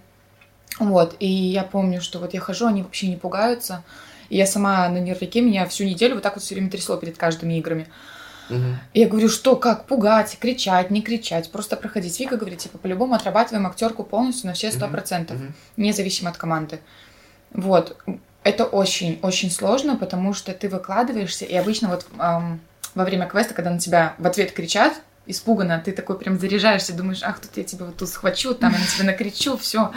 Вот, 0.79 1.15
и 1.19 1.27
я 1.27 1.63
помню, 1.63 2.01
что 2.01 2.19
вот 2.19 2.33
я 2.33 2.39
хожу, 2.39 2.67
они 2.67 2.81
вообще 2.81 3.07
не 3.07 3.17
пугаются. 3.17 3.83
И 4.29 4.37
я 4.37 4.45
сама 4.45 4.87
на 4.89 4.97
нервике, 4.97 5.41
меня 5.41 5.67
всю 5.67 5.83
неделю 5.83 6.15
вот 6.15 6.23
так 6.23 6.35
вот 6.35 6.43
все 6.43 6.55
время 6.55 6.69
трясло 6.69 6.97
перед 6.97 7.17
каждыми 7.17 7.57
играми. 7.59 7.87
Угу. 8.49 8.63
Я 8.93 9.07
говорю, 9.07 9.29
что, 9.29 9.55
как, 9.55 9.85
пугать, 9.85 10.37
кричать, 10.39 10.89
не 10.89 11.01
кричать, 11.01 11.51
просто 11.51 11.75
проходить. 11.75 12.19
Вика 12.19 12.37
говорит, 12.37 12.59
типа, 12.59 12.77
по-любому 12.77 13.13
отрабатываем 13.13 13.67
актерку 13.67 14.03
полностью 14.03 14.47
на 14.47 14.53
все 14.53 14.71
сто 14.71 14.87
процентов, 14.87 15.37
угу. 15.37 15.47
независимо 15.77 16.29
от 16.29 16.37
команды. 16.37 16.79
Вот, 17.53 17.97
это 18.43 18.65
очень-очень 18.65 19.51
сложно, 19.51 19.97
потому 19.97 20.33
что 20.33 20.53
ты 20.53 20.69
выкладываешься, 20.69 21.45
и 21.45 21.55
обычно 21.55 21.89
вот 21.89 22.07
эм, 22.17 22.59
во 22.95 23.03
время 23.03 23.27
квеста, 23.27 23.53
когда 23.53 23.69
на 23.69 23.79
тебя 23.79 24.15
в 24.17 24.25
ответ 24.25 24.51
кричат, 24.51 24.93
испуганно, 25.27 25.81
ты 25.83 25.91
такой 25.91 26.17
прям 26.17 26.39
заряжаешься, 26.39 26.93
думаешь, 26.93 27.21
ах, 27.23 27.39
тут 27.39 27.55
я 27.55 27.63
тебя 27.63 27.85
вот 27.85 27.97
тут 27.97 28.09
схвачу, 28.09 28.55
там 28.55 28.73
я 28.73 28.79
на 28.79 28.85
тебя 28.85 29.05
накричу, 29.05 29.57
все. 29.57 29.91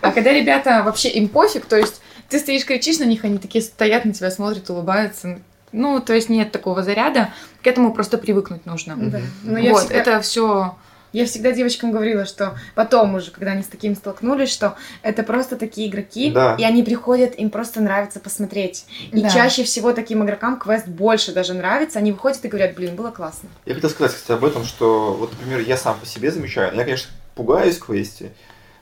А 0.00 0.12
когда 0.12 0.32
ребята 0.32 0.82
вообще 0.84 1.08
им 1.10 1.28
пофиг, 1.28 1.66
то 1.66 1.76
есть 1.76 2.00
ты 2.28 2.38
стоишь, 2.38 2.64
кричишь 2.64 2.98
на 2.98 3.04
них, 3.04 3.24
они 3.24 3.38
такие 3.38 3.62
стоят 3.62 4.04
на 4.04 4.12
тебя, 4.12 4.30
смотрят, 4.30 4.68
улыбаются. 4.70 5.38
Ну, 5.72 6.00
то 6.00 6.14
есть 6.14 6.28
нет 6.28 6.52
такого 6.52 6.82
заряда, 6.82 7.32
к 7.62 7.66
этому 7.66 7.92
просто 7.92 8.18
привыкнуть 8.18 8.66
нужно. 8.66 8.94
Да. 8.96 9.20
Но 9.42 9.60
вот, 9.70 9.84
всегда... 9.84 9.94
это 9.96 10.20
все 10.20 10.76
я 11.16 11.24
всегда 11.24 11.52
девочкам 11.52 11.92
говорила, 11.92 12.26
что 12.26 12.58
потом 12.74 13.14
уже, 13.14 13.30
когда 13.30 13.52
они 13.52 13.62
с 13.62 13.68
таким 13.68 13.94
столкнулись, 13.96 14.52
что 14.52 14.76
это 15.00 15.22
просто 15.22 15.56
такие 15.56 15.88
игроки, 15.88 16.30
да. 16.30 16.56
и 16.58 16.62
они 16.62 16.82
приходят, 16.82 17.34
им 17.38 17.48
просто 17.48 17.80
нравится 17.80 18.20
посмотреть. 18.20 18.84
И 19.12 19.22
да. 19.22 19.30
чаще 19.30 19.64
всего 19.64 19.94
таким 19.94 20.22
игрокам 20.24 20.58
квест 20.58 20.86
больше 20.86 21.32
даже 21.32 21.54
нравится, 21.54 22.00
они 22.00 22.12
выходят 22.12 22.44
и 22.44 22.48
говорят, 22.48 22.74
блин, 22.74 22.96
было 22.96 23.10
классно. 23.10 23.48
Я 23.64 23.74
хотел 23.74 23.88
сказать, 23.88 24.14
кстати, 24.14 24.36
об 24.36 24.44
этом, 24.44 24.64
что 24.64 25.14
вот, 25.14 25.32
например, 25.32 25.60
я 25.60 25.78
сам 25.78 25.98
по 25.98 26.04
себе 26.04 26.30
замечаю, 26.30 26.76
я, 26.76 26.84
конечно, 26.84 27.10
пугаюсь 27.34 27.78
в 27.78 27.86
квесте, 27.86 28.32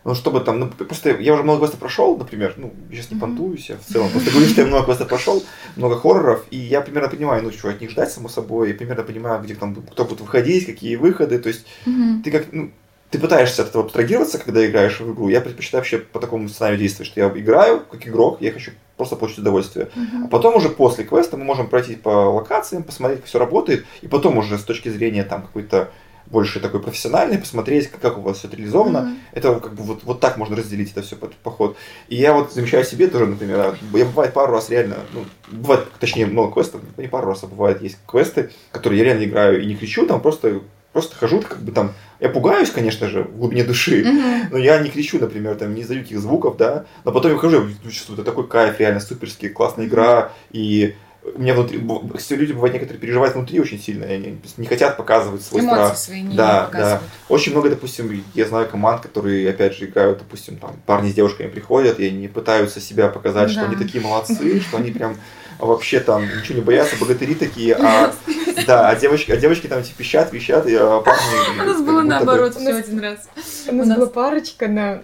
ну, 0.04 0.14
чтобы 0.14 0.40
там, 0.40 0.60
ну, 0.60 0.68
просто 0.68 1.10
я 1.18 1.32
уже 1.32 1.42
много 1.42 1.60
квестов 1.60 1.80
прошел, 1.80 2.16
например, 2.16 2.54
ну, 2.56 2.72
сейчас 2.90 3.10
не 3.10 3.18
понтуюсь, 3.18 3.70
я 3.70 3.76
в 3.76 3.92
целом 3.92 4.10
просто 4.10 4.30
говорю, 4.30 4.48
что 4.48 4.60
я 4.60 4.66
много 4.66 4.84
квестов 4.84 5.08
прошел, 5.08 5.42
много 5.76 5.96
хорроров, 5.96 6.44
и 6.50 6.58
я 6.58 6.82
примерно 6.82 7.08
понимаю, 7.08 7.42
ну, 7.42 7.50
что 7.50 7.68
от 7.68 7.80
них 7.80 7.90
ждать, 7.90 8.12
само 8.12 8.28
собой, 8.28 8.70
и 8.70 8.74
примерно 8.74 9.02
понимаю, 9.02 9.42
где 9.42 9.54
там, 9.54 9.74
кто 9.74 10.04
будет 10.04 10.20
выходить, 10.20 10.66
какие 10.66 10.96
выходы, 10.96 11.38
то 11.38 11.48
есть 11.48 11.66
mm-hmm. 11.86 12.22
ты 12.22 12.30
как, 12.30 12.52
ну, 12.52 12.70
ты 13.14 13.20
пытаешься 13.20 13.62
от 13.62 13.68
этого 13.68 13.84
абстрагироваться, 13.84 14.38
когда 14.38 14.66
играешь 14.66 14.98
в 14.98 15.12
игру. 15.12 15.28
Я 15.28 15.40
предпочитаю 15.40 15.82
вообще 15.82 15.98
по 15.98 16.18
такому 16.18 16.48
сценарию 16.48 16.80
действовать, 16.80 17.06
что 17.12 17.20
я 17.20 17.28
играю 17.28 17.84
как 17.88 18.08
игрок, 18.08 18.38
я 18.40 18.50
хочу 18.50 18.72
просто 18.96 19.14
получить 19.14 19.38
удовольствие. 19.38 19.88
Uh-huh. 19.94 20.24
А 20.24 20.28
потом 20.28 20.56
уже 20.56 20.68
после 20.68 21.04
квеста 21.04 21.36
мы 21.36 21.44
можем 21.44 21.68
пройти 21.68 21.94
по 21.94 22.08
локациям, 22.08 22.82
посмотреть, 22.82 23.20
как 23.20 23.28
все 23.28 23.38
работает, 23.38 23.84
и 24.02 24.08
потом 24.08 24.38
уже 24.38 24.58
с 24.58 24.64
точки 24.64 24.88
зрения 24.88 25.22
там 25.22 25.42
какой-то 25.42 25.92
больше 26.26 26.60
такой 26.60 26.80
профессиональный, 26.80 27.38
посмотреть, 27.38 27.88
как, 27.88 28.00
как 28.00 28.18
у 28.18 28.22
вас 28.22 28.38
все 28.38 28.48
это 28.48 28.56
реализовано. 28.56 28.98
Mm-hmm. 28.98 29.16
Это 29.32 29.60
как 29.60 29.74
бы 29.74 29.82
вот, 29.82 30.04
вот 30.04 30.20
так 30.20 30.36
можно 30.36 30.56
разделить 30.56 30.92
это 30.92 31.02
все 31.02 31.16
под 31.16 31.34
поход. 31.36 31.76
И 32.08 32.16
я 32.16 32.32
вот 32.32 32.52
замечаю 32.52 32.84
себе 32.84 33.08
тоже, 33.08 33.26
например, 33.26 33.60
а, 33.60 33.76
я 33.96 34.04
бывает 34.04 34.32
пару 34.32 34.52
раз 34.52 34.70
реально, 34.70 34.96
ну, 35.12 35.24
бывает, 35.50 35.86
точнее, 36.00 36.26
много 36.26 36.52
квестов, 36.52 36.80
не 36.96 37.08
пару 37.08 37.28
раз, 37.28 37.42
а 37.44 37.46
бывает 37.46 37.82
есть 37.82 37.98
квесты, 38.06 38.50
которые 38.70 39.00
я 39.00 39.04
реально 39.04 39.24
играю 39.24 39.62
и 39.62 39.66
не 39.66 39.76
кричу, 39.76 40.06
там 40.06 40.20
просто 40.20 40.60
просто 40.94 41.16
хожу, 41.16 41.42
как 41.42 41.58
бы 41.58 41.72
там, 41.72 41.92
я 42.20 42.28
пугаюсь, 42.28 42.70
конечно 42.70 43.08
же, 43.08 43.24
в 43.24 43.36
глубине 43.36 43.64
души, 43.64 44.02
mm-hmm. 44.02 44.46
но 44.52 44.58
я 44.58 44.78
не 44.78 44.90
кричу, 44.90 45.18
например, 45.18 45.56
там, 45.56 45.74
не 45.74 45.82
издаю 45.82 46.00
никаких 46.00 46.20
звуков, 46.20 46.56
да, 46.56 46.86
но 47.04 47.10
потом 47.10 47.32
я 47.32 47.38
хожу, 47.38 47.66
я 47.66 47.90
чувствую, 47.90 48.16
это 48.16 48.24
такой 48.24 48.46
кайф, 48.46 48.78
реально 48.78 49.00
суперский, 49.00 49.48
классная 49.48 49.86
игра, 49.86 50.30
и 50.52 50.94
у 51.34 51.38
меня 51.38 51.54
внутри, 51.54 51.82
все 52.18 52.36
люди 52.36 52.52
бывают 52.52 52.74
некоторые 52.74 53.00
переживают 53.00 53.34
внутри 53.34 53.58
очень 53.58 53.80
сильно, 53.80 54.06
они 54.06 54.38
не 54.58 54.66
хотят 54.66 54.96
показывать 54.96 55.42
свой 55.42 55.62
Эмоции 55.62 55.82
страх. 55.82 55.96
свои 55.96 56.22
не 56.22 56.36
да, 56.36 56.68
да. 56.72 57.00
Очень 57.28 57.52
много, 57.52 57.70
допустим, 57.70 58.24
я 58.34 58.46
знаю 58.46 58.68
команд, 58.68 59.00
которые, 59.00 59.48
опять 59.48 59.74
же, 59.74 59.86
играют, 59.86 60.18
допустим, 60.18 60.56
там, 60.56 60.76
парни 60.86 61.10
с 61.10 61.14
девушками 61.14 61.48
приходят, 61.48 61.98
и 61.98 62.06
они 62.08 62.28
пытаются 62.28 62.80
себя 62.80 63.08
показать, 63.08 63.48
да. 63.48 63.52
что 63.52 63.64
они 63.64 63.76
такие 63.76 64.02
молодцы, 64.04 64.60
что 64.68 64.76
они 64.76 64.90
прям 64.90 65.16
вообще 65.58 66.00
там 66.00 66.22
ничего 66.24 66.58
не 66.58 66.64
боятся, 66.64 66.96
богатыри 66.96 67.34
такие, 67.34 67.74
а 67.74 68.12
да, 68.66 68.90
а 68.90 68.96
девочки, 68.96 69.32
а 69.32 69.36
девочки 69.36 69.66
там 69.66 69.82
типа 69.82 69.98
пищат, 69.98 70.32
вещат, 70.32 70.66
и 70.66 70.74
а 70.74 71.00
парни... 71.00 71.60
У 71.60 71.64
нас 71.64 71.80
было 71.80 72.02
наоборот 72.02 72.54
все 72.54 72.74
один 72.74 73.00
раз. 73.00 73.28
У 73.68 73.74
нас 73.74 73.88
была 73.88 74.06
парочка, 74.06 74.68
да. 74.68 75.02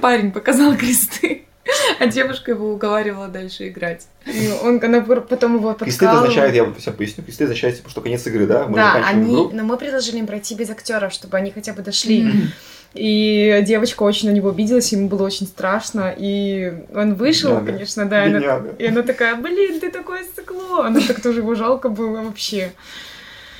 Парень 0.00 0.32
показал 0.32 0.74
кресты. 0.76 1.44
А 2.00 2.06
девушка 2.06 2.52
его 2.52 2.72
уговаривала 2.72 3.28
дальше 3.28 3.68
играть. 3.68 4.06
И 4.26 4.50
он, 4.62 4.82
она 4.82 5.00
потом 5.00 5.56
его 5.56 5.74
подкалывал. 5.74 5.78
Кресты 5.78 6.06
означает, 6.06 6.54
я 6.54 6.72
сейчас 6.78 6.94
поясню, 6.94 7.24
кресты 7.24 7.44
означает, 7.44 7.76
типа, 7.76 7.90
что 7.90 8.00
конец 8.00 8.26
игры, 8.26 8.46
да? 8.46 8.66
Мы 8.66 8.76
да, 8.76 8.94
они, 9.06 9.48
но 9.52 9.62
мы 9.62 9.76
предложили 9.76 10.18
им 10.18 10.26
пройти 10.26 10.54
без 10.54 10.70
актеров, 10.70 11.12
чтобы 11.12 11.36
они 11.36 11.50
хотя 11.50 11.72
бы 11.72 11.82
дошли. 11.82 12.22
Mm-hmm. 12.22 12.46
И 12.94 13.62
девочка 13.66 14.02
очень 14.02 14.28
на 14.28 14.34
него 14.34 14.50
обиделась, 14.50 14.92
ему 14.92 15.08
было 15.08 15.24
очень 15.24 15.46
страшно. 15.46 16.14
И 16.16 16.84
он 16.94 17.14
вышел, 17.14 17.50
Бедняга. 17.50 17.72
конечно, 17.72 18.06
да. 18.06 18.26
И 18.26 18.34
она, 18.34 18.62
и 18.78 18.86
она 18.86 19.02
такая, 19.02 19.36
блин, 19.36 19.80
ты 19.80 19.90
такое 19.90 20.24
стекло. 20.24 20.82
Она 20.82 21.00
так 21.00 21.22
тоже 21.22 21.40
его 21.40 21.54
жалко 21.54 21.88
было 21.88 22.22
вообще. 22.22 22.72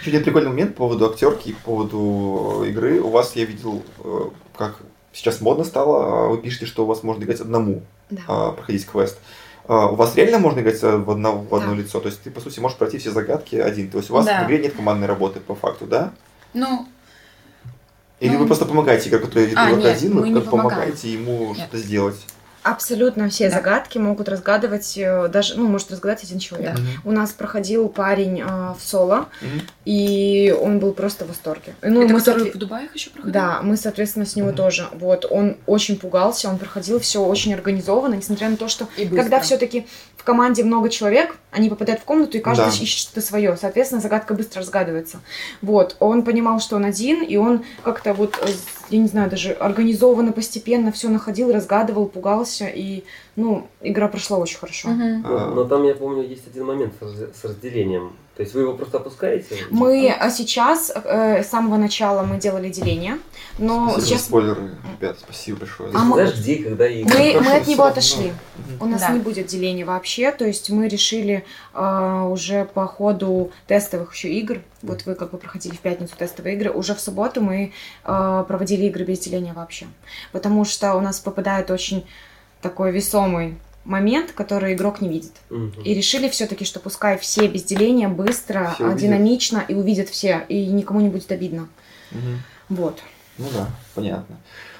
Еще 0.00 0.10
один 0.10 0.24
прикольный 0.24 0.50
момент 0.50 0.74
по 0.74 0.88
поводу 0.88 1.06
актерки, 1.06 1.52
по 1.52 1.70
поводу 1.70 2.64
игры. 2.68 3.00
У 3.00 3.08
вас 3.08 3.34
я 3.36 3.44
видел, 3.44 3.82
э, 4.04 4.20
как 4.58 4.80
сейчас 5.12 5.40
модно 5.40 5.64
стало, 5.64 6.26
а 6.26 6.28
вы 6.28 6.38
пишете, 6.38 6.66
что 6.66 6.84
у 6.84 6.86
вас 6.86 7.02
можно 7.02 7.24
играть 7.24 7.40
одному, 7.40 7.82
да. 8.10 8.22
а, 8.28 8.52
проходить 8.52 8.86
квест. 8.86 9.18
А, 9.66 9.86
у 9.86 9.94
вас 9.94 10.16
реально 10.16 10.38
можно 10.38 10.60
играть 10.60 10.80
в 10.82 11.10
одно, 11.10 11.38
в 11.38 11.54
одно 11.54 11.74
да. 11.74 11.76
лицо? 11.76 12.00
То 12.00 12.08
есть 12.08 12.22
ты, 12.22 12.30
по 12.30 12.40
сути, 12.40 12.60
можешь 12.60 12.78
пройти 12.78 12.98
все 12.98 13.10
загадки 13.10 13.56
один. 13.56 13.90
То 13.90 13.98
есть 13.98 14.10
у 14.10 14.14
вас 14.14 14.26
да. 14.26 14.42
в 14.42 14.46
игре 14.46 14.58
нет 14.58 14.74
командной 14.74 15.06
работы 15.06 15.40
по 15.40 15.54
факту, 15.54 15.86
да? 15.86 16.12
Ну, 16.54 16.86
или 18.22 18.34
ну... 18.34 18.38
вы 18.38 18.46
просто 18.46 18.66
помогаете 18.66 19.08
игроку, 19.08 19.26
который 19.26 19.52
а, 19.56 19.68
игрок 19.68 19.84
нет, 19.84 19.96
один, 19.96 20.20
вы 20.20 20.32
как 20.32 20.48
помогаете 20.48 21.12
ему 21.12 21.54
что-то 21.56 21.76
сделать? 21.76 22.24
Абсолютно 22.62 23.28
все 23.28 23.48
да. 23.48 23.56
загадки 23.56 23.98
могут 23.98 24.28
разгадывать, 24.28 24.96
э, 24.96 25.28
даже, 25.28 25.56
ну, 25.56 25.66
может 25.66 25.90
разгадать 25.90 26.22
один 26.22 26.38
человек. 26.38 26.74
Да. 26.74 26.82
У 27.04 27.10
нас 27.10 27.32
проходил 27.32 27.88
парень 27.88 28.40
э, 28.40 28.44
в 28.44 28.78
соло, 28.80 29.28
угу. 29.40 29.62
и 29.84 30.54
он 30.60 30.78
был 30.78 30.92
просто 30.92 31.24
в 31.24 31.28
восторге. 31.28 31.74
Ну, 31.82 32.02
Это 32.02 32.12
мы 32.12 32.20
который 32.20 32.50
в 32.52 32.56
Дубае 32.56 32.88
еще 32.94 33.10
проходил? 33.10 33.32
Да, 33.32 33.60
мы, 33.62 33.76
соответственно, 33.76 34.26
с 34.26 34.36
него 34.36 34.48
угу. 34.48 34.56
тоже. 34.56 34.88
Вот, 34.92 35.26
он 35.28 35.56
очень 35.66 35.98
пугался, 35.98 36.48
он 36.48 36.58
проходил 36.58 37.00
все 37.00 37.24
очень 37.24 37.52
организованно, 37.52 38.14
несмотря 38.14 38.48
на 38.48 38.56
то, 38.56 38.68
что 38.68 38.86
когда 39.10 39.40
все-таки 39.40 39.86
в 40.16 40.22
команде 40.22 40.62
много 40.62 40.88
человек, 40.88 41.36
они 41.52 41.68
попадают 41.68 42.00
в 42.00 42.04
комнату, 42.04 42.38
и 42.38 42.40
каждый 42.40 42.66
да. 42.66 42.70
ищет 42.70 42.98
что-то 42.98 43.20
свое. 43.20 43.56
Соответственно, 43.60 44.00
загадка 44.00 44.34
быстро 44.34 44.60
разгадывается. 44.60 45.20
Вот, 45.60 45.96
он 46.00 46.22
понимал, 46.22 46.60
что 46.60 46.76
он 46.76 46.84
один, 46.84 47.22
и 47.22 47.36
он 47.36 47.62
как-то 47.82 48.14
вот, 48.14 48.38
э, 48.42 48.48
я 48.88 48.98
не 48.98 49.06
знаю, 49.06 49.30
даже 49.30 49.52
организованно, 49.52 50.32
постепенно 50.32 50.90
все 50.90 51.10
находил, 51.10 51.52
разгадывал, 51.52 52.06
пугался, 52.06 52.66
и, 52.66 53.04
ну, 53.36 53.68
игра 53.82 54.08
прошла 54.08 54.38
очень 54.38 54.58
хорошо. 54.58 54.88
Угу. 54.88 55.28
Но, 55.28 55.50
но 55.50 55.64
там, 55.64 55.84
я 55.84 55.94
помню, 55.94 56.22
есть 56.22 56.46
один 56.48 56.64
момент 56.64 56.94
с 57.00 57.44
разделением. 57.44 58.12
То 58.36 58.42
есть 58.42 58.54
вы 58.54 58.62
его 58.62 58.72
просто 58.72 58.96
опускаете? 58.96 59.56
Мы 59.70 60.10
а 60.10 60.30
сейчас, 60.30 60.90
э, 60.94 61.42
с 61.42 61.48
самого 61.48 61.76
начала 61.76 62.22
мы 62.22 62.38
делали 62.38 62.70
деление, 62.70 63.18
но 63.58 63.90
спасибо 63.90 64.06
сейчас... 64.06 64.22
спойлеры, 64.22 64.70
ребят, 64.98 65.18
спасибо 65.20 65.58
большое. 65.58 65.90
А 65.92 65.98
мы... 65.98 66.16
Подожди, 66.16 66.56
когда 66.62 66.88
и... 66.88 67.04
Мы, 67.04 67.40
мы 67.42 67.56
от 67.56 67.66
него 67.66 67.84
отошли. 67.84 68.32
У 68.80 68.86
нас 68.86 69.02
да. 69.02 69.10
не 69.10 69.20
будет 69.20 69.46
деления 69.46 69.84
вообще, 69.84 70.32
то 70.32 70.46
есть 70.46 70.70
мы 70.70 70.88
решили 70.88 71.44
э, 71.74 72.28
уже 72.30 72.64
по 72.64 72.86
ходу 72.86 73.52
тестовых 73.66 74.14
еще 74.14 74.32
игр, 74.32 74.62
вот 74.80 75.04
вы 75.04 75.14
как 75.14 75.32
бы 75.32 75.36
проходили 75.36 75.74
в 75.74 75.80
пятницу 75.80 76.16
тестовые 76.16 76.56
игры, 76.56 76.70
уже 76.70 76.94
в 76.94 77.00
субботу 77.00 77.42
мы 77.42 77.74
э, 78.04 78.44
проводили 78.48 78.86
игры 78.86 79.04
без 79.04 79.18
деления 79.18 79.52
вообще, 79.52 79.86
потому 80.32 80.64
что 80.64 80.94
у 80.94 81.02
нас 81.02 81.20
попадает 81.20 81.70
очень 81.70 82.06
такой 82.62 82.92
весомый 82.92 83.58
момент, 83.84 84.32
который 84.32 84.74
игрок 84.74 85.00
не 85.00 85.08
видит. 85.08 85.32
Угу. 85.50 85.82
И 85.84 85.94
решили 85.94 86.28
все-таки, 86.28 86.64
что 86.64 86.80
пускай 86.80 87.18
все 87.18 87.46
без 87.48 87.64
деления 87.64 88.08
быстро, 88.08 88.72
все 88.74 88.94
динамично 88.94 89.64
и 89.66 89.74
увидят 89.74 90.08
все, 90.08 90.44
и 90.48 90.66
никому 90.66 91.00
не 91.00 91.08
будет 91.08 91.30
обидно. 91.32 91.68
Угу. 92.12 92.76
Вот. 92.76 93.00
Ну 93.38 93.46
да, 93.52 93.70
понятно. 93.94 94.36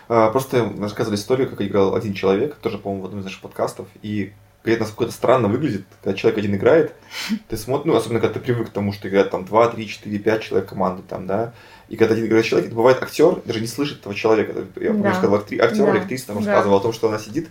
А, 0.09 0.31
просто 0.31 0.73
рассказывали 0.79 1.19
историю, 1.19 1.49
как 1.49 1.61
играл 1.63 1.95
один 1.95 2.15
человек, 2.15 2.57
тоже, 2.57 2.79
по-моему, 2.79 3.03
в 3.03 3.07
одном 3.07 3.21
из 3.21 3.25
наших 3.25 3.41
подкастов, 3.41 3.89
и 4.03 4.33
где-то 4.65 4.85
какой-то 4.85 5.13
странно 5.13 5.49
выглядит, 5.49 5.85
когда 6.03 6.17
человек 6.17 6.39
один 6.39 6.55
играет, 6.55 6.95
ты 7.49 7.57
смотришь, 7.57 7.87
ну, 7.87 7.97
особенно 7.97 8.21
когда 8.21 8.35
ты 8.35 8.41
привык 8.41 8.69
к 8.69 8.73
тому, 8.73 8.93
что 8.93 9.09
играет 9.09 9.31
там 9.31 9.45
2, 9.45 9.69
3, 9.69 9.89
4, 9.89 10.19
5 10.19 10.43
человек 10.43 10.69
команды 10.69 11.03
там, 11.09 11.27
да, 11.27 11.55
и 11.89 11.97
когда 11.97 12.15
один 12.15 12.27
играет 12.27 12.45
человек, 12.45 12.69
это 12.69 12.77
бывает 12.77 13.03
актер 13.03 13.43
даже 13.45 13.61
не 13.61 13.67
слышит 13.67 14.01
этого 14.01 14.15
человека. 14.15 14.65
Я 14.81 14.93
помню, 14.93 15.03
да. 15.03 15.15
что 15.15 15.35
актер 15.35 15.59
да. 15.59 15.91
или 15.91 15.99
актриса 15.99 16.29
там 16.29 16.39
рассказывал 16.39 16.77
да. 16.77 16.81
о 16.81 16.83
том, 16.83 16.93
что 16.93 17.09
она 17.09 17.19
сидит 17.19 17.49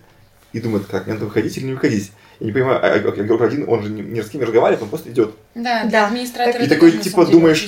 и 0.53 0.59
думает, 0.59 0.85
как, 0.85 1.05
мне 1.05 1.13
надо 1.13 1.25
выходить 1.25 1.57
или 1.57 1.65
не 1.65 1.73
выходить. 1.73 2.11
Я 2.41 2.47
не 2.47 2.53
понимаю, 2.53 2.79
а 2.81 2.97
игрок 2.97 3.41
один, 3.41 3.69
он 3.69 3.83
же 3.83 3.89
ни 3.89 4.19
с 4.19 4.27
кем 4.27 4.41
не 4.41 4.45
разговаривает, 4.45 4.81
он 4.81 4.89
просто 4.89 5.11
идет. 5.11 5.35
Да, 5.53 5.83
да. 5.83 6.07
администратор 6.07 6.59
И 6.59 6.67
такой, 6.67 6.93
типа, 6.93 7.27
думаешь, 7.27 7.61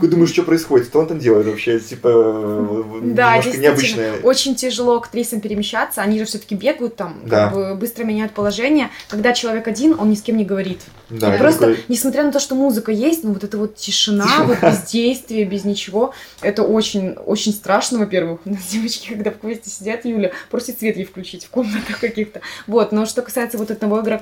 ты 0.00 0.06
думаешь, 0.06 0.30
что 0.30 0.44
происходит, 0.44 0.86
что 0.86 1.00
он 1.00 1.08
там 1.08 1.18
делает 1.18 1.48
вообще, 1.48 1.80
типа, 1.80 2.86
да, 3.02 3.38
немножко 3.38 3.58
необычное. 3.60 4.12
очень 4.22 4.54
тяжело 4.54 4.98
актрисам 4.98 5.40
перемещаться, 5.40 6.02
они 6.02 6.20
же 6.20 6.26
все-таки 6.26 6.54
бегают 6.54 6.94
там, 6.94 7.22
да. 7.24 7.46
как 7.46 7.54
бы 7.54 7.74
быстро 7.74 8.04
меняют 8.04 8.30
положение. 8.30 8.90
Когда 9.08 9.32
человек 9.32 9.66
один, 9.66 9.96
он 9.98 10.10
ни 10.10 10.14
с 10.14 10.22
кем 10.22 10.36
не 10.36 10.44
говорит. 10.44 10.78
Да, 11.08 11.32
просто, 11.32 11.60
такой... 11.60 11.84
несмотря 11.88 12.22
на 12.22 12.30
то, 12.30 12.38
что 12.38 12.54
музыка 12.54 12.92
есть, 12.92 13.24
ну 13.24 13.32
вот 13.32 13.42
эта 13.42 13.58
вот 13.58 13.74
тишина, 13.74 14.26
тишина. 14.26 14.44
вот 14.44 14.62
бездействие, 14.62 15.44
без 15.44 15.64
ничего, 15.64 16.14
это 16.40 16.62
очень, 16.62 17.14
очень 17.14 17.52
страшно, 17.52 17.98
во-первых. 17.98 18.42
У 18.44 18.50
нас 18.50 18.60
девочки, 18.70 19.08
когда 19.08 19.32
в 19.32 19.38
квесте 19.38 19.70
сидят, 19.70 20.04
Юля 20.04 20.30
просит 20.50 20.78
свет 20.78 20.96
ей 20.96 21.04
включить 21.04 21.46
в 21.46 21.50
комнатах 21.50 21.98
каких-то. 21.98 22.42
Вот, 22.68 22.92
но 22.92 23.06
что 23.06 23.22
касается 23.22 23.58
вот 23.58 23.72
одного 23.72 24.02
игрока, 24.02 24.19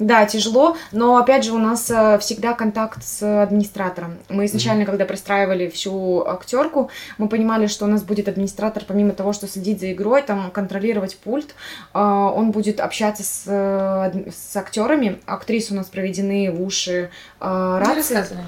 да, 0.00 0.24
тяжело, 0.24 0.78
но 0.92 1.18
опять 1.18 1.44
же 1.44 1.52
у 1.52 1.58
нас 1.58 1.90
э, 1.90 2.18
всегда 2.20 2.54
контакт 2.54 3.04
с 3.04 3.42
администратором. 3.42 4.16
Мы 4.30 4.46
изначально, 4.46 4.82
mm-hmm. 4.82 4.86
когда 4.86 5.04
простраивали 5.04 5.68
всю 5.68 6.24
актерку, 6.26 6.90
мы 7.18 7.28
понимали, 7.28 7.66
что 7.66 7.84
у 7.84 7.88
нас 7.88 8.02
будет 8.02 8.26
администратор, 8.26 8.82
помимо 8.86 9.12
того, 9.12 9.34
что 9.34 9.46
следить 9.46 9.78
за 9.78 9.92
игрой, 9.92 10.22
там 10.22 10.50
контролировать 10.50 11.18
пульт, 11.18 11.54
э, 11.92 11.98
он 12.00 12.50
будет 12.50 12.80
общаться 12.80 13.22
с, 13.22 13.44
э, 13.46 14.30
с 14.30 14.56
актерами. 14.56 15.20
Актрисы 15.26 15.74
у 15.74 15.76
нас 15.76 15.86
проведены 15.86 16.50
в 16.50 16.62
уши 16.62 17.10
рации. 17.38 18.38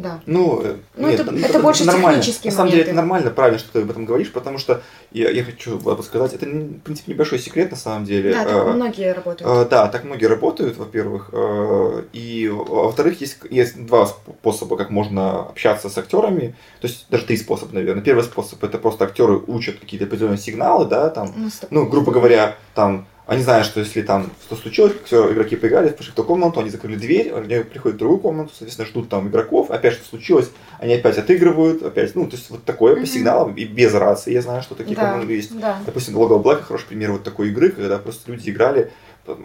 Да. 0.00 0.20
Ну, 0.24 0.62
э, 0.64 0.76
ну 0.96 1.08
нет, 1.08 1.20
это, 1.20 1.30
ну, 1.30 1.38
это, 1.38 1.48
это 1.48 1.60
больше 1.60 1.84
нормально. 1.84 2.22
На 2.44 2.50
самом 2.50 2.70
деле 2.70 2.84
это 2.84 2.92
нормально, 2.94 3.30
правильно, 3.30 3.58
что 3.58 3.70
ты 3.72 3.82
об 3.82 3.90
этом 3.90 4.06
говоришь, 4.06 4.32
потому 4.32 4.56
что 4.56 4.82
я, 5.12 5.30
я 5.30 5.44
хочу 5.44 5.78
сказать, 6.02 6.32
это, 6.32 6.46
в 6.46 6.78
принципе, 6.80 7.12
небольшой 7.12 7.38
секрет 7.38 7.70
на 7.70 7.76
самом 7.76 8.06
деле. 8.06 8.32
Да, 8.32 8.44
так 8.44 8.54
а, 8.54 8.72
многие 8.72 9.12
работают. 9.12 9.50
А, 9.50 9.64
да, 9.66 9.88
так 9.88 10.04
многие 10.04 10.26
работают, 10.26 10.78
во-первых. 10.78 11.30
А, 11.32 12.04
и, 12.12 12.48
во-вторых, 12.48 13.20
есть, 13.20 13.38
есть 13.50 13.84
два 13.84 14.06
способа, 14.06 14.78
как 14.78 14.88
можно 14.88 15.42
общаться 15.42 15.90
с 15.90 15.98
актерами. 15.98 16.54
То 16.80 16.88
есть 16.88 17.06
даже 17.10 17.26
три 17.26 17.36
способа, 17.36 17.74
наверное. 17.74 18.02
Первый 18.02 18.24
способ 18.24 18.64
это 18.64 18.78
просто 18.78 19.04
актеры 19.04 19.36
учат 19.46 19.78
какие-то 19.80 20.06
определенные 20.06 20.38
сигналы, 20.38 20.86
да, 20.86 21.10
там, 21.10 21.34
ну, 21.36 21.50
ну 21.70 21.86
грубо 21.86 22.10
говоря, 22.10 22.56
там 22.74 23.06
они 23.30 23.44
знают, 23.44 23.64
что 23.64 23.78
если 23.78 24.02
там 24.02 24.28
что 24.44 24.56
случилось, 24.56 24.92
все, 25.04 25.32
игроки 25.32 25.54
поиграли, 25.54 25.90
пошли 25.90 26.10
в 26.10 26.16
ту 26.16 26.24
комнату, 26.24 26.58
они 26.58 26.68
закрыли 26.68 26.96
дверь, 26.96 27.32
они 27.32 27.62
приходят 27.62 27.94
в 27.94 27.98
другую 28.00 28.18
комнату, 28.18 28.50
соответственно, 28.50 28.88
ждут 28.88 29.08
там 29.08 29.28
игроков, 29.28 29.70
опять 29.70 29.92
что 29.92 30.04
случилось, 30.04 30.50
они 30.80 30.94
опять 30.94 31.16
отыгрывают, 31.16 31.80
опять, 31.80 32.16
ну, 32.16 32.26
то 32.26 32.34
есть 32.34 32.50
вот 32.50 32.64
такое 32.64 32.96
mm-hmm. 32.96 33.00
по 33.02 33.06
сигналам 33.06 33.54
и 33.54 33.64
без 33.66 33.94
рации, 33.94 34.32
я 34.32 34.42
знаю, 34.42 34.62
что 34.62 34.74
такие 34.74 34.96
да, 34.96 35.12
команды 35.12 35.34
есть. 35.34 35.56
Да. 35.56 35.78
Допустим, 35.86 36.16
Logo 36.16 36.42
Black 36.42 36.62
хороший 36.62 36.88
пример 36.88 37.12
вот 37.12 37.22
такой 37.22 37.50
игры, 37.50 37.68
когда 37.68 37.98
просто 37.98 38.32
люди 38.32 38.50
играли, 38.50 38.90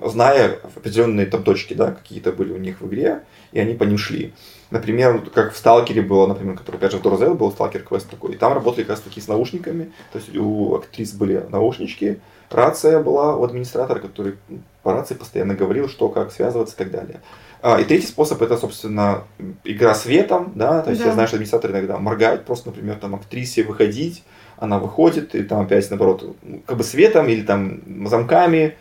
зная 0.03 0.57
определенные 0.63 1.27
там 1.27 1.43
точки, 1.43 1.75
да, 1.75 1.91
какие-то 1.91 2.31
были 2.31 2.53
у 2.53 2.57
них 2.57 2.81
в 2.81 2.87
игре, 2.87 3.21
и 3.51 3.59
они 3.59 3.75
по 3.75 3.83
ним 3.83 3.99
шли. 3.99 4.33
Например, 4.71 5.21
как 5.31 5.53
в 5.53 5.57
Сталкере 5.57 6.01
было, 6.01 6.25
например, 6.25 6.57
который 6.57 6.77
опять 6.77 6.91
же 6.91 6.97
в 6.97 7.03
Дорзел 7.03 7.35
был 7.35 7.51
Сталкер 7.51 7.83
квест 7.83 8.09
такой, 8.09 8.33
и 8.33 8.35
там 8.35 8.51
работали 8.51 8.81
как 8.81 8.95
раз 8.95 9.01
таки 9.01 9.21
с 9.21 9.27
наушниками, 9.27 9.91
то 10.11 10.17
есть 10.17 10.35
у 10.35 10.73
актрис 10.73 11.11
были 11.11 11.45
наушнички, 11.51 12.17
Рация 12.55 13.01
была 13.01 13.35
у 13.35 13.43
администратора, 13.43 13.99
который 13.99 14.35
ну, 14.47 14.59
по 14.81 14.93
рации 14.93 15.13
постоянно 15.13 15.55
говорил, 15.55 15.89
что, 15.89 16.09
как 16.09 16.31
связываться 16.31 16.75
и 16.75 16.77
так 16.77 16.91
далее. 16.91 17.21
А, 17.61 17.79
и 17.81 17.83
третий 17.83 18.07
способ 18.07 18.41
это, 18.41 18.57
собственно, 18.57 19.23
игра 19.63 19.93
светом, 19.95 20.53
да, 20.55 20.81
то 20.81 20.91
есть 20.91 21.01
да. 21.01 21.09
я 21.09 21.13
знаю, 21.13 21.27
что 21.27 21.37
администратор 21.37 21.71
иногда 21.71 21.97
моргает, 21.97 22.45
просто, 22.45 22.69
например, 22.69 22.95
там 22.95 23.15
актрисе 23.15 23.63
выходить, 23.63 24.23
она 24.57 24.79
выходит, 24.79 25.35
и 25.35 25.43
там 25.43 25.61
опять, 25.65 25.89
наоборот, 25.89 26.35
как 26.65 26.77
бы 26.77 26.83
светом 26.83 27.27
или 27.27 27.41
там 27.41 28.07
замками, 28.07 28.75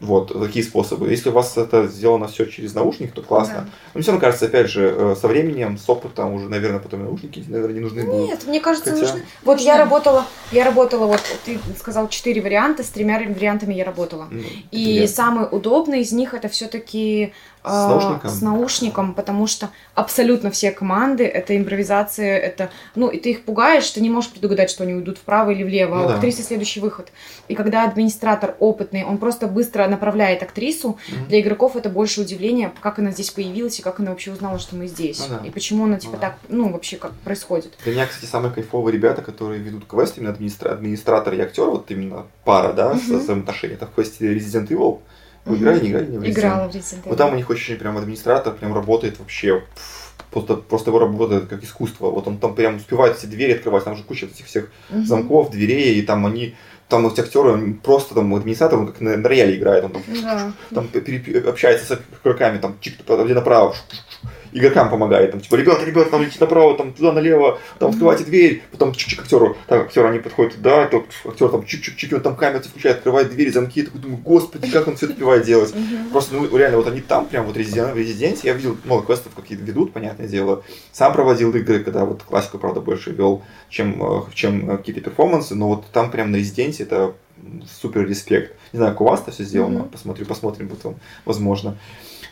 вот, 0.00 0.32
такие 0.32 0.64
способы. 0.64 1.10
Если 1.10 1.28
у 1.28 1.32
вас 1.32 1.56
это 1.56 1.86
сделано 1.86 2.26
все 2.26 2.46
через 2.46 2.74
наушник, 2.74 3.12
то 3.12 3.22
классно. 3.22 3.66
Да. 3.66 3.66
Но 3.94 4.00
все 4.00 4.12
равно 4.12 4.20
кажется, 4.24 4.46
опять 4.46 4.70
же, 4.70 4.94
э, 4.96 5.16
со 5.20 5.28
временем, 5.28 5.76
с 5.76 5.88
опытом 5.88 6.32
уже, 6.32 6.48
наверное, 6.48 6.80
потом 6.80 7.04
наушники, 7.04 7.44
наверное, 7.46 7.74
не 7.74 7.80
нужны 7.80 8.04
будут. 8.04 8.28
Нет, 8.28 8.46
мне 8.46 8.60
кажется, 8.60 8.90
Хотя... 8.90 9.02
нужны. 9.02 9.22
Вот 9.44 9.54
нужны. 9.54 9.66
я 9.66 9.78
работала, 9.78 10.26
я 10.52 10.64
работала, 10.64 11.06
вот 11.06 11.20
ты 11.44 11.58
сказал 11.78 12.08
четыре 12.08 12.40
варианта, 12.40 12.82
с 12.82 12.88
тремя 12.88 13.18
вариантами 13.18 13.74
я 13.74 13.84
работала. 13.84 14.28
Ну, 14.30 14.42
и 14.70 15.06
самый 15.06 15.46
удобный 15.50 16.00
из 16.00 16.12
них 16.12 16.32
это 16.32 16.48
все-таки 16.48 17.34
с 17.62 17.68
а, 17.68 17.88
наушником? 17.88 18.30
С 18.30 18.40
наушником, 18.40 19.14
потому 19.14 19.46
что 19.46 19.70
абсолютно 19.94 20.50
все 20.50 20.70
команды, 20.70 21.24
это 21.24 21.56
импровизация, 21.56 22.38
это, 22.38 22.70
ну, 22.94 23.08
и 23.08 23.18
ты 23.18 23.30
их 23.30 23.44
пугаешь, 23.44 23.88
ты 23.90 24.00
не 24.00 24.08
можешь 24.08 24.30
предугадать, 24.30 24.70
что 24.70 24.84
они 24.84 24.94
уйдут 24.94 25.18
вправо 25.18 25.50
или 25.50 25.62
влево, 25.62 25.96
ну, 25.96 26.02
а 26.02 26.04
у 26.04 26.08
да. 26.08 26.14
актрисы 26.14 26.42
следующий 26.42 26.80
выход. 26.80 27.12
И 27.48 27.54
когда 27.54 27.84
администратор 27.84 28.56
опытный, 28.58 29.04
он 29.04 29.18
просто 29.18 29.46
быстро 29.46 29.86
направляет 29.86 30.42
актрису, 30.42 30.98
mm-hmm. 31.08 31.26
для 31.28 31.40
игроков 31.40 31.76
это 31.76 31.90
больше 31.90 32.22
удивление, 32.22 32.72
как 32.80 32.98
она 32.98 33.10
здесь 33.10 33.30
появилась 33.30 33.78
и 33.78 33.82
как 33.82 34.00
она 34.00 34.10
вообще 34.10 34.32
узнала, 34.32 34.58
что 34.58 34.76
мы 34.76 34.86
здесь. 34.86 35.20
Ну, 35.28 35.36
да. 35.36 35.46
И 35.46 35.50
почему 35.50 35.84
она, 35.84 35.98
типа, 35.98 36.14
ну, 36.14 36.20
так, 36.20 36.38
ну, 36.48 36.72
вообще, 36.72 36.96
как 36.96 37.12
происходит. 37.12 37.74
Для 37.84 37.92
меня, 37.92 38.06
кстати, 38.06 38.30
самые 38.30 38.52
кайфовые 38.52 38.92
ребята, 38.94 39.22
которые 39.22 39.60
ведут 39.60 39.84
квест, 39.86 40.16
именно 40.16 40.32
администра... 40.32 40.72
администратор 40.72 41.34
и 41.34 41.40
актер, 41.40 41.66
вот 41.66 41.90
именно 41.90 42.26
пара, 42.44 42.72
да, 42.72 42.92
mm-hmm. 42.92 43.18
взаимоотношения. 43.18 43.74
Это 43.74 43.86
в 43.86 43.94
квесте 43.94 44.34
Resident 44.34 44.68
Evil. 44.68 45.00
Вы 45.44 45.56
играли, 45.56 45.80
не 45.80 45.90
играли? 45.90 46.06
Не 46.06 46.18
в 46.18 46.28
Играла 46.28 46.68
в 46.68 46.74
Resident 46.74 47.02
Evil. 47.04 47.08
Вот 47.08 47.18
там 47.18 47.32
у 47.32 47.36
них 47.36 47.50
очень 47.50 47.76
прям 47.76 47.96
администратор 47.96 48.54
прям 48.54 48.74
работает 48.74 49.18
вообще 49.18 49.62
просто, 50.30 50.56
просто 50.56 50.90
его 50.90 50.98
работает 50.98 51.48
как 51.48 51.62
искусство. 51.64 52.10
Вот 52.10 52.26
он 52.28 52.38
там 52.38 52.54
прям 52.54 52.76
успевает 52.76 53.16
эти 53.18 53.26
двери 53.26 53.52
открывать, 53.52 53.84
там 53.84 53.96
же 53.96 54.02
куча 54.02 54.26
этих 54.26 54.46
всех 54.46 54.70
угу. 54.90 55.04
замков, 55.04 55.50
дверей, 55.50 55.98
и 55.98 56.02
там 56.02 56.26
они 56.26 56.54
там 56.88 57.06
эти 57.06 57.20
актеры, 57.20 57.74
просто 57.74 58.14
там 58.14 58.34
администратор, 58.34 58.78
он 58.80 58.88
как 58.88 59.00
на, 59.00 59.16
на 59.16 59.28
рояле 59.28 59.56
играет, 59.56 59.84
он 59.84 59.92
там, 59.92 60.02
да. 60.22 60.52
там 60.74 60.88
общается 61.46 61.94
с 61.94 62.00
игроками, 62.22 62.58
там 62.58 62.76
чик, 62.80 62.94
где 63.06 63.34
направо, 63.34 63.76
игрокам 64.52 64.90
помогает. 64.90 65.32
Там, 65.32 65.40
типа, 65.40 65.56
ребята, 65.56 65.84
ребята, 65.84 66.10
там 66.10 66.22
летите 66.22 66.38
направо, 66.40 66.76
там 66.76 66.92
туда 66.92 67.12
налево, 67.12 67.58
там 67.78 67.90
открывайте 67.90 68.24
дверь, 68.24 68.62
потом 68.70 68.90
чик-чик 68.90 69.20
актеру, 69.20 69.56
так, 69.66 69.86
актер, 69.86 70.06
они 70.06 70.18
подходят 70.18 70.54
туда, 70.54 70.86
то 70.86 71.04
актер 71.24 71.48
там 71.48 71.60
чик-чик-чик, 71.60 72.14
он 72.14 72.20
там 72.22 72.36
камеру 72.36 72.62
включает, 72.62 72.98
открывает 72.98 73.30
двери, 73.30 73.50
замки, 73.50 73.80
я 73.80 73.86
такой 73.86 74.00
думаю, 74.00 74.18
господи, 74.18 74.70
как 74.70 74.88
он 74.88 74.96
все 74.96 75.06
это 75.06 75.14
успевает 75.14 75.44
делать. 75.44 75.74
Просто, 76.12 76.34
ну, 76.34 76.56
реально, 76.56 76.78
вот 76.78 76.88
они 76.88 77.00
там, 77.00 77.26
прям 77.26 77.46
вот 77.46 77.56
резидент, 77.56 77.94
в 77.94 77.98
резиденте, 77.98 78.48
я 78.48 78.54
видел 78.54 78.76
много 78.84 79.06
квестов 79.06 79.34
какие-то 79.34 79.64
ведут, 79.64 79.92
понятное 79.92 80.28
дело. 80.28 80.62
Сам 80.92 81.12
проводил 81.12 81.54
игры, 81.54 81.80
когда 81.80 82.04
вот 82.04 82.22
классику, 82.22 82.58
правда, 82.58 82.80
больше 82.80 83.10
вел, 83.10 83.42
чем, 83.68 84.02
э, 84.02 84.22
чем 84.34 84.76
какие-то 84.76 85.00
перформансы, 85.00 85.54
но 85.54 85.68
вот 85.68 85.86
там 85.92 86.10
прям 86.10 86.30
на 86.30 86.36
резиденте 86.36 86.82
это 86.82 87.14
супер 87.80 88.06
респект. 88.06 88.56
Не 88.72 88.78
знаю, 88.78 88.92
как 88.92 89.00
у 89.00 89.04
вас 89.04 89.20
это 89.20 89.32
все 89.32 89.44
сделано, 89.44 89.80
mm-hmm. 89.80 89.90
посмотрю, 89.90 90.26
посмотрим 90.26 90.68
потом, 90.68 90.96
возможно. 91.24 91.76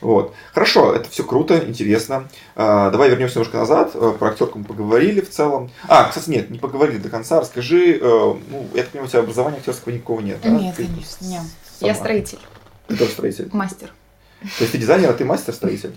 Вот. 0.01 0.35
Хорошо, 0.53 0.95
это 0.95 1.09
все 1.11 1.25
круто, 1.25 1.59
интересно. 1.67 2.29
А, 2.55 2.91
давай 2.91 3.11
вернемся 3.11 3.39
немножко 3.39 3.59
назад. 3.59 3.91
Э, 3.95 4.15
про 4.19 4.29
актерку 4.29 4.59
мы 4.59 4.65
поговорили 4.65 5.21
в 5.21 5.31
целом. 5.31 5.71
А, 5.89 6.05
кстати, 6.05 6.31
нет, 6.31 6.51
не 6.51 6.59
поговорили 6.59 6.99
до 6.99 7.09
конца. 7.09 7.41
Расскажи, 7.41 7.99
э, 7.99 8.01
ну, 8.01 8.69
я 8.75 8.83
так 8.83 8.91
понимаю, 8.91 9.07
у 9.07 9.11
тебя 9.11 9.21
образования 9.21 9.59
актерского 9.59 9.93
никакого 9.93 10.21
нет, 10.21 10.39
да? 10.43 10.51
Нет, 10.51 10.77
ты 10.77 10.87
конечно, 10.87 11.25
нет. 11.25 11.43
Я 11.81 11.95
строитель. 11.95 12.39
Ты 12.87 12.97
тоже 12.97 13.11
строитель? 13.11 13.51
Мастер. 13.53 13.93
То 14.41 14.61
есть 14.61 14.73
ты 14.73 14.79
дизайнер, 14.79 15.11
а 15.11 15.13
ты 15.15 15.25
мастер-строитель? 15.25 15.97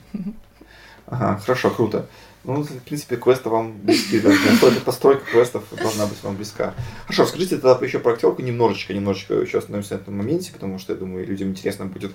Ага, 1.05 1.39
хорошо, 1.39 1.69
круто. 1.69 2.07
Ну, 2.43 2.63
в 2.63 2.79
принципе, 2.79 3.17
квесты 3.17 3.49
вам 3.49 3.77
близки, 3.77 4.19
да. 4.19 4.31
Постройка 4.83 5.23
квестов 5.25 5.63
должна 5.77 6.07
быть 6.07 6.23
вам 6.23 6.35
близка. 6.37 6.73
Хорошо, 7.03 7.27
скажите 7.27 7.57
тогда 7.57 7.85
еще 7.85 7.99
про 7.99 8.13
актерку 8.13 8.41
немножечко, 8.41 8.93
немножечко 8.93 9.35
еще 9.35 9.59
остановимся 9.59 9.93
на 9.93 9.99
этом 9.99 10.17
моменте, 10.17 10.51
потому 10.51 10.79
что, 10.79 10.93
я 10.93 10.99
думаю, 10.99 11.27
людям 11.27 11.49
интересно 11.49 11.85
будет 11.85 12.13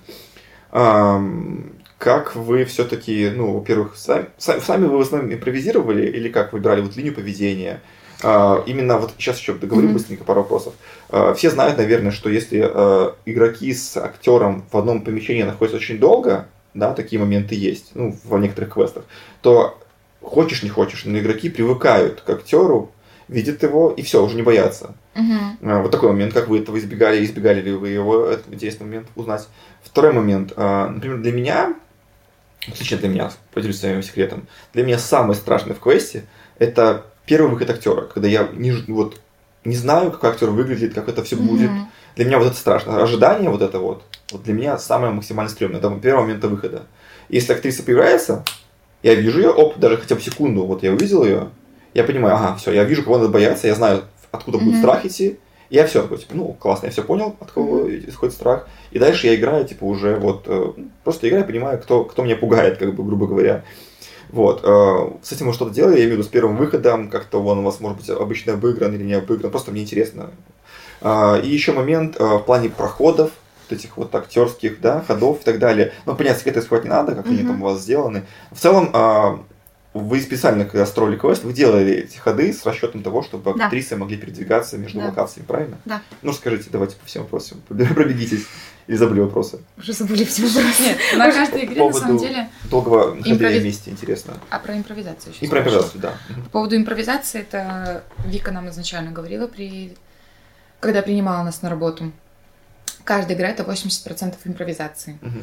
как 1.98 2.36
вы 2.36 2.64
все-таки, 2.64 3.30
ну, 3.34 3.52
во-первых, 3.52 3.96
сами, 3.96 4.26
сами 4.38 4.86
вы 4.86 4.98
в 4.98 5.00
основном 5.00 5.32
импровизировали 5.32 6.06
или 6.06 6.28
как 6.28 6.52
выбирали 6.52 6.82
вот 6.82 6.96
линию 6.96 7.14
поведения? 7.14 7.80
А, 8.22 8.62
именно 8.66 8.98
вот 8.98 9.12
сейчас 9.18 9.38
еще 9.38 9.54
договорю 9.54 9.88
mm-hmm. 9.88 9.92
быстренько 9.92 10.24
пару 10.24 10.42
вопросов. 10.42 10.74
А, 11.10 11.34
все 11.34 11.50
знают, 11.50 11.78
наверное, 11.78 12.12
что 12.12 12.30
если 12.30 12.60
а, 12.62 13.14
игроки 13.24 13.72
с 13.72 13.96
актером 13.96 14.64
в 14.70 14.76
одном 14.76 15.02
помещении 15.02 15.42
находятся 15.42 15.78
очень 15.78 15.98
долго, 15.98 16.46
да, 16.74 16.92
такие 16.92 17.18
моменты 17.18 17.54
есть, 17.54 17.92
ну, 17.94 18.16
во 18.24 18.38
некоторых 18.38 18.74
квестах, 18.74 19.04
то 19.42 19.78
хочешь 20.22 20.62
не 20.62 20.68
хочешь, 20.68 21.04
но 21.04 21.18
игроки 21.18 21.48
привыкают 21.48 22.20
к 22.20 22.30
актеру, 22.30 22.90
видят 23.28 23.62
его 23.62 23.90
и 23.90 24.02
все, 24.02 24.24
уже 24.24 24.36
не 24.36 24.42
боятся. 24.42 24.94
Uh-huh. 25.14 25.82
Вот 25.82 25.90
такой 25.90 26.10
момент, 26.10 26.34
как 26.34 26.48
вы 26.48 26.58
этого 26.58 26.78
избегали, 26.78 27.24
избегали 27.24 27.62
ли 27.62 27.72
вы 27.72 27.88
его, 27.88 28.26
это 28.26 28.42
интересный 28.52 28.84
момент 28.84 29.08
узнать. 29.14 29.48
Второй 29.96 30.12
момент. 30.12 30.52
А, 30.56 30.90
например, 30.90 31.16
для 31.22 31.32
меня, 31.32 31.74
лично 32.66 32.98
для 32.98 33.08
меня, 33.08 33.30
поделюсь 33.54 33.80
своим 33.80 34.02
секретом, 34.02 34.46
для 34.74 34.84
меня 34.84 34.98
самый 34.98 35.34
страшный 35.34 35.74
в 35.74 35.80
квесте 35.80 36.26
это 36.58 37.06
первый 37.24 37.50
выход 37.50 37.70
актера, 37.70 38.02
когда 38.02 38.28
я 38.28 38.46
не, 38.52 38.72
вот, 38.88 39.18
не 39.64 39.74
знаю, 39.74 40.10
как 40.10 40.22
актер 40.24 40.50
выглядит, 40.50 40.92
как 40.92 41.08
это 41.08 41.24
все 41.24 41.36
будет. 41.36 41.70
Для 42.14 42.26
меня 42.26 42.38
вот 42.38 42.48
это 42.48 42.56
страшно. 42.56 43.02
Ожидание 43.02 43.48
вот 43.48 43.62
это 43.62 43.78
вот, 43.78 44.04
Вот 44.32 44.42
для 44.42 44.52
меня 44.52 44.76
самое 44.76 45.14
максимально 45.14 45.48
стрёмное, 45.48 45.80
до 45.80 45.88
первого 45.92 46.24
момента 46.24 46.48
выхода. 46.48 46.82
Если 47.30 47.54
актриса 47.54 47.82
появляется, 47.82 48.44
я 49.02 49.14
вижу 49.14 49.38
ее, 49.40 49.48
оп, 49.48 49.78
даже 49.78 49.96
хотя 49.96 50.14
бы 50.14 50.20
секунду, 50.20 50.66
вот 50.66 50.82
я 50.82 50.92
увидел 50.92 51.24
ее, 51.24 51.48
я 51.94 52.04
понимаю, 52.04 52.34
ага, 52.34 52.56
все, 52.56 52.70
я 52.70 52.84
вижу, 52.84 53.02
кого 53.02 53.16
надо 53.16 53.30
бояться, 53.30 53.66
я 53.66 53.74
знаю, 53.74 54.04
откуда 54.30 54.58
будет 54.58 54.74
mm-hmm. 54.74 54.78
страх 54.80 55.06
идти, 55.06 55.38
я 55.70 55.86
все 55.86 56.02
такой, 56.02 56.18
типа, 56.18 56.34
ну, 56.34 56.52
классно, 56.52 56.86
я 56.86 56.92
все 56.92 57.02
понял, 57.02 57.36
от 57.40 57.50
кого 57.50 57.90
исходит 57.90 58.34
страх. 58.34 58.68
И 58.90 58.98
дальше 58.98 59.26
я 59.26 59.34
играю, 59.34 59.64
типа, 59.66 59.84
уже 59.84 60.16
вот, 60.16 60.44
э, 60.46 60.72
просто 61.02 61.28
играю, 61.28 61.44
понимаю, 61.44 61.80
кто, 61.80 62.04
кто 62.04 62.22
меня 62.22 62.36
пугает, 62.36 62.78
как 62.78 62.94
бы, 62.94 63.04
грубо 63.04 63.26
говоря. 63.26 63.64
Вот. 64.30 64.62
Э, 64.64 65.10
с 65.22 65.32
этим 65.32 65.46
мы 65.46 65.52
что-то 65.52 65.74
делали, 65.74 65.94
я 65.94 66.00
имею 66.00 66.10
в 66.10 66.18
виду 66.18 66.22
с 66.22 66.28
первым 66.28 66.56
выходом, 66.56 67.10
как-то 67.10 67.42
он 67.42 67.58
у 67.58 67.62
вас 67.62 67.80
может 67.80 67.98
быть 67.98 68.10
обычно 68.10 68.52
обыгран 68.52 68.94
или 68.94 69.02
не 69.02 69.14
обыгран, 69.14 69.50
просто 69.50 69.72
мне 69.72 69.82
интересно. 69.82 70.30
Э, 71.00 71.40
и 71.42 71.48
еще 71.48 71.72
момент 71.72 72.18
в 72.18 72.40
плане 72.40 72.70
проходов, 72.70 73.32
вот 73.68 73.78
этих 73.78 73.96
вот 73.96 74.14
актерских, 74.14 74.80
да, 74.80 75.00
ходов 75.00 75.40
и 75.40 75.44
так 75.44 75.58
далее. 75.58 75.92
Ну, 76.04 76.14
понятно, 76.14 76.38
секреты 76.38 76.62
скрывать 76.62 76.84
не 76.84 76.90
надо, 76.90 77.16
как 77.16 77.26
mm-hmm. 77.26 77.30
они 77.30 77.42
там 77.42 77.62
у 77.62 77.64
вас 77.64 77.80
сделаны. 77.80 78.22
В 78.52 78.60
целом, 78.60 79.44
вы 79.98 80.20
специально, 80.20 80.64
когда 80.64 80.86
строили 80.86 81.16
квест, 81.16 81.44
вы 81.44 81.52
делали 81.52 81.92
эти 81.94 82.16
ходы 82.16 82.52
с 82.52 82.64
расчетом 82.64 83.02
того, 83.02 83.22
чтобы 83.22 83.54
да. 83.56 83.66
актрисы 83.66 83.96
могли 83.96 84.16
передвигаться 84.16 84.78
между 84.78 84.98
да. 84.98 85.06
локациями, 85.06 85.46
правильно? 85.46 85.78
Да. 85.84 86.02
Ну, 86.22 86.32
скажите, 86.32 86.68
давайте 86.70 86.96
по 86.96 87.06
всем 87.06 87.22
вопросам. 87.22 87.60
Пробегитесь. 87.68 88.46
Или 88.86 88.96
забыли 88.96 89.20
вопросы? 89.20 89.60
Уже 89.76 89.92
забыли 89.92 90.24
все 90.24 90.46
вопросы. 90.46 90.82
Нет, 90.82 90.98
на 91.16 91.32
каждой 91.32 91.64
игре, 91.64 91.84
на 91.84 91.92
самом 91.92 92.18
деле... 92.18 92.48
Долгого 92.70 93.14
нахождения 93.14 93.60
вместе, 93.60 93.90
интересно. 93.90 94.34
А 94.48 94.58
про 94.60 94.76
импровизацию 94.76 95.32
еще. 95.32 95.44
И 95.44 95.48
про 95.48 95.60
импровизацию, 95.60 96.00
да. 96.00 96.14
По 96.44 96.50
поводу 96.50 96.76
импровизации, 96.76 97.40
это 97.40 98.04
Вика 98.24 98.52
нам 98.52 98.68
изначально 98.68 99.10
говорила, 99.10 99.48
при... 99.48 99.96
когда 100.78 101.02
принимала 101.02 101.42
нас 101.42 101.62
на 101.62 101.70
работу. 101.70 102.12
Каждая 103.02 103.36
игра— 103.36 103.48
это 103.50 103.64
80% 103.64 104.36
импровизации. 104.44 105.18
Угу. 105.22 105.40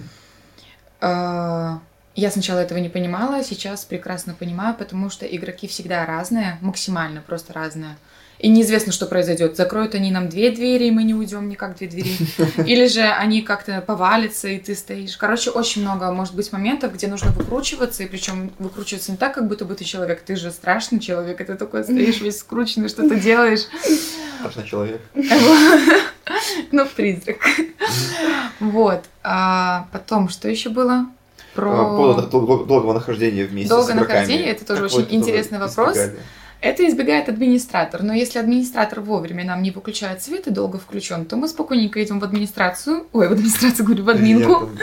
Я 2.16 2.30
сначала 2.30 2.60
этого 2.60 2.78
не 2.78 2.90
понимала, 2.90 3.44
сейчас 3.44 3.86
прекрасно 3.86 4.36
понимаю, 4.36 4.76
потому 4.76 5.10
что 5.10 5.26
игроки 5.26 5.68
всегда 5.68 6.06
разные, 6.06 6.60
максимально 6.62 7.22
просто 7.22 7.54
разные. 7.54 7.98
И 8.40 8.50
неизвестно, 8.50 8.92
что 8.92 9.06
произойдет. 9.06 9.56
Закроют 9.56 9.96
они 9.96 10.12
нам 10.12 10.28
две 10.28 10.52
двери, 10.52 10.86
и 10.86 10.92
мы 10.92 11.04
не 11.04 11.14
уйдем 11.14 11.48
никак 11.48 11.78
две 11.78 11.88
двери. 11.88 12.18
Или 12.68 12.88
же 12.88 13.02
они 13.02 13.42
как-то 13.42 13.80
повалятся, 13.82 14.50
и 14.50 14.60
ты 14.60 14.76
стоишь. 14.76 15.16
Короче, 15.16 15.50
очень 15.50 15.82
много 15.82 16.12
может 16.12 16.36
быть 16.36 16.52
моментов, 16.52 16.94
где 16.94 17.08
нужно 17.08 17.32
выкручиваться, 17.32 18.04
и 18.04 18.06
причем 18.06 18.52
выкручиваться 18.60 19.12
не 19.12 19.18
так, 19.18 19.34
как 19.34 19.48
будто 19.48 19.66
бы 19.66 19.76
ты 19.76 19.86
человек. 19.86 20.22
Ты 20.22 20.36
же 20.36 20.52
страшный 20.52 21.00
человек, 21.00 21.40
и 21.40 21.44
ты 21.46 21.56
такой 21.56 21.84
стоишь 21.84 22.20
весь 22.20 22.40
скрученный, 22.40 22.90
что-то 22.90 23.16
делаешь. 23.16 23.62
Страшный 24.40 24.66
человек. 24.66 25.02
Ну, 26.72 26.86
призрак. 26.86 27.38
Вот. 28.60 29.04
А 29.24 29.88
потом, 29.92 30.30
что 30.30 30.50
еще 30.50 30.70
было? 30.70 31.06
Про... 31.54 31.98
По 31.98 32.22
долгого 32.32 32.94
нахождения 32.94 33.46
вместе 33.46 33.70
Долгое 33.70 33.96
нахождение, 33.96 34.48
это 34.48 34.66
тоже 34.66 34.86
очень 34.86 35.08
интересный 35.10 35.60
вопрос. 35.60 35.98
Это 36.64 36.88
избегает 36.88 37.28
администратор. 37.28 38.04
Но 38.04 38.14
если 38.14 38.40
администратор 38.40 39.02
вовремя 39.02 39.44
нам 39.44 39.62
не 39.62 39.72
выключает 39.72 40.24
свет 40.24 40.48
и 40.48 40.50
долго 40.50 40.80
включен, 40.80 41.26
то 41.26 41.36
мы 41.36 41.50
спокойненько 41.50 42.02
идем 42.02 42.22
в 42.22 42.24
администрацию. 42.24 43.06
Ой, 43.12 43.28
в 43.28 43.34
администрацию, 43.34 43.86
говорю, 43.86 44.06
в 44.06 44.10
админку. 44.10 44.70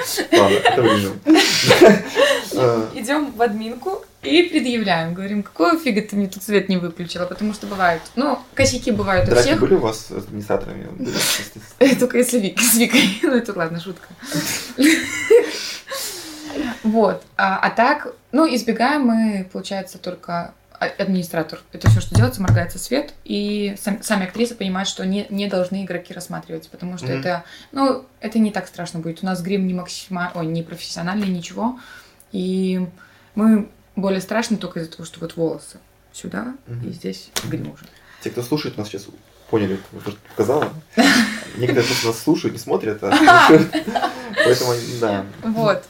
Идем 2.95 3.33
в 3.33 3.41
админку 3.41 4.05
и 4.23 4.43
предъявляем. 4.43 5.15
Говорим, 5.15 5.43
какого 5.43 5.79
фига 5.79 6.03
ты 6.03 6.17
мне 6.17 6.29
тут 6.29 6.43
свет 6.43 6.69
не 6.69 6.77
выключила? 6.77 7.25
Потому 7.25 7.55
что 7.55 7.67
бывают, 7.67 8.03
ну, 8.15 8.39
косяки 8.53 8.91
бывают 8.91 9.33
у 9.33 9.37
всех. 9.37 9.59
были 9.59 9.75
у 9.75 9.79
вас 9.79 10.09
с 10.09 10.11
администраторами? 10.11 10.87
Только 11.99 12.19
если 12.19 12.55
с 12.59 12.75
Викой. 12.75 13.21
Ну, 13.23 13.31
это 13.31 13.57
ладно, 13.57 13.81
шутка. 13.81 14.09
Вот. 16.83 17.23
А, 17.37 17.59
а 17.59 17.71
так, 17.71 18.15
ну, 18.33 18.47
избегаем 18.53 19.03
мы, 19.03 19.49
получается, 19.53 19.99
только 19.99 20.55
администратор. 20.81 21.61
Это 21.73 21.91
все, 21.91 22.01
что 22.01 22.15
делается, 22.15 22.41
моргается 22.41 22.79
свет, 22.79 23.13
и 23.25 23.77
сам, 23.79 24.03
сами 24.03 24.25
актрисы 24.25 24.55
понимают, 24.55 24.89
что 24.89 25.05
не, 25.05 25.27
не 25.29 25.47
должны 25.47 25.85
игроки 25.85 26.15
рассматривать, 26.15 26.71
потому 26.71 26.97
что 26.97 27.09
mm-hmm. 27.09 27.21
это, 27.21 27.45
ну, 27.73 28.07
это 28.21 28.39
не 28.39 28.51
так 28.51 28.67
страшно 28.67 29.01
будет. 29.01 29.23
У 29.23 29.27
нас 29.27 29.43
грим 29.43 29.67
не 29.67 29.75
максимально, 29.75 30.33
ой, 30.41 30.47
не 30.47 30.63
профессиональный, 30.63 31.29
ничего, 31.29 31.79
и 32.33 32.89
мы 33.35 33.69
более 33.95 34.23
страшны 34.23 34.57
только 34.57 34.81
из-за 34.81 34.93
того, 34.93 35.05
что 35.05 35.21
вот 35.21 35.37
волосы 35.37 35.79
сюда, 36.13 36.55
mm-hmm. 36.67 36.89
и 36.89 36.93
здесь 36.93 37.31
грим 37.45 37.73
уже. 37.73 37.85
Те, 38.23 38.31
кто 38.31 38.43
слушает 38.43 38.79
нас 38.79 38.89
сейчас, 38.89 39.07
поняли, 39.51 39.79
что 40.01 40.15
сказала. 40.33 40.73
Некоторые 41.57 41.85
просто 41.85 42.07
нас 42.07 42.19
слушают, 42.23 42.55
не 42.55 42.59
смотрят, 42.59 42.99
а 43.03 43.11
Поэтому, 44.35 44.73
да. 44.99 45.27
Вот. 45.43 45.85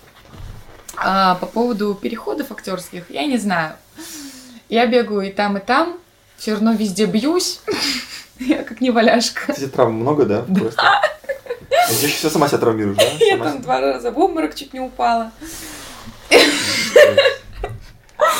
А 1.03 1.34
по 1.36 1.46
поводу 1.46 1.94
переходов 1.94 2.53
актерских, 2.53 3.11
я 3.11 3.24
не 3.24 3.38
знаю. 3.38 3.74
Я 4.68 4.86
бегаю 4.86 5.22
и 5.22 5.32
там, 5.32 5.57
и 5.57 5.61
там, 5.61 5.96
все 6.36 6.53
равно 6.53 6.72
везде 6.72 7.07
бьюсь. 7.07 7.61
Я 8.38 8.62
как 8.62 8.80
не 8.80 8.90
валяшка. 8.90 9.53
Кстати, 9.53 9.68
травм 9.68 9.94
много, 9.94 10.24
да? 10.24 10.44
Да. 10.46 10.70
Ты 11.88 12.07
еще 12.07 12.30
сама 12.30 12.48
себя 12.48 12.59
травмируешь, 12.59 12.96
да? 12.96 13.05
Я 13.20 13.38
там 13.38 13.62
два 13.62 13.80
раза 13.80 14.11
в 14.11 14.18
обморок 14.18 14.55
чуть 14.55 14.72
не 14.72 14.80
упала. 14.80 15.32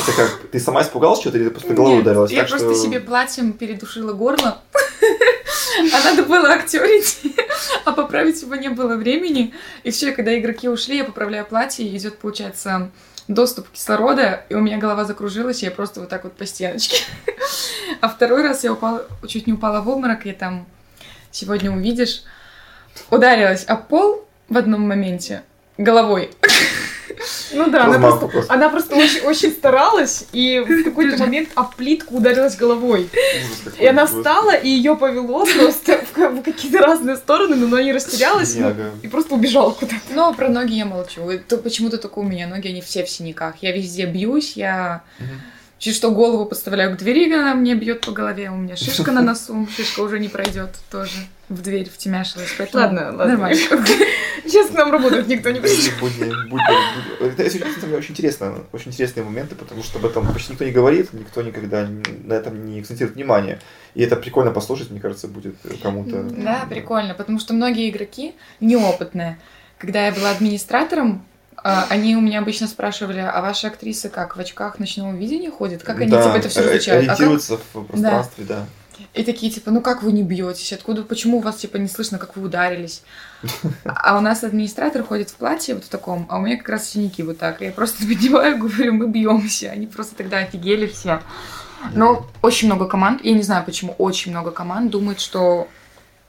Это 0.01 0.12
как, 0.16 0.51
ты 0.51 0.61
сама 0.61 0.83
испугалась 0.83 1.20
что-то 1.20 1.39
или 1.39 1.45
ты 1.45 1.51
просто 1.51 1.74
головой 1.74 2.01
ударилась? 2.01 2.31
я 2.31 2.45
просто 2.45 2.74
себе 2.74 3.01
платьем 3.01 3.53
передушила 3.53 4.12
горло. 4.12 4.61
А 5.93 6.05
надо 6.05 6.24
было 6.24 6.51
актерить, 6.51 7.20
а 7.85 7.93
поправить 7.93 8.43
его 8.43 8.55
не 8.55 8.68
было 8.68 8.97
времени. 8.97 9.55
И 9.83 9.91
все, 9.91 10.12
когда 10.12 10.37
игроки 10.39 10.68
ушли, 10.68 10.99
я 10.99 11.05
поправляю 11.05 11.47
платье, 11.47 11.87
и 11.87 11.97
идет, 11.97 12.18
получается, 12.18 12.91
доступ 13.28 13.70
кислорода, 13.70 14.45
и 14.49 14.55
у 14.55 14.61
меня 14.61 14.78
голова 14.78 15.05
закружилась, 15.05 15.62
и 15.62 15.66
я 15.66 15.70
просто 15.70 16.01
вот 16.01 16.09
так 16.09 16.24
вот 16.24 16.35
по 16.35 16.45
стеночке. 16.45 17.03
А 18.01 18.09
второй 18.09 18.43
раз 18.43 18.64
я 18.64 18.72
упала, 18.72 19.05
чуть 19.26 19.47
не 19.47 19.53
упала 19.53 19.81
в 19.81 19.89
обморок, 19.89 20.26
и 20.26 20.33
там 20.33 20.66
сегодня 21.31 21.70
увидишь, 21.70 22.22
ударилась 23.11 23.64
о 23.64 23.76
пол 23.76 24.26
в 24.49 24.57
одном 24.57 24.83
моменте 24.83 25.43
головой. 25.76 26.31
Ну 27.53 27.71
да, 27.71 27.85
она 27.85 27.99
просто, 27.99 28.45
она 28.49 28.68
просто 28.68 28.95
очень, 28.95 29.21
очень 29.21 29.51
старалась, 29.51 30.27
и 30.33 30.59
в 30.61 30.85
какой-то 30.85 31.18
момент 31.18 31.51
об 31.55 31.75
плитку 31.75 32.16
ударилась 32.16 32.57
головой. 32.57 33.09
И 33.79 33.87
она 33.87 34.07
встала, 34.07 34.55
и 34.55 34.68
ее 34.68 34.97
повело 34.97 35.45
просто 35.45 36.01
в, 36.14 36.43
какие-то 36.43 36.79
разные 36.79 37.16
стороны, 37.16 37.57
но 37.57 37.66
она 37.66 37.83
не 37.83 37.93
растерялась 37.93 38.55
ну, 38.57 38.73
и 39.03 39.09
просто 39.09 39.35
убежала 39.35 39.71
куда-то. 39.71 40.01
Но 40.14 40.33
про 40.35 40.49
ноги 40.49 40.75
я 40.75 40.85
молчу. 40.85 41.29
Это 41.29 41.57
почему-то 41.59 41.99
только 41.99 42.18
у 42.18 42.23
меня 42.23 42.47
ноги, 42.47 42.68
они 42.68 42.81
все 42.81 43.05
в 43.05 43.11
синяках. 43.11 43.57
Я 43.61 43.73
везде 43.73 44.07
бьюсь, 44.07 44.57
я... 44.57 45.03
Чуть 45.81 45.97
что 45.97 46.11
голову 46.11 46.45
подставляю 46.45 46.95
к 46.95 46.99
двери, 46.99 47.33
она 47.33 47.55
мне 47.55 47.74
бьет 47.74 48.03
по 48.03 48.12
голове, 48.12 48.51
у 48.51 48.57
меня 48.57 48.76
шишка 48.76 49.12
на 49.12 49.22
носу, 49.22 49.66
шишка 49.74 50.01
уже 50.01 50.20
не 50.20 50.28
пройдет 50.28 50.78
тоже 50.91 51.16
в 51.49 51.62
дверь 51.62 51.89
втемяшилась, 51.89 52.55
поэтому 52.59 52.85
ладно, 52.85 53.05
ладно. 53.07 53.26
нормально. 53.26 53.57
Сейчас 54.45 54.68
к 54.68 54.74
нам 54.74 54.93
работать 54.93 55.26
никто 55.26 55.51
не 55.51 55.59
придет. 55.59 55.95
Это 57.18 57.97
очень 57.97 58.11
интересно, 58.11 58.55
очень 58.72 58.91
интересные 58.91 59.24
моменты, 59.24 59.55
потому 59.55 59.83
что 59.83 59.99
об 59.99 60.05
этом 60.05 60.31
почти 60.35 60.53
никто 60.53 60.66
не 60.66 60.70
говорит, 60.70 61.14
никто 61.14 61.41
никогда 61.41 61.89
на 62.24 62.35
этом 62.35 62.66
не 62.66 62.81
акцентирует 62.81 63.16
внимание. 63.16 63.59
И 63.95 64.03
это 64.03 64.16
прикольно 64.16 64.51
послушать, 64.51 64.91
мне 64.91 65.01
кажется, 65.01 65.28
будет 65.28 65.57
кому-то. 65.83 66.24
Да, 66.24 66.66
прикольно, 66.68 67.14
потому 67.14 67.41
что 67.41 67.55
многие 67.55 67.89
игроки 67.89 68.35
неопытные. 68.61 69.39
Когда 69.78 70.05
я 70.05 70.12
была 70.12 70.31
администратором, 70.31 71.24
они 71.63 72.17
у 72.17 72.21
меня 72.21 72.41
обычно 72.41 72.67
спрашивали, 72.67 73.21
а 73.21 73.41
ваши 73.41 73.67
актрисы 73.67 74.09
как, 74.09 74.37
в 74.37 74.41
очках 74.41 74.79
ночного 74.79 75.15
видения 75.15 75.51
ходят? 75.51 75.83
Как 75.83 76.01
они 76.01 76.11
да, 76.11 76.23
типа 76.23 76.37
это 76.37 76.49
все 76.49 76.71
изучают? 76.73 77.05
Ориентируются 77.05 77.55
а 77.55 77.57
как... 77.57 77.67
в 77.67 77.87
пространстве, 77.87 78.45
да. 78.47 78.57
да. 78.57 78.67
И 79.15 79.25
такие, 79.25 79.51
типа, 79.51 79.71
ну 79.71 79.81
как 79.81 80.03
вы 80.03 80.13
не 80.13 80.23
бьетесь? 80.23 80.73
Откуда, 80.73 81.03
почему 81.03 81.39
у 81.39 81.41
вас, 81.41 81.57
типа, 81.57 81.77
не 81.79 81.89
слышно, 81.89 82.19
как 82.19 82.37
вы 82.37 82.45
ударились? 82.45 83.03
А 83.85 84.19
у 84.19 84.21
нас 84.21 84.45
администратор 84.45 85.03
ходит 85.03 85.31
в 85.31 85.35
платье 85.35 85.75
вот 85.75 85.85
в 85.85 85.89
таком, 85.89 86.27
а 86.29 86.39
у 86.39 86.41
меня 86.41 86.57
как 86.57 86.69
раз 86.69 86.89
синяки 86.89 87.23
вот 87.23 87.39
так. 87.39 87.61
Я 87.61 87.73
просто 87.73 87.99
поднимаю, 88.07 88.59
говорю, 88.59 88.95
мы 88.95 89.09
бьемся. 89.09 89.71
Они 89.71 89.87
просто 89.87 90.17
тогда 90.17 90.39
офигели 90.39 90.87
все. 90.87 91.21
Но 91.95 92.27
очень 92.43 92.69
много 92.69 92.87
команд, 92.87 93.25
я 93.25 93.33
не 93.33 93.43
знаю 93.43 93.65
почему, 93.65 93.95
очень 93.97 94.33
много 94.33 94.51
команд 94.51 94.91
думают, 94.91 95.19
что 95.19 95.67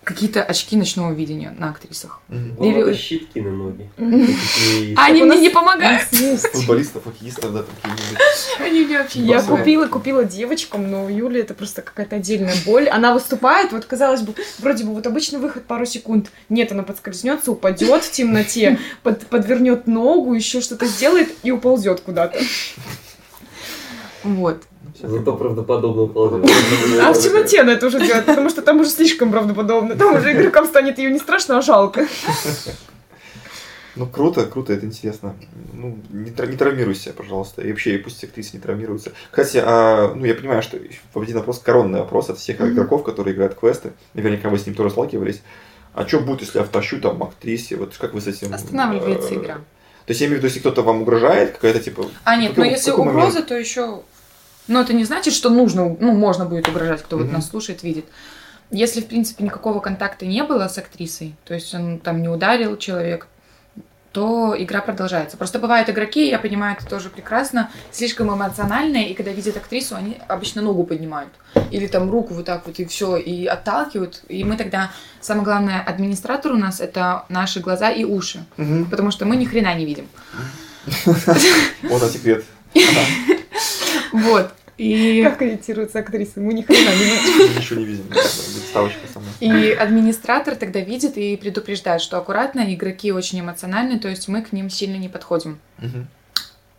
какие-то 0.04 0.44
очки 0.44 0.76
ночного 0.76 1.14
видения 1.14 1.54
на 1.58 1.70
актрисах. 1.70 2.22
Mm-hmm. 2.30 2.68
Или 2.68 2.94
щитки 2.96 3.40
на 3.40 3.52
ноги. 3.52 3.90
Они 4.98 5.24
мне 5.24 5.40
не 5.40 5.50
помогают. 5.50 6.04
Футболистов, 6.54 7.04
хоккеистов, 7.04 7.54
да, 7.54 7.64
такие. 7.64 8.18
Они 8.60 8.86
мне 8.86 8.98
вообще 8.98 9.20
Я 9.20 9.42
купила, 9.42 9.88
купила 9.88 10.24
девочкам, 10.24 10.90
но 10.90 11.06
у 11.06 11.10
Юли 11.10 11.42
это 11.42 11.54
просто 11.54 11.82
какая-то 11.84 12.16
отдельная 12.16 12.56
боль. 12.66 12.90
Она 12.90 13.14
выступает, 13.14 13.72
вот 13.72 13.86
казалось 13.86 14.22
бы, 14.22 14.34
вроде 14.60 14.84
бы 14.84 14.94
вот 14.94 15.06
обычный 15.06 15.40
выход 15.40 15.66
пару 15.66 15.86
секунд. 15.86 16.32
Нет, 16.50 16.72
она 16.72 16.84
подскользнется, 16.84 17.52
упадет 17.52 18.04
в 18.04 18.12
темноте, 18.12 18.80
под, 19.04 19.28
подвернет 19.28 19.86
ногу, 19.86 20.34
еще 20.34 20.62
что-то 20.62 20.88
сделает 20.88 21.30
и 21.44 21.52
уползет 21.52 22.02
куда-то. 22.02 22.40
Вот. 24.24 24.64
Зато 25.02 25.36
правдоподобно 25.36 26.08
ползет. 26.08 26.50
А 27.02 27.14
в 27.14 27.20
темноте 27.20 27.62
она 27.62 27.74
это 27.74 27.88
уже 27.88 28.00
делает, 28.00 28.26
потому 28.26 28.50
что 28.50 28.62
там 28.62 28.80
уже 28.80 28.90
слишком 28.90 29.32
правдоподобно. 29.32 29.96
Там 29.96 30.16
уже 30.16 30.34
игрокам 30.34 30.66
станет 30.66 30.98
ее 30.98 31.12
не 31.12 31.20
страшно, 31.20 31.58
а 31.58 31.62
жалко. 31.62 32.08
Ну, 33.96 34.08
круто, 34.08 34.46
круто, 34.46 34.72
это 34.72 34.86
интересно. 34.86 35.36
Ну, 35.74 35.98
не, 36.10 36.30
не 36.30 36.58
травмируйся, 36.58 37.12
пожалуйста. 37.12 37.62
И 37.62 37.70
вообще, 37.70 37.98
пусть 37.98 38.24
актрисы 38.24 38.52
не 38.56 38.62
травмируются. 38.62 39.12
Кстати, 39.30 39.62
а, 39.64 40.14
ну, 40.16 40.26
я 40.26 40.34
понимаю, 40.34 40.62
что 40.62 40.78
один 41.14 41.38
вопрос, 41.38 41.60
коронный 41.60 42.00
вопрос 42.00 42.30
от 42.30 42.38
всех 42.38 42.62
mm-hmm. 42.62 42.72
игроков, 42.72 43.04
которые 43.04 43.36
играют 43.36 43.56
квесты. 43.56 43.92
Наверняка 44.14 44.48
вы 44.48 44.58
с 44.58 44.66
ним 44.66 44.76
тоже 44.76 44.92
сталкивались. 44.92 45.42
А 45.94 46.08
что 46.08 46.22
будет, 46.22 46.42
если 46.42 46.60
я 46.60 46.64
втащу 46.64 47.02
там 47.02 47.22
актрисе? 47.22 47.76
Вот 47.76 47.98
как 47.98 48.14
вы 48.14 48.22
с 48.22 48.28
этим... 48.28 48.54
Останавливается 48.54 49.34
э, 49.34 49.36
игра. 49.36 49.56
То 49.56 50.12
есть 50.12 50.22
я 50.22 50.28
имею 50.28 50.40
в 50.40 50.44
виду, 50.44 50.48
если 50.48 50.60
кто-то 50.60 50.84
вам 50.84 51.02
угрожает, 51.02 51.52
какая-то 51.52 51.80
типа... 51.80 52.06
А 52.24 52.38
нет, 52.38 52.56
но 52.56 52.64
если 52.64 52.92
угроза, 52.92 53.28
момент? 53.28 53.48
то 53.48 53.58
еще... 53.58 54.02
Но 54.72 54.80
это 54.80 54.94
не 54.94 55.04
значит, 55.04 55.34
что 55.34 55.50
нужно, 55.50 55.98
ну, 56.00 56.14
можно 56.14 56.46
будет 56.46 56.70
угрожать, 56.70 57.02
кто 57.02 57.18
mm-hmm. 57.18 57.24
вот 57.24 57.32
нас 57.34 57.50
слушает, 57.50 57.84
видит. 57.84 58.06
Если, 58.70 59.02
в 59.02 59.06
принципе, 59.08 59.44
никакого 59.44 59.82
контакта 59.82 60.26
не 60.26 60.44
было 60.44 60.70
с 60.70 60.78
актрисой, 60.78 61.36
то 61.44 61.54
есть 61.54 61.76
он 61.76 62.00
там 62.00 62.22
не 62.22 62.30
ударил 62.30 62.78
человек, 62.78 63.28
то 64.14 64.56
игра 64.58 64.80
продолжается. 64.80 65.36
Просто 65.36 65.60
бывают 65.60 65.90
игроки, 65.90 66.30
я 66.30 66.40
понимаю 66.40 66.78
это 66.80 66.88
тоже 66.88 67.10
прекрасно, 67.10 67.70
слишком 67.92 68.34
эмоциональные, 68.34 69.10
и 69.10 69.14
когда 69.14 69.32
видят 69.32 69.58
актрису, 69.58 69.98
они 69.98 70.18
обычно 70.30 70.62
ногу 70.62 70.86
поднимают. 70.86 71.34
Или 71.70 71.88
там 71.88 72.10
руку 72.10 72.34
вот 72.34 72.46
так 72.46 72.66
вот, 72.66 72.80
и 72.80 72.86
все, 72.86 73.18
и 73.18 73.46
отталкивают. 73.48 74.24
И 74.30 74.46
мы 74.46 74.56
тогда, 74.56 74.94
самое 75.20 75.44
главное, 75.44 75.82
администратор 75.82 76.54
у 76.54 76.58
нас 76.58 76.80
это 76.80 77.26
наши 77.28 77.60
глаза 77.60 77.90
и 77.90 78.06
уши. 78.06 78.46
Угу. 78.58 78.86
Потому 78.90 79.12
что 79.12 79.26
мы 79.26 79.36
ни 79.36 79.44
хрена 79.44 79.76
не 79.76 79.86
видим. 79.86 80.08
Вот 81.84 82.10
секрет. 82.10 82.46
Вот. 84.14 84.54
И... 84.82 85.24
Как 85.24 85.38
корректируются 85.38 86.00
актрисы? 86.00 86.40
Мы 86.40 86.54
ни 86.54 86.64
хрена 86.64 86.90
не 86.90 87.04
видим. 87.04 87.56
Ничего 87.56 87.80
не 87.80 87.86
видим. 87.86 88.06
Ставочка 88.70 89.08
сама. 89.14 89.26
И 89.40 89.72
администратор 89.74 90.56
тогда 90.56 90.80
видит 90.80 91.18
и 91.18 91.38
предупреждает, 91.38 92.02
что 92.02 92.18
аккуратно, 92.18 92.74
игроки 92.74 93.12
очень 93.12 93.42
эмоциональны, 93.42 94.00
то 94.00 94.08
есть 94.08 94.28
мы 94.28 94.42
к 94.42 94.52
ним 94.54 94.72
сильно 94.72 94.98
не 94.98 95.08
подходим. 95.08 95.60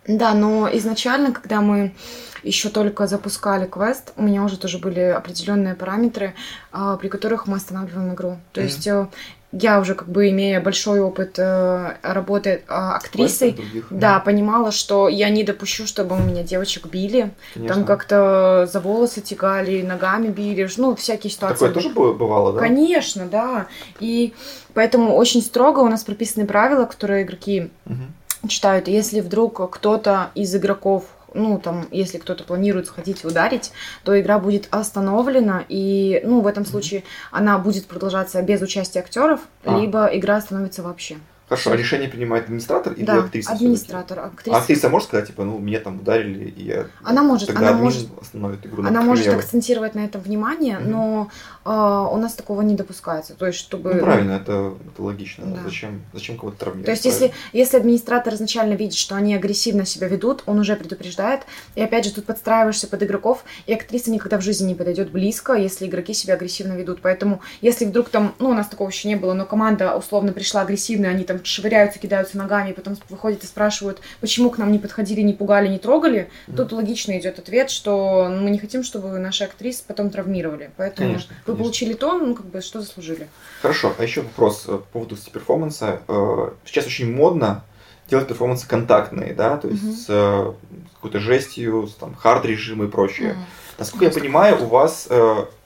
Да, 0.09 0.35
но 0.35 0.69
изначально, 0.73 1.31
когда 1.31 1.61
мы 1.61 1.95
еще 2.43 2.71
только 2.71 3.07
запускали 3.07 3.67
квест, 3.67 4.13
у 4.17 4.23
меня 4.25 4.43
уже 4.43 4.57
тоже 4.57 4.79
были 4.79 4.99
определенные 4.99 5.77
параметры, 5.77 6.35
а, 6.73 6.97
при 6.97 7.07
которых 7.07 7.47
мы 7.47 7.59
останавливаем 7.59 8.13
игру. 8.15 8.39
То 8.53 8.61
mm-hmm. 8.61 8.65
есть 8.65 8.87
э, 8.89 9.07
я 9.53 9.81
уже 9.81 9.95
как 9.95 10.09
бы 10.09 10.31
имея 10.31 10.61
большой 10.61 11.01
опыт 11.01 11.39
э, 11.39 11.97
работы 12.03 12.51
э, 12.51 12.63
актрисой, 12.67 13.53
других, 13.53 13.87
да, 13.91 14.15
да, 14.15 14.21
понимала, 14.21 14.73
что 14.73 15.09
я 15.09 15.29
не 15.29 15.45
допущу, 15.45 15.87
чтобы 15.87 16.17
у 16.17 16.21
меня 16.21 16.43
девочек 16.43 16.87
били, 16.87 17.33
Конечно. 17.53 17.75
там 17.75 17.85
как-то 17.85 18.69
за 18.73 18.81
волосы 18.81 19.21
тягали, 19.21 19.83
ногами 19.83 20.29
били, 20.29 20.69
ну 20.79 20.97
всякие 20.97 21.31
ситуации. 21.31 21.67
Такое 21.67 21.75
тоже 21.75 21.91
бывало, 21.91 22.55
да? 22.55 22.61
Конечно, 22.61 23.27
да. 23.27 23.67
И 24.01 24.33
поэтому 24.73 25.15
очень 25.15 25.43
строго 25.43 25.81
у 25.81 25.89
нас 25.89 26.03
прописаны 26.03 26.47
правила, 26.47 26.87
которые 26.87 27.25
игроки 27.25 27.71
угу. 27.85 28.49
читают. 28.49 28.89
Если 28.89 29.21
вдруг 29.21 29.71
кто-то 29.71 30.31
из 30.35 30.55
игроков 30.57 31.05
ну, 31.35 31.59
там, 31.59 31.87
если 31.91 32.19
кто-то 32.19 32.45
планирует 32.45 32.87
сходить 32.87 33.25
ударить, 33.25 33.73
то 34.05 34.19
игра 34.21 34.39
будет 34.39 34.69
остановлена, 34.71 35.65
и, 35.69 36.21
ну, 36.25 36.41
в 36.41 36.47
этом 36.47 36.65
случае 36.65 37.05
она 37.31 37.59
будет 37.59 37.87
продолжаться 37.87 38.43
без 38.43 38.61
участия 38.63 39.01
актеров, 39.01 39.41
а. 39.65 39.79
либо 39.79 40.07
игра 40.07 40.37
остановится 40.37 40.83
вообще. 40.83 41.17
Хорошо, 41.53 41.73
а 41.73 41.77
решение 41.77 42.09
принимает 42.09 42.45
администратор 42.45 42.95
или 42.95 43.05
да, 43.05 43.19
актриса? 43.19 43.53
администратор. 43.53 44.21
Актриса. 44.21 44.57
А 44.57 44.61
актриса 44.61 44.89
может 44.89 45.09
сказать, 45.09 45.27
типа, 45.27 45.45
ну, 45.45 45.59
меня 45.59 45.81
там 45.81 46.01
ударили, 46.01 46.49
и 46.49 46.65
я... 46.65 46.87
Она 47.03 47.23
может, 47.23 47.49
тогда 47.49 47.69
она 47.69 47.77
может, 47.77 48.09
остановит 48.19 48.65
игру. 48.65 48.83
Она 48.87 49.03
может 49.03 49.29
акцентировать 49.29 49.95
на 49.95 50.01
этом 50.01 50.23
внимание, 50.23 50.79
mm-hmm. 50.79 50.89
но 50.89 51.29
а, 51.65 52.09
у 52.09 52.17
нас 52.17 52.33
такого 52.33 52.63
не 52.63 52.75
допускается. 52.75 53.35
То 53.35 53.47
есть, 53.47 53.59
чтобы... 53.59 53.93
Ну, 53.93 54.01
правильно, 54.01 54.33
это, 54.33 54.73
это 54.87 55.03
логично. 55.03 55.45
Да. 55.45 55.61
Зачем, 55.63 56.01
зачем 56.15 56.39
кого-то 56.39 56.59
травмировать? 56.59 56.87
То 56.87 56.93
есть, 56.93 57.05
если, 57.05 57.35
если 57.53 57.77
администратор 57.77 58.33
изначально 58.33 58.73
видит, 58.73 58.95
что 58.95 59.15
они 59.15 59.35
агрессивно 59.35 59.85
себя 59.85 60.09
ведут, 60.09 60.43
он 60.47 60.59
уже 60.59 60.75
предупреждает. 60.75 61.43
И 61.75 61.83
опять 61.83 62.07
же, 62.07 62.15
тут 62.15 62.25
подстраиваешься 62.25 62.89
под 62.89 63.03
игроков, 63.03 63.45
и 63.67 63.75
актриса 63.75 64.11
никогда 64.11 64.39
в 64.39 64.43
жизни 64.43 64.69
не 64.69 64.75
подойдет 64.75 65.11
близко, 65.11 65.53
если 65.53 65.87
игроки 65.87 66.15
себя 66.15 66.33
агрессивно 66.33 66.73
ведут. 66.73 67.01
Поэтому, 67.03 67.43
если 67.61 67.85
вдруг 67.85 68.09
там, 68.09 68.35
ну, 68.39 68.49
у 68.49 68.55
нас 68.55 68.69
такого 68.69 68.89
еще 68.89 69.09
не 69.09 69.17
было, 69.17 69.35
но 69.35 69.45
команда 69.45 69.95
условно 69.95 70.33
пришла 70.33 70.63
агрессивная, 70.63 71.11
они 71.11 71.25
там 71.25 71.42
швыряются, 71.45 71.99
кидаются 71.99 72.37
ногами, 72.39 72.73
потом 72.73 72.97
выходят 73.09 73.43
и 73.45 73.47
спрашивают, 73.47 74.01
почему 74.21 74.51
к 74.51 74.59
нам 74.59 74.73
не 74.73 74.79
подходили, 74.79 75.21
не 75.21 75.33
пугали, 75.33 75.69
не 75.69 75.79
трогали, 75.79 76.31
mm-hmm. 76.47 76.57
тут 76.57 76.73
логично 76.73 77.19
идет 77.19 77.39
ответ, 77.39 77.71
что 77.71 78.29
мы 78.31 78.51
не 78.51 78.59
хотим, 78.59 78.83
чтобы 78.83 79.19
наши 79.19 79.45
актрисы 79.45 79.83
потом 79.87 80.11
травмировали. 80.11 80.71
Поэтому 80.77 81.09
конечно, 81.09 81.35
вы 81.35 81.45
конечно. 81.45 81.65
получили 81.65 81.95
то, 81.95 82.19
ну, 82.19 82.35
как 82.35 82.47
бы, 82.47 82.61
что 82.61 82.81
заслужили. 82.81 83.29
Хорошо, 83.61 83.95
а 83.99 84.03
еще 84.03 84.23
вопрос 84.23 84.65
э, 84.67 84.73
по 84.73 84.79
поводу 84.79 85.17
перформанса. 85.17 86.03
Э, 86.09 86.51
сейчас 86.65 86.87
очень 86.87 87.15
модно 87.15 87.65
делать 88.09 88.29
перформансы 88.29 88.67
контактные, 88.69 89.33
да, 89.35 89.57
то 89.57 89.69
есть 89.69 89.83
mm-hmm. 89.83 90.55
с 90.55 90.55
какой-то 90.95 91.21
жестью, 91.21 91.87
с 91.87 91.95
там 91.95 92.15
hard-режим 92.15 92.83
и 92.85 92.89
прочее. 92.89 93.31
Mm-hmm. 93.31 93.79
Насколько 93.79 94.05
я 94.05 94.11
понимаю, 94.11 94.63
у 94.63 94.67
вас 94.67 95.09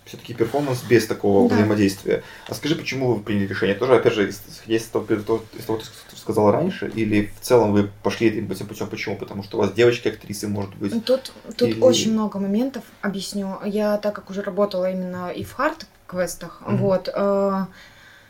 все-таки 0.07 0.34
перформанс 0.34 0.82
без 0.84 1.07
такого 1.07 1.48
да. 1.48 1.57
взаимодействия. 1.57 2.22
А 2.48 2.54
скажи, 2.54 2.76
почему 2.76 3.12
вы 3.12 3.22
приняли 3.22 3.48
решение? 3.48 3.74
Тоже, 3.76 3.96
опять 3.96 4.14
же, 4.14 4.30
исходя 4.30 4.76
из 4.76 4.84
того, 4.84 5.04
из 5.04 5.24
того, 5.64 5.80
что 5.80 5.90
ты 6.11 6.16
сказала 6.16 6.52
раньше, 6.52 6.90
или 6.94 7.30
в 7.38 7.40
целом 7.40 7.72
вы 7.72 7.90
пошли 8.02 8.28
этим 8.28 8.66
путем? 8.66 8.86
Почему? 8.86 9.16
Потому 9.16 9.42
что 9.42 9.59
у 9.59 9.61
вас 9.61 9.72
девочки 9.72 10.09
актрисы, 10.09 10.46
может 10.46 10.74
быть. 10.76 11.04
Тут, 11.04 11.32
тут 11.57 11.68
или... 11.68 11.80
очень 11.80 12.12
много 12.12 12.38
моментов, 12.38 12.84
объясню. 13.02 13.59
Я, 13.64 13.98
так 13.98 14.14
как 14.14 14.30
уже 14.30 14.42
работала 14.42 14.90
именно 14.90 15.30
и 15.30 15.42
в 15.42 15.52
hard 15.53 15.86
квестах, 16.07 16.62
mm-hmm. 16.64 16.76
вот, 16.76 17.09
э, 17.12 17.66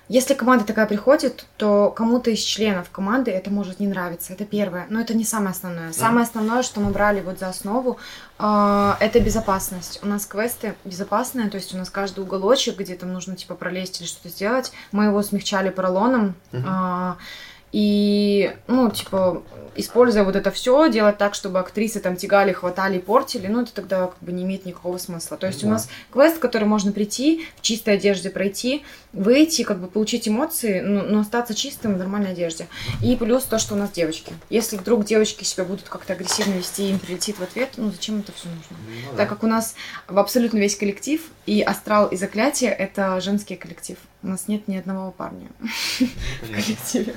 если 0.08 0.34
команда 0.34 0.64
такая 0.64 0.86
приходит, 0.86 1.46
то 1.56 1.90
кому-то 1.90 2.30
из 2.30 2.38
членов 2.38 2.90
команды 2.90 3.32
это 3.32 3.50
может 3.50 3.80
не 3.80 3.88
нравиться. 3.88 4.32
Это 4.32 4.44
первое. 4.44 4.86
Но 4.88 5.00
это 5.00 5.14
не 5.14 5.24
самое 5.24 5.50
основное. 5.50 5.92
Самое 5.92 6.24
основное, 6.24 6.62
что 6.62 6.80
мы 6.80 6.90
брали 6.90 7.20
вот 7.20 7.40
за 7.40 7.48
основу, 7.48 7.98
э, 8.38 8.92
это 9.00 9.18
безопасность. 9.20 9.98
У 10.02 10.06
нас 10.06 10.24
квесты 10.24 10.76
безопасные, 10.84 11.50
то 11.50 11.56
есть 11.56 11.74
у 11.74 11.76
нас 11.76 11.90
каждый 11.90 12.20
уголочек, 12.20 12.78
где 12.78 12.94
там 12.94 13.12
нужно 13.12 13.34
типа 13.34 13.56
пролезть 13.56 14.00
или 14.00 14.06
что-то 14.06 14.28
сделать, 14.28 14.70
мы 14.92 15.04
его 15.06 15.20
смягчали 15.22 15.70
поролоном. 15.70 16.34
Uh-huh. 16.52 17.16
И, 17.78 18.56
ну, 18.68 18.90
типа, 18.90 19.42
используя 19.74 20.24
вот 20.24 20.34
это 20.34 20.50
все, 20.50 20.88
делать 20.88 21.18
так, 21.18 21.34
чтобы 21.34 21.58
актрисы 21.58 22.00
там 22.00 22.16
тягали, 22.16 22.54
хватали, 22.54 22.98
портили, 22.98 23.48
ну, 23.48 23.60
это 23.60 23.74
тогда 23.74 24.06
как 24.06 24.16
бы 24.22 24.32
не 24.32 24.44
имеет 24.44 24.64
никакого 24.64 24.96
смысла. 24.96 25.36
То 25.36 25.46
есть 25.46 25.60
да. 25.60 25.66
у 25.66 25.70
нас 25.72 25.90
квест, 26.10 26.38
в 26.38 26.40
который 26.40 26.64
можно 26.64 26.90
прийти, 26.90 27.46
в 27.58 27.60
чистой 27.60 27.96
одежде 27.96 28.30
пройти, 28.30 28.82
выйти, 29.12 29.60
как 29.62 29.78
бы 29.78 29.88
получить 29.88 30.26
эмоции, 30.26 30.80
но, 30.80 31.02
но 31.02 31.20
остаться 31.20 31.54
чистым 31.54 31.96
в 31.96 31.98
нормальной 31.98 32.32
одежде. 32.32 32.66
И 33.02 33.14
плюс 33.14 33.44
то, 33.44 33.58
что 33.58 33.74
у 33.74 33.76
нас 33.76 33.90
девочки. 33.90 34.32
Если 34.48 34.78
вдруг 34.78 35.04
девочки 35.04 35.44
себя 35.44 35.64
будут 35.64 35.86
как-то 35.86 36.14
агрессивно 36.14 36.54
вести, 36.54 36.88
им 36.88 36.98
прилетит 36.98 37.36
в 37.36 37.42
ответ, 37.42 37.72
ну, 37.76 37.90
зачем 37.90 38.20
это 38.20 38.32
все 38.32 38.48
нужно? 38.48 38.64
Ну, 38.70 39.10
да. 39.10 39.16
Так 39.18 39.28
как 39.28 39.42
у 39.42 39.46
нас 39.46 39.74
в 40.08 40.18
абсолютно 40.18 40.56
весь 40.56 40.76
коллектив, 40.76 41.20
и 41.44 41.60
астрал, 41.60 42.06
и 42.06 42.16
заклятие— 42.16 42.70
это 42.72 43.20
женский 43.20 43.56
коллектив. 43.56 43.98
У 44.22 44.28
нас 44.28 44.48
нет 44.48 44.66
ни 44.66 44.78
одного 44.78 45.10
парня 45.10 45.48
в 46.00 46.50
коллективе. 46.50 47.16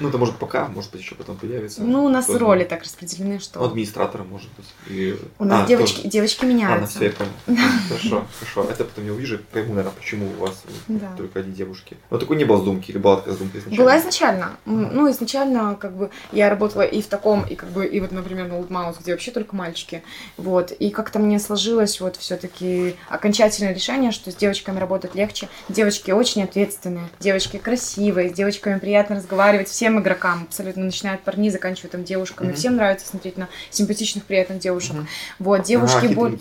Ну, 0.00 0.08
это 0.08 0.18
может 0.18 0.36
пока, 0.36 0.68
может 0.68 0.92
быть, 0.92 1.00
еще 1.00 1.14
потом 1.14 1.36
появится. 1.36 1.82
Ну, 1.82 2.04
у 2.04 2.08
нас 2.08 2.26
Тоже... 2.26 2.38
роли 2.38 2.64
так 2.64 2.82
распределены, 2.82 3.38
что... 3.38 3.60
Ну, 3.60 3.66
администратора, 3.66 4.24
может 4.24 4.48
быть. 4.56 4.66
И... 4.88 5.18
У 5.38 5.44
нас 5.44 5.64
а, 5.64 5.66
девочки, 5.66 5.96
тоже... 5.96 6.08
девочки 6.08 6.44
меняются. 6.44 6.72
Ладно, 6.72 6.86
все, 6.86 7.04
я 7.04 7.12
понял. 7.12 7.60
Хорошо, 7.88 8.24
хорошо. 8.38 8.70
Это 8.70 8.84
потом 8.84 9.06
я 9.06 9.12
увижу, 9.12 9.38
пойму, 9.52 9.74
наверное, 9.74 9.92
почему 9.96 10.26
у 10.26 10.40
вас 10.40 10.62
да. 10.88 11.12
только 11.16 11.40
одни 11.40 11.54
девушки. 11.54 11.96
Но 12.10 12.18
такой 12.18 12.36
не 12.36 12.44
было 12.44 12.58
сдумки, 12.58 12.90
или 12.90 12.98
была 12.98 13.16
такая 13.16 13.34
сдумка 13.34 13.58
изначально? 13.58 13.84
Была 13.84 13.98
изначально. 13.98 14.56
Ну, 14.64 15.10
изначально, 15.10 15.76
как 15.76 15.96
бы, 15.96 16.10
я 16.32 16.50
работала 16.50 16.82
и 16.82 17.00
в 17.00 17.06
таком, 17.06 17.44
и 17.44 17.54
как 17.54 17.70
бы, 17.70 17.86
и 17.86 18.00
вот, 18.00 18.12
например, 18.12 18.48
на 18.48 18.54
Mouse, 18.54 18.96
где 19.00 19.12
вообще 19.12 19.30
только 19.30 19.56
мальчики. 19.56 20.02
Вот. 20.36 20.72
И 20.72 20.90
как-то 20.90 21.18
мне 21.18 21.38
сложилось 21.38 22.00
вот 22.00 22.16
все-таки 22.16 22.96
окончательное 23.08 23.72
решение, 23.72 24.12
что 24.12 24.30
с 24.30 24.36
девочками 24.36 24.78
работать 24.78 25.14
легче. 25.14 25.48
Девочки 25.68 26.10
очень 26.10 26.42
ответственные, 26.42 27.08
девочки 27.20 27.56
красивые, 27.56 28.30
с 28.30 28.32
девочками 28.32 28.78
приятно 28.78 29.16
разговаривать 29.16 29.68
всем 29.86 30.00
игрокам 30.00 30.42
абсолютно, 30.48 30.84
начиная 30.84 31.14
от 31.14 31.22
парней, 31.22 31.48
заканчивая 31.48 31.90
там 31.90 32.02
девушками. 32.02 32.50
Mm-hmm. 32.50 32.56
Всем 32.56 32.74
нравится 32.74 33.06
смотреть 33.06 33.36
на 33.36 33.48
симпатичных, 33.70 34.24
приятных 34.24 34.58
девушек. 34.58 34.96
Mm-hmm. 34.96 35.06
Вот, 35.38 35.62
девушки 35.62 36.06
более... 36.08 36.38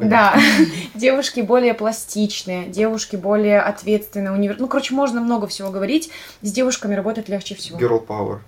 Да, 0.00 0.38
девушки 0.94 1.40
более 1.40 1.72
пластичные, 1.72 2.68
девушки 2.68 3.16
более 3.16 3.60
ответственные, 3.60 4.32
универ... 4.32 4.56
Ну, 4.58 4.68
короче, 4.68 4.94
можно 4.94 5.22
много 5.22 5.46
всего 5.46 5.70
говорить. 5.70 6.10
С 6.42 6.52
девушками 6.52 6.94
работать 6.94 7.30
легче 7.30 7.54
всего. 7.54 7.78
Girl 7.78 8.06
power. 8.06 8.40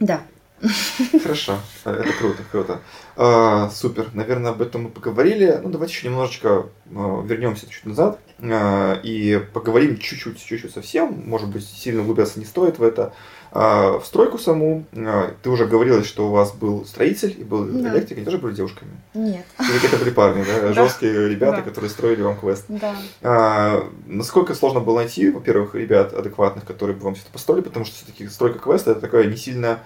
Да. 0.00 0.22
Хорошо, 1.22 1.58
это 1.84 2.12
круто, 2.18 2.42
круто. 2.50 2.80
А, 3.14 3.70
супер, 3.70 4.08
наверное, 4.14 4.50
об 4.50 4.62
этом 4.62 4.84
мы 4.84 4.88
поговорили. 4.90 5.60
Ну, 5.62 5.70
давайте 5.70 5.94
еще 5.94 6.08
немножечко 6.08 6.66
а, 6.92 7.22
вернемся 7.24 7.68
чуть 7.68 7.86
назад. 7.86 8.18
Э, 8.42 9.00
и 9.02 9.40
поговорим 9.52 9.98
чуть-чуть, 9.98 10.44
чуть-чуть 10.44 10.72
совсем, 10.72 11.22
может 11.26 11.48
быть, 11.48 11.66
сильно 11.66 12.02
углубляться 12.02 12.38
не 12.38 12.44
стоит 12.44 12.78
в 12.78 12.82
это. 12.82 13.14
А, 13.54 13.98
в 13.98 14.06
стройку 14.06 14.38
саму, 14.38 14.86
а, 14.94 15.34
ты 15.42 15.50
уже 15.50 15.66
говорила, 15.66 16.02
что 16.04 16.28
у 16.28 16.30
вас 16.30 16.52
был 16.52 16.86
строитель 16.86 17.36
и 17.38 17.44
был 17.44 17.66
да. 17.66 17.90
электрик, 17.90 18.16
они 18.16 18.24
тоже 18.24 18.38
были 18.38 18.54
девушками? 18.54 18.92
Нет. 19.12 19.44
Или 19.60 19.86
это 19.86 19.98
были 19.98 20.10
парни, 20.10 20.42
да? 20.46 20.72
Жесткие 20.72 21.28
ребята, 21.28 21.60
которые 21.60 21.90
строили 21.90 22.22
вам 22.22 22.38
квест. 22.38 22.64
Да. 22.68 23.82
Насколько 24.06 24.54
сложно 24.54 24.80
было 24.80 25.00
найти, 25.00 25.30
во-первых, 25.30 25.74
ребят 25.74 26.14
адекватных, 26.14 26.64
которые 26.64 26.96
бы 26.96 27.04
вам 27.04 27.14
все 27.14 27.24
это 27.24 27.32
построили, 27.32 27.62
потому 27.62 27.84
что 27.84 27.94
все-таки 27.96 28.26
стройка 28.28 28.58
квеста 28.58 28.92
это 28.92 29.00
такая 29.00 29.24
не 29.24 29.36
сильно 29.36 29.80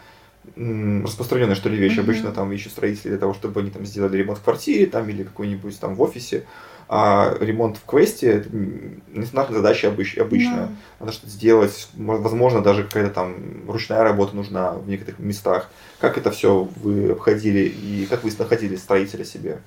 распространенная, 0.54 1.56
что 1.56 1.68
ли, 1.68 1.76
вещь. 1.76 1.96
Mm-hmm. 1.96 2.02
Обычно 2.02 2.30
там 2.30 2.52
ищут 2.52 2.70
строители 2.70 3.08
для 3.08 3.18
того, 3.18 3.34
чтобы 3.34 3.60
они 3.60 3.70
там 3.70 3.84
сделали 3.84 4.16
ремонт 4.16 4.38
в 4.38 4.42
квартире 4.42 4.86
там, 4.86 5.08
или 5.08 5.24
какой-нибудь 5.24 5.78
там 5.80 5.96
в 5.96 6.02
офисе. 6.02 6.44
А 6.88 7.36
ремонт 7.40 7.78
в 7.78 7.84
квесте 7.84 8.28
это 8.28 8.48
нестандартная 8.52 9.58
задача 9.58 9.88
обыч, 9.88 10.16
обычная. 10.18 10.66
Да. 10.66 10.70
Надо 11.00 11.12
что-то 11.12 11.30
сделать. 11.30 11.88
Возможно, 11.94 12.62
даже 12.62 12.84
какая-то 12.84 13.12
там 13.12 13.68
ручная 13.68 14.04
работа 14.04 14.36
нужна 14.36 14.72
в 14.72 14.88
некоторых 14.88 15.18
местах. 15.18 15.68
Как 15.98 16.16
это 16.16 16.30
все 16.30 16.68
вы 16.76 17.10
обходили 17.10 17.60
и 17.60 18.06
как 18.06 18.22
вы 18.22 18.30
находили 18.38 18.76
строителя 18.76 19.24
себе? 19.24 19.58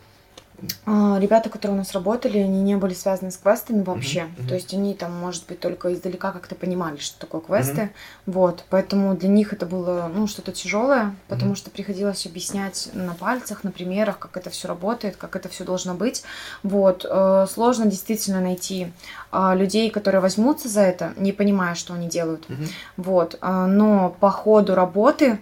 А, 0.86 1.18
ребята, 1.20 1.50
которые 1.50 1.76
у 1.76 1.78
нас 1.78 1.94
работали, 1.94 2.40
они 2.40 2.62
не 2.62 2.76
были 2.76 2.94
связаны 2.94 3.32
с 3.32 3.38
квестами 3.38 3.84
вообще. 3.84 4.28
Mm-hmm. 4.38 4.48
То 4.48 4.56
есть 4.56 4.74
они 4.74 4.94
там, 4.94 5.14
может 5.14 5.46
быть, 5.48 5.60
только 5.60 5.94
издалека 5.94 6.32
как-то 6.32 6.56
понимали, 6.56 6.98
что 6.98 7.20
такое 7.20 7.42
квесты. 7.42 7.82
Mm-hmm. 7.82 7.90
Вот. 8.28 8.66
Поэтому 8.70 9.16
для 9.16 9.30
них 9.30 9.54
это 9.54 9.66
было 9.66 10.10
ну, 10.14 10.28
что-то 10.28 10.52
тяжелое, 10.52 11.16
потому 11.28 11.54
mm-hmm. 11.54 11.58
что 11.58 11.72
приходилось 11.72 12.26
объяснять 12.26 12.90
на 12.94 13.14
пальцах, 13.14 13.64
на 13.64 13.72
примерах, 13.72 14.20
как 14.20 14.38
это 14.38 14.50
все 14.50 14.68
работает, 14.68 15.16
как 15.16 15.36
это 15.36 15.50
все 15.50 15.64
должно 15.64 15.94
быть. 15.94 16.24
Вот. 16.64 17.06
Э, 17.10 17.48
сложно 17.52 17.86
действительно 17.86 18.42
найти 18.42 18.92
а, 19.32 19.56
людей, 19.56 19.90
которые 19.90 20.22
возьмутся 20.22 20.70
за 20.70 20.82
это, 20.82 21.14
не 21.18 21.32
понимая, 21.32 21.76
что 21.76 21.94
они 21.94 22.08
делают. 22.08 22.46
Mm-hmm. 22.50 22.70
Вот. 22.98 23.38
А, 23.42 23.68
но 23.68 24.16
по 24.20 24.30
ходу 24.30 24.76
работы 24.76 25.40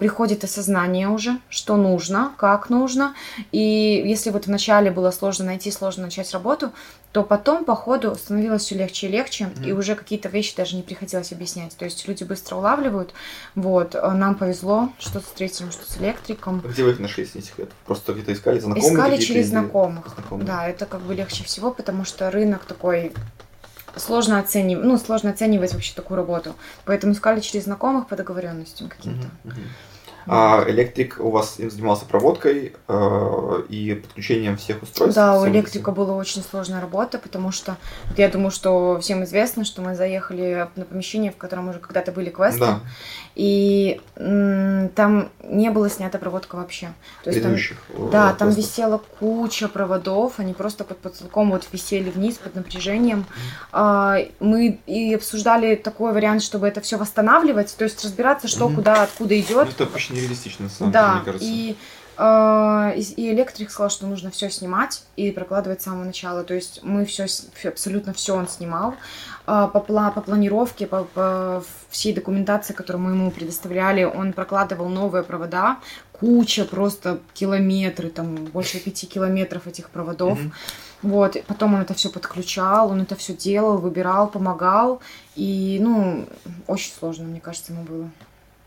приходит 0.00 0.44
осознание 0.44 1.08
уже, 1.08 1.38
что 1.50 1.76
нужно, 1.76 2.32
как 2.36 2.70
нужно. 2.70 3.14
И 3.52 4.02
если 4.06 4.30
вот 4.30 4.46
вначале 4.46 4.90
было 4.90 5.10
сложно 5.10 5.46
найти, 5.46 5.70
сложно 5.70 6.04
начать 6.04 6.32
работу, 6.32 6.72
то 7.12 7.22
потом 7.22 7.64
по 7.64 7.74
ходу 7.74 8.14
становилось 8.14 8.62
все 8.62 8.76
легче 8.76 9.08
и 9.08 9.10
легче, 9.10 9.44
mm. 9.44 9.66
и 9.66 9.72
уже 9.72 9.94
какие-то 9.94 10.28
вещи 10.28 10.54
даже 10.54 10.76
не 10.76 10.82
приходилось 10.82 11.32
объяснять. 11.32 11.76
То 11.76 11.84
есть 11.84 12.06
люди 12.06 12.24
быстро 12.24 12.56
улавливают. 12.56 13.14
Вот, 13.54 13.94
а 13.94 14.12
нам 14.12 14.34
повезло, 14.34 14.90
что 14.98 15.20
с 15.20 15.24
третьим, 15.24 15.70
что 15.72 15.90
с 15.90 15.98
электриком. 15.98 16.60
Где 16.60 16.84
вы 16.84 16.90
их 16.90 17.00
нашли, 17.00 17.24
если 17.24 17.38
не 17.38 17.44
секрет? 17.44 17.70
Просто 17.86 18.12
где-то 18.12 18.32
искали 18.32 18.58
знакомых? 18.58 18.92
Искали 18.92 19.16
через 19.16 19.48
знакомых. 19.48 20.08
знакомых. 20.08 20.46
Да, 20.46 20.68
это 20.68 20.86
как 20.86 21.00
бы 21.00 21.14
легче 21.14 21.44
всего, 21.44 21.70
потому 21.70 22.04
что 22.04 22.30
рынок 22.30 22.64
такой 22.64 23.12
сложно 23.98 24.38
оценивать, 24.38 24.84
ну, 24.84 24.98
сложно 24.98 25.30
оценивать 25.30 25.72
вообще 25.72 25.94
такую 25.94 26.16
работу. 26.16 26.54
Поэтому 26.84 27.12
искали 27.12 27.40
через 27.40 27.64
знакомых 27.64 28.08
по 28.08 28.16
договоренностям 28.16 28.88
каким-то. 28.88 29.28
А 30.30 30.62
электрик 30.68 31.16
у 31.20 31.30
вас 31.30 31.56
занимался 31.56 32.04
проводкой 32.04 32.74
э, 32.86 33.62
и 33.70 33.94
подключением 33.94 34.58
всех 34.58 34.82
устройств? 34.82 35.16
Да, 35.16 35.40
у 35.40 35.48
электрика 35.48 35.90
была 35.90 36.14
очень 36.14 36.42
сложная 36.42 36.82
работа, 36.82 37.18
потому 37.18 37.50
что 37.50 37.78
я 38.14 38.28
думаю, 38.28 38.50
что 38.50 38.98
всем 39.00 39.24
известно, 39.24 39.64
что 39.64 39.80
мы 39.80 39.94
заехали 39.94 40.68
на 40.76 40.84
помещение, 40.84 41.32
в 41.32 41.38
котором 41.38 41.70
уже 41.70 41.78
когда-то 41.78 42.12
были 42.12 42.28
квесты. 42.28 42.60
Да. 42.60 42.80
И 43.38 44.00
там 44.16 45.30
не 45.44 45.70
было 45.70 45.88
снята 45.88 46.18
проводка 46.18 46.56
вообще. 46.56 46.92
То 47.22 47.30
есть 47.30 47.40
там, 47.40 47.54
э, 47.54 48.10
да, 48.10 48.32
там 48.32 48.50
висела 48.50 49.00
куча 49.20 49.68
проводов, 49.68 50.40
они 50.40 50.54
просто 50.54 50.82
под 50.82 50.98
потолком 50.98 51.52
вот 51.52 51.64
висели 51.72 52.10
вниз 52.10 52.34
под 52.38 52.56
напряжением. 52.56 53.20
Mm-hmm. 53.20 53.68
А, 53.70 54.18
мы 54.40 54.80
и 54.86 55.14
обсуждали 55.14 55.76
такой 55.76 56.12
вариант, 56.12 56.42
чтобы 56.42 56.66
это 56.66 56.80
все 56.80 56.96
восстанавливать, 56.96 57.76
то 57.78 57.84
есть 57.84 58.02
разбираться, 58.02 58.48
что 58.48 58.68
mm-hmm. 58.68 58.74
куда, 58.74 59.02
откуда 59.04 59.38
идет. 59.38 59.68
Ну, 59.78 59.84
это 59.84 59.94
очень 59.94 60.16
нереалистично, 60.16 60.64
на 60.64 60.70
самом 60.70 60.90
да, 60.90 61.02
деле, 61.02 61.14
мне 61.14 61.24
кажется. 61.24 61.48
И 61.48 61.76
и 62.20 63.30
электрик 63.32 63.70
сказал, 63.70 63.90
что 63.90 64.06
нужно 64.06 64.30
все 64.30 64.50
снимать 64.50 65.04
и 65.14 65.30
прокладывать 65.30 65.80
с 65.80 65.84
самого 65.84 66.04
начала. 66.04 66.42
То 66.42 66.54
есть 66.54 66.80
мы 66.82 67.04
все, 67.04 67.26
абсолютно 67.64 68.12
все 68.12 68.34
он 68.34 68.48
снимал. 68.48 68.94
А, 69.46 69.68
по, 69.68 69.80
по 69.80 70.20
планировке, 70.20 70.86
по, 70.86 71.04
по 71.04 71.62
всей 71.90 72.12
документации, 72.12 72.74
которую 72.74 73.02
мы 73.02 73.12
ему 73.12 73.30
предоставляли, 73.30 74.04
он 74.04 74.32
прокладывал 74.32 74.88
новые 74.88 75.22
провода, 75.22 75.78
куча 76.12 76.64
просто 76.64 77.20
километры, 77.34 78.10
там 78.10 78.34
больше 78.46 78.78
пяти 78.80 79.06
километров 79.06 79.66
этих 79.66 79.88
проводов. 79.88 80.38
Mm-hmm. 80.38 80.52
Вот, 81.02 81.36
потом 81.46 81.74
он 81.74 81.82
это 81.82 81.94
все 81.94 82.10
подключал, 82.10 82.90
он 82.90 83.00
это 83.00 83.14
все 83.14 83.32
делал, 83.32 83.78
выбирал, 83.78 84.28
помогал. 84.28 85.00
И, 85.36 85.78
ну, 85.80 86.26
очень 86.66 86.92
сложно, 86.92 87.24
мне 87.24 87.40
кажется, 87.40 87.72
ему 87.72 87.84
было. 87.84 88.10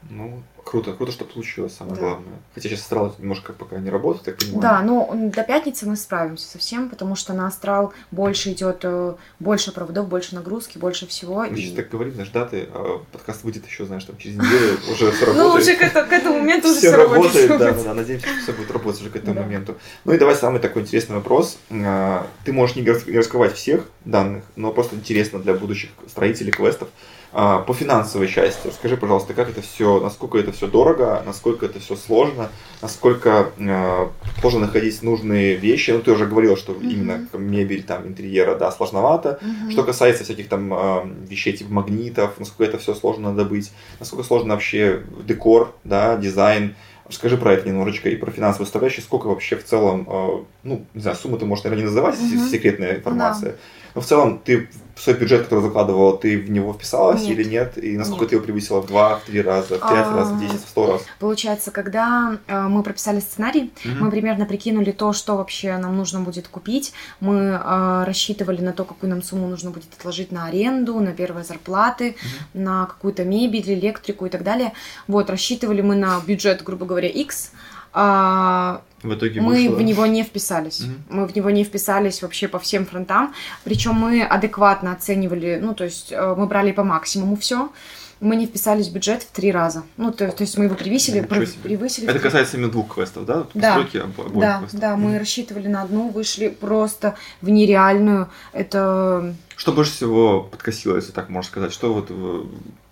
Ну, 0.09 0.41
круто, 0.63 0.93
круто, 0.93 1.11
что 1.11 1.25
получилось, 1.25 1.75
самое 1.75 1.95
да. 1.95 2.01
главное. 2.01 2.33
Хотя 2.53 2.69
сейчас 2.69 2.81
Астрал 2.81 3.15
немножко 3.19 3.53
пока 3.53 3.77
не 3.77 3.89
работает, 3.89 4.25
так 4.25 4.37
понимаю. 4.37 4.61
Да, 4.61 4.81
но 4.81 5.09
до 5.13 5.43
пятницы 5.43 5.85
мы 5.85 5.95
справимся 5.95 6.47
совсем, 6.47 6.89
потому 6.89 7.15
что 7.15 7.33
на 7.33 7.47
Астрал 7.47 7.93
больше 8.09 8.51
идет, 8.51 8.79
э, 8.83 9.15
больше 9.39 9.71
проводов, 9.71 10.07
больше 10.07 10.35
нагрузки, 10.35 10.77
больше 10.77 11.07
всего. 11.07 11.43
Мы 11.43 11.57
и... 11.57 11.61
сейчас 11.61 11.75
так 11.75 11.89
говорим, 11.89 12.13
знаешь, 12.13 12.29
даты, 12.29 12.67
а 12.73 13.03
подкаст 13.11 13.43
выйдет 13.43 13.65
еще, 13.65 13.85
знаешь, 13.85 14.03
там 14.03 14.17
через 14.17 14.37
неделю 14.37 14.77
уже 14.91 15.11
все 15.11 15.25
работает. 15.25 15.37
Ну, 15.37 15.53
уже 15.53 15.75
к 15.75 16.11
этому 16.11 16.39
моменту 16.39 16.67
уже 16.69 16.77
все 16.77 16.95
работает. 16.95 17.57
Да, 17.57 17.71
да, 17.71 17.93
надеемся, 17.93 18.27
что 18.27 18.41
все 18.41 18.53
будет 18.53 18.71
работать 18.71 19.01
уже 19.01 19.09
к 19.09 19.15
этому 19.15 19.39
моменту. 19.39 19.77
Ну 20.05 20.13
и 20.13 20.17
давай 20.17 20.35
самый 20.35 20.59
такой 20.59 20.81
интересный 20.81 21.17
вопрос. 21.17 21.57
А, 21.69 22.27
ты 22.43 22.53
можешь 22.53 22.75
не 22.75 22.83
раскрывать 22.83 23.53
всех 23.53 23.89
данных, 24.05 24.43
но 24.55 24.71
просто 24.71 24.95
интересно 24.95 25.39
для 25.39 25.53
будущих 25.53 25.91
строителей 26.07 26.51
квестов. 26.51 26.89
А, 27.33 27.59
по 27.59 27.73
финансовой 27.73 28.27
части, 28.27 28.69
скажи, 28.71 28.97
пожалуйста, 28.97 29.33
как 29.33 29.49
это 29.49 29.61
все, 29.61 30.01
насколько 30.01 30.37
это 30.37 30.51
все 30.51 30.67
дорого, 30.67 31.23
насколько 31.25 31.65
это 31.65 31.79
все 31.79 31.95
сложно, 31.95 32.49
насколько 32.81 33.51
э, 33.57 34.07
сложно 34.41 34.59
находить 34.61 35.01
нужные 35.01 35.55
вещи. 35.55 35.91
Ну, 35.91 36.01
ты 36.01 36.11
уже 36.11 36.25
говорила, 36.25 36.57
что 36.57 36.73
mm-hmm. 36.73 36.91
именно 36.91 37.27
мебель, 37.33 37.83
там, 37.83 38.05
интерьера, 38.05 38.55
да, 38.55 38.69
сложновато. 38.71 39.39
Mm-hmm. 39.41 39.71
Что 39.71 39.83
касается 39.83 40.25
всяких 40.25 40.49
там 40.49 40.73
э, 40.73 41.03
вещей 41.29 41.53
типа 41.53 41.71
магнитов, 41.71 42.37
насколько 42.37 42.65
это 42.65 42.77
все 42.79 42.93
сложно 42.93 43.33
добыть, 43.33 43.71
насколько 43.99 44.25
сложно 44.25 44.53
вообще 44.53 45.03
декор, 45.25 45.73
да, 45.85 46.17
дизайн. 46.17 46.75
Скажи 47.09 47.37
про 47.37 47.53
это 47.53 47.67
немножечко 47.67 48.09
и 48.09 48.15
про 48.15 48.31
финансовую 48.31 48.65
составляющую, 48.65 49.03
сколько 49.03 49.27
вообще 49.27 49.55
в 49.55 49.63
целом, 49.63 50.05
э, 50.09 50.43
ну, 50.63 50.85
не 50.93 51.01
знаю, 51.01 51.15
сумму 51.15 51.37
ты 51.37 51.45
можешь, 51.45 51.63
наверное, 51.63 51.83
не 51.83 51.89
называть, 51.89 52.15
mm-hmm. 52.15 52.49
секретная 52.49 52.95
информация. 52.97 53.51
Да. 53.51 53.57
Но 53.95 54.01
в 54.01 54.05
целом 54.05 54.39
ты 54.39 54.69
свой 55.01 55.15
бюджет, 55.15 55.43
который 55.43 55.61
закладывала, 55.61 56.17
ты 56.17 56.37
в 56.37 56.51
него 56.51 56.73
вписалась 56.73 57.23
нет. 57.23 57.31
или 57.31 57.49
нет? 57.49 57.77
И 57.83 57.97
насколько 57.97 58.23
нет. 58.23 58.29
ты 58.29 58.35
его 58.35 58.45
превысила 58.45 58.81
в 58.81 58.87
два, 58.87 59.17
в 59.17 59.23
три 59.23 59.41
раза, 59.41 59.75
в 59.75 59.79
пять 59.79 60.07
а, 60.07 60.15
раз, 60.15 60.29
в 60.29 60.39
десять, 60.39 60.63
в 60.63 60.69
сто 60.69 60.93
раз? 60.93 61.01
Получается, 61.19 61.71
когда 61.71 62.37
э, 62.47 62.61
мы 62.61 62.83
прописали 62.83 63.19
сценарий, 63.19 63.71
угу. 63.83 64.05
мы 64.05 64.11
примерно 64.11 64.45
прикинули 64.45 64.91
то, 64.91 65.13
что 65.13 65.37
вообще 65.37 65.77
нам 65.77 65.97
нужно 65.97 66.19
будет 66.21 66.47
купить. 66.47 66.93
Мы 67.19 67.35
э, 67.35 68.03
рассчитывали 68.05 68.61
на 68.61 68.73
то, 68.73 68.85
какую 68.85 69.09
нам 69.09 69.23
сумму 69.23 69.47
нужно 69.47 69.71
будет 69.71 69.91
отложить 69.97 70.31
на 70.31 70.45
аренду, 70.45 70.99
на 70.99 71.13
первые 71.13 71.43
зарплаты, 71.43 72.09
угу. 72.09 72.61
на 72.61 72.85
какую-то 72.85 73.23
мебель, 73.23 73.73
электрику 73.73 74.27
и 74.27 74.29
так 74.29 74.43
далее. 74.43 74.73
Вот, 75.07 75.29
рассчитывали 75.29 75.81
мы 75.81 75.95
на 75.95 76.19
бюджет, 76.25 76.63
грубо 76.63 76.85
говоря, 76.85 77.07
X. 77.07 77.51
А, 77.93 78.81
в 79.03 79.13
итоге 79.13 79.41
мы 79.41 79.63
вышло... 79.63 79.75
в 79.75 79.81
него 79.81 80.05
не 80.05 80.23
вписались. 80.23 80.81
Угу. 80.81 80.91
Мы 81.09 81.27
в 81.27 81.35
него 81.35 81.49
не 81.49 81.63
вписались 81.63 82.21
вообще 82.21 82.47
по 82.47 82.59
всем 82.59 82.85
фронтам. 82.85 83.33
Причем 83.63 83.93
мы 83.93 84.23
адекватно 84.23 84.91
оценивали, 84.91 85.59
ну, 85.61 85.73
то 85.73 85.83
есть 85.83 86.11
э, 86.11 86.35
мы 86.37 86.45
брали 86.45 86.71
по 86.71 86.83
максимуму 86.83 87.35
все. 87.35 87.71
Мы 88.19 88.35
не 88.35 88.45
вписались 88.45 88.87
в 88.89 88.93
бюджет 88.93 89.23
в 89.23 89.31
три 89.31 89.51
раза. 89.51 89.81
Ну, 89.97 90.11
то, 90.11 90.31
то 90.31 90.43
есть 90.43 90.55
мы 90.55 90.65
его 90.65 90.75
превысили. 90.75 91.21
превысили 91.21 92.07
Это 92.07 92.19
касается 92.19 92.57
именно 92.57 92.71
двух 92.71 92.93
квестов, 92.93 93.25
да? 93.25 93.47
Да, 93.55 93.77
да, 93.79 94.59
квестов. 94.59 94.79
да. 94.79 94.95
Мы 94.95 95.17
рассчитывали 95.17 95.67
на 95.67 95.81
одну, 95.81 96.09
вышли 96.09 96.49
просто 96.49 97.15
в 97.41 97.49
нереальную. 97.49 98.29
Это... 98.53 99.33
Что 99.55 99.71
больше 99.71 99.93
всего 99.93 100.43
подкосило, 100.43 100.97
если 100.97 101.11
так 101.11 101.29
можно 101.29 101.49
сказать? 101.49 101.73
Что 101.73 101.93
вот 101.95 102.11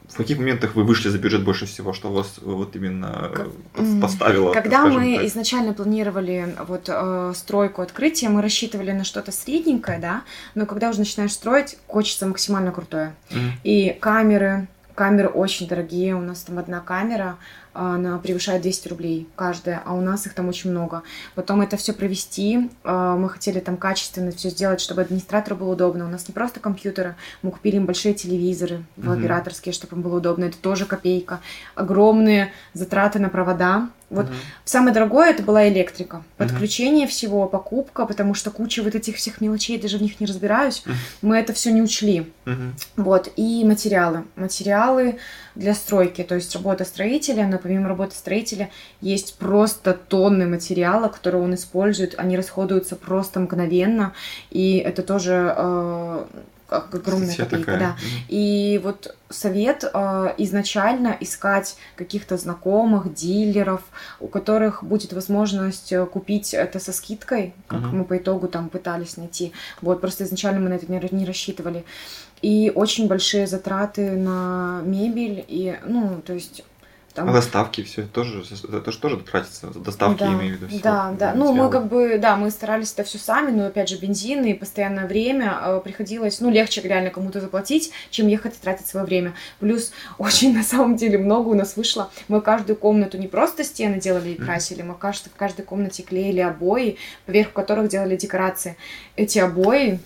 в 0.10 0.18
каких 0.18 0.38
моментах 0.38 0.76
вы 0.76 0.84
вышли 0.84 1.10
за 1.10 1.20
бюджет 1.20 1.44
больше 1.44 1.66
всего, 1.66 1.94
что 1.94 2.12
вас 2.12 2.40
вот 2.42 2.76
именно 2.76 3.32
как, 3.34 3.48
поставило? 4.02 4.52
Когда 4.54 4.86
мы 4.86 5.18
так? 5.18 5.26
изначально 5.28 5.74
планировали 5.74 6.56
вот 6.68 6.86
э, 6.88 7.34
стройку 7.36 7.82
открытия, 7.82 8.30
мы 8.30 8.42
рассчитывали 8.42 8.92
на 8.92 9.04
что-то 9.04 9.32
средненькое, 9.32 10.00
да, 10.00 10.24
но 10.56 10.66
когда 10.66 10.90
уже 10.90 11.00
начинаешь 11.00 11.34
строить, 11.34 11.78
хочется 11.88 12.26
максимально 12.26 12.72
крутое. 12.72 13.16
Mm. 13.30 13.52
И 13.64 13.98
камеры, 14.00 14.68
камеры 14.96 15.30
очень 15.30 15.68
дорогие, 15.68 16.16
у 16.16 16.22
нас 16.22 16.42
там 16.42 16.58
одна 16.58 16.80
камера 16.80 17.38
она 17.74 18.18
превышает 18.18 18.62
200 18.62 18.88
рублей 18.88 19.28
каждая, 19.36 19.82
а 19.86 19.94
у 19.94 20.02
нас 20.02 20.26
их 20.26 20.34
там 20.34 20.48
очень 20.48 20.72
много. 20.72 21.04
Потом 21.36 21.62
это 21.62 21.78
все 21.78 21.94
провести, 21.94 22.70
а, 22.84 23.16
мы 23.16 23.30
хотели 23.30 23.60
там 23.60 23.78
качественно 23.78 24.32
все 24.32 24.50
сделать, 24.50 24.82
чтобы 24.82 25.02
администратору 25.02 25.56
было 25.56 25.74
удобно. 25.74 26.06
У 26.06 26.10
нас 26.10 26.28
не 26.28 26.34
просто 26.34 26.60
компьютеры, 26.60 27.16
мы 27.42 27.52
купили 27.52 27.78
им 27.78 27.86
большие 27.86 28.14
телевизоры 28.14 28.84
в 28.98 29.12
операторские, 29.12 29.74
чтобы 29.74 29.96
им 29.96 30.02
было 30.02 30.18
удобно. 30.18 30.46
Это 30.46 30.58
тоже 30.58 30.86
копейка. 30.86 31.40
Огромные 31.76 32.52
затраты 32.74 33.20
на 33.20 33.30
провода, 33.30 33.90
вот 34.10 34.26
угу. 34.26 34.34
самое 34.66 34.94
дорогое 34.94 35.30
это 35.30 35.44
была 35.44 35.68
электрика. 35.70 36.24
Подключение 36.38 37.06
угу. 37.06 37.12
всего, 37.12 37.48
покупка, 37.48 38.06
потому 38.06 38.34
что 38.34 38.50
куча 38.52 38.82
вот 38.82 38.96
этих 38.96 39.18
всех 39.18 39.40
мелочей, 39.40 39.80
даже 39.80 39.98
в 39.98 40.02
них 40.02 40.20
не 40.20 40.26
разбираюсь. 40.26 40.84
Угу. 40.86 40.94
Мы 41.22 41.38
это 41.38 41.54
все 41.54 41.72
не 41.72 41.82
учли. 41.82 42.32
Угу. 42.46 43.04
Вот. 43.04 43.32
И 43.36 43.64
материалы. 43.66 44.26
Материалы 44.36 45.20
для 45.60 45.74
стройки. 45.74 46.24
То 46.24 46.36
есть 46.36 46.56
работа 46.56 46.86
строителя, 46.86 47.46
но 47.46 47.58
помимо 47.58 47.90
работы 47.90 48.16
строителя 48.16 48.70
есть 49.02 49.38
просто 49.38 49.94
тонны 49.94 50.48
материала, 50.48 51.10
которые 51.10 51.44
он 51.44 51.54
использует. 51.54 52.16
Они 52.18 52.38
расходуются 52.38 52.96
просто 52.96 53.40
мгновенно. 53.42 54.14
И 54.50 54.78
это 54.78 55.04
тоже 55.04 55.54
э, 55.56 56.26
огромная 56.70 57.28
Статья 57.28 57.46
копейка, 57.46 57.72
такая. 57.72 57.80
да. 57.80 57.96
И 58.28 58.80
вот 58.84 59.16
совет 59.30 59.84
э, 59.84 60.34
изначально 60.38 61.16
искать 61.20 61.76
каких-то 61.96 62.38
знакомых, 62.38 63.14
дилеров, 63.14 63.82
у 64.20 64.28
которых 64.28 64.84
будет 64.84 65.14
возможность 65.14 65.92
э, 65.92 66.06
купить 66.06 66.54
это 66.54 66.80
со 66.80 66.94
скидкой, 66.94 67.54
как 67.68 67.82
mm-hmm. 67.82 67.94
мы 67.94 68.06
по 68.06 68.18
итогу 68.18 68.48
там 68.48 68.70
пытались 68.70 69.18
найти. 69.18 69.52
Вот, 69.82 70.02
просто 70.02 70.24
изначально 70.24 70.62
мы 70.62 70.70
на 70.70 70.74
это 70.76 70.92
не, 70.92 71.02
не 71.12 71.26
рассчитывали. 71.26 71.86
И 72.42 72.72
очень 72.74 73.08
большие 73.08 73.48
затраты 73.48 74.12
на 74.12 74.82
мебель, 74.84 75.44
и, 75.48 75.78
ну, 75.86 76.22
то 76.26 76.34
есть 76.34 76.64
там... 77.20 77.30
А 77.30 77.34
доставки 77.34 77.84
все 77.84 78.04
тоже, 78.04 78.44
это 78.72 78.92
же 78.92 79.00
тоже 79.00 79.18
тратится, 79.18 79.68
доставки 79.68 80.20
да, 80.20 80.28
имею 80.28 80.58
в 80.58 80.58
виду. 80.58 80.68
Все, 80.68 80.80
да, 80.82 81.14
да. 81.18 81.34
Ну, 81.34 81.54
мы 81.54 81.70
как 81.70 81.88
бы, 81.88 82.18
да, 82.18 82.36
мы 82.36 82.52
старались 82.52 82.94
это 82.94 83.04
все 83.04 83.18
сами, 83.18 83.52
но 83.52 83.66
опять 83.66 83.90
же 83.90 83.98
бензин 83.98 84.46
и 84.46 84.54
постоянное 84.54 85.08
время 85.08 85.60
э, 85.62 85.82
приходилось, 85.84 86.40
ну, 86.40 86.50
легче 86.50 86.82
реально 86.82 87.10
кому-то 87.10 87.42
заплатить, 87.42 87.92
чем 88.10 88.28
ехать 88.28 88.56
и 88.56 88.60
тратить 88.62 88.88
свое 88.88 89.06
время. 89.06 89.34
Плюс 89.60 89.92
очень 90.18 90.54
на 90.54 90.64
самом 90.64 90.96
деле 90.96 91.18
много 91.18 91.50
у 91.50 91.56
нас 91.56 91.76
вышло. 91.76 92.12
Мы 92.28 92.42
каждую 92.42 92.78
комнату 92.78 93.18
не 93.18 93.28
просто 93.28 93.64
стены 93.64 94.00
делали 94.00 94.30
и 94.30 94.36
красили, 94.36 94.82
мы 94.82 94.96
кажется, 94.96 95.30
в 95.30 95.36
каждой 95.36 95.66
комнате 95.66 96.04
клеили 96.04 96.40
обои, 96.40 96.98
поверх 97.26 97.54
которых 97.54 97.90
делали 97.90 98.16
декорации. 98.16 98.78
Эти 99.16 99.40
обои, 99.40 100.00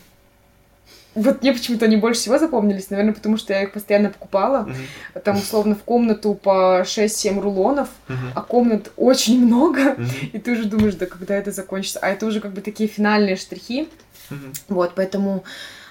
вот 1.15 1.41
мне 1.41 1.53
почему-то 1.53 1.85
они 1.85 1.97
больше 1.97 2.21
всего 2.21 2.39
запомнились, 2.39 2.89
наверное, 2.89 3.13
потому 3.13 3.37
что 3.37 3.53
я 3.53 3.63
их 3.63 3.73
постоянно 3.73 4.09
покупала. 4.09 4.67
Uh-huh. 4.67 5.19
Там, 5.21 5.37
условно, 5.37 5.75
в 5.75 5.83
комнату 5.83 6.33
по 6.33 6.81
6-7 6.81 7.39
рулонов, 7.39 7.89
uh-huh. 8.07 8.31
а 8.35 8.41
комнат 8.41 8.91
очень 8.97 9.45
много. 9.45 9.93
Uh-huh. 9.93 10.29
И 10.31 10.39
ты 10.39 10.53
уже 10.53 10.65
думаешь, 10.65 10.95
да 10.95 11.05
когда 11.05 11.35
это 11.35 11.51
закончится. 11.51 11.99
А 11.99 12.09
это 12.09 12.25
уже 12.25 12.39
как 12.39 12.53
бы 12.53 12.61
такие 12.61 12.89
финальные 12.89 13.35
штрихи. 13.35 13.89
Uh-huh. 14.29 14.55
Вот, 14.69 14.93
поэтому, 14.95 15.43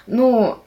ну, 0.07 0.59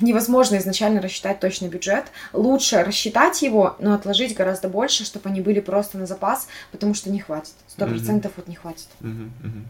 невозможно 0.00 0.56
изначально 0.56 1.00
рассчитать 1.00 1.38
точный 1.38 1.68
бюджет. 1.68 2.06
Лучше 2.32 2.82
рассчитать 2.82 3.42
его, 3.42 3.76
но 3.78 3.94
отложить 3.94 4.34
гораздо 4.34 4.68
больше, 4.68 5.04
чтобы 5.04 5.28
они 5.28 5.40
были 5.40 5.60
просто 5.60 5.98
на 5.98 6.06
запас, 6.06 6.48
потому 6.72 6.94
что 6.94 7.10
не 7.10 7.20
хватит. 7.20 7.54
Сто 7.68 7.86
процентов 7.86 8.32
uh-huh. 8.32 8.36
вот 8.38 8.48
не 8.48 8.56
хватит. 8.56 8.88
Uh-huh. 9.00 9.30
Uh-huh. 9.42 9.62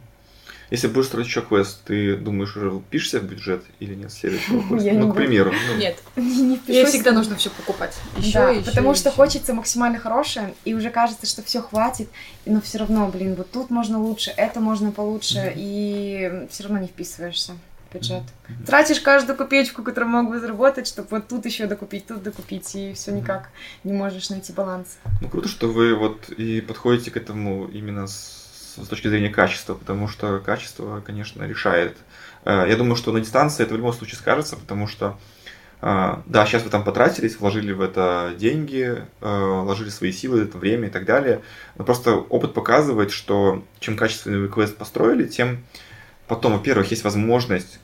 Если 0.71 0.89
будешь 0.89 1.07
строить 1.07 1.27
еще 1.27 1.43
квест, 1.43 1.81
ты 1.85 2.17
думаешь, 2.17 2.57
уже 2.57 2.71
впишешься 2.71 3.21
в 3.21 3.25
бюджет 3.25 3.65
или 3.81 3.95
нет 3.95 4.12
следующего 4.12 4.62
квеста? 4.69 4.93
Ну, 4.93 5.12
к 5.12 5.17
примеру. 5.17 5.53
Ну. 5.69 5.77
Нет, 5.77 5.97
не 6.17 6.57
впишусь. 6.57 6.89
всегда 6.91 7.12
нужно 7.12 7.37
все 7.37 7.51
покупать. 7.51 7.97
Еще, 8.17 8.33
да, 8.33 8.51
еще, 8.51 8.65
потому 8.65 8.93
еще. 8.93 9.01
что 9.01 9.11
хочется 9.11 9.55
максимально 9.55 9.99
хорошее, 9.99 10.55
и 10.65 10.75
уже 10.75 10.91
кажется, 10.91 11.27
что 11.27 11.43
все 11.43 11.61
хватит, 11.61 12.09
но 12.47 12.61
все 12.61 12.79
равно, 12.79 13.09
блин, 13.09 13.35
вот 13.35 13.51
тут 13.51 13.71
можно 13.71 14.01
лучше, 14.01 14.33
это 14.37 14.61
можно 14.61 14.91
получше, 14.91 15.39
mm-hmm. 15.39 15.55
и 15.57 16.47
все 16.51 16.62
равно 16.65 16.79
не 16.79 16.89
вписываешься 16.89 17.53
в 17.91 17.95
бюджет. 17.95 18.23
Mm-hmm. 18.23 18.67
Тратишь 18.67 19.01
каждую 19.01 19.37
копеечку, 19.37 19.83
которую 19.83 20.11
мог 20.11 20.31
бы 20.31 20.41
заработать, 20.41 20.87
чтобы 20.87 21.09
вот 21.11 21.29
тут 21.29 21.45
еще 21.45 21.67
докупить, 21.67 22.07
тут 22.07 22.23
докупить, 22.23 22.75
и 22.75 22.95
все 22.95 23.12
никак 23.12 23.51
не 23.85 23.93
можешь 23.93 24.31
найти 24.31 24.53
баланс. 24.53 24.99
Ну 25.21 25.29
круто, 25.29 25.49
что 25.49 25.69
вы 25.69 25.95
вот 25.95 26.31
и 26.31 26.61
подходите 26.61 27.11
к 27.11 27.17
этому 27.17 27.67
именно 27.67 28.07
с 28.07 28.43
с 28.83 28.89
точки 28.89 29.09
зрения 29.09 29.31
качества, 29.31 29.75
потому 29.75 30.09
что 30.09 30.41
качество, 30.41 31.03
конечно, 31.05 31.43
решает. 31.45 31.97
Э, 32.45 32.66
я 32.68 32.77
думаю, 32.77 32.97
что 32.97 33.12
на 33.12 33.20
дистанции 33.20 33.62
это 33.62 33.75
в 33.75 33.77
любом 33.77 33.93
случае 33.93 34.16
скажется, 34.16 34.57
потому 34.57 34.87
что 34.87 35.18
э, 35.83 36.16
да, 36.27 36.47
сейчас 36.47 36.62
вы 36.62 36.70
там 36.70 36.85
потратились, 36.85 37.39
вложили 37.39 37.72
в 37.72 37.81
это 37.81 38.33
деньги, 38.37 39.03
э, 39.20 39.61
вложили 39.62 39.91
свои 39.91 40.12
силы, 40.12 40.43
это 40.43 40.59
время 40.59 40.89
и 40.89 40.91
так 40.91 41.05
далее. 41.05 41.43
Но 41.77 41.85
просто 41.85 42.14
опыт 42.14 42.55
показывает, 42.55 43.11
что 43.11 43.64
чем 43.81 43.97
качественный 43.97 44.41
вы 44.41 44.49
квест 44.49 44.77
построили, 44.77 45.27
тем 45.27 45.64
потом, 46.27 46.53
во-первых, 46.53 46.91
есть 46.91 47.05
возможность 47.05 47.79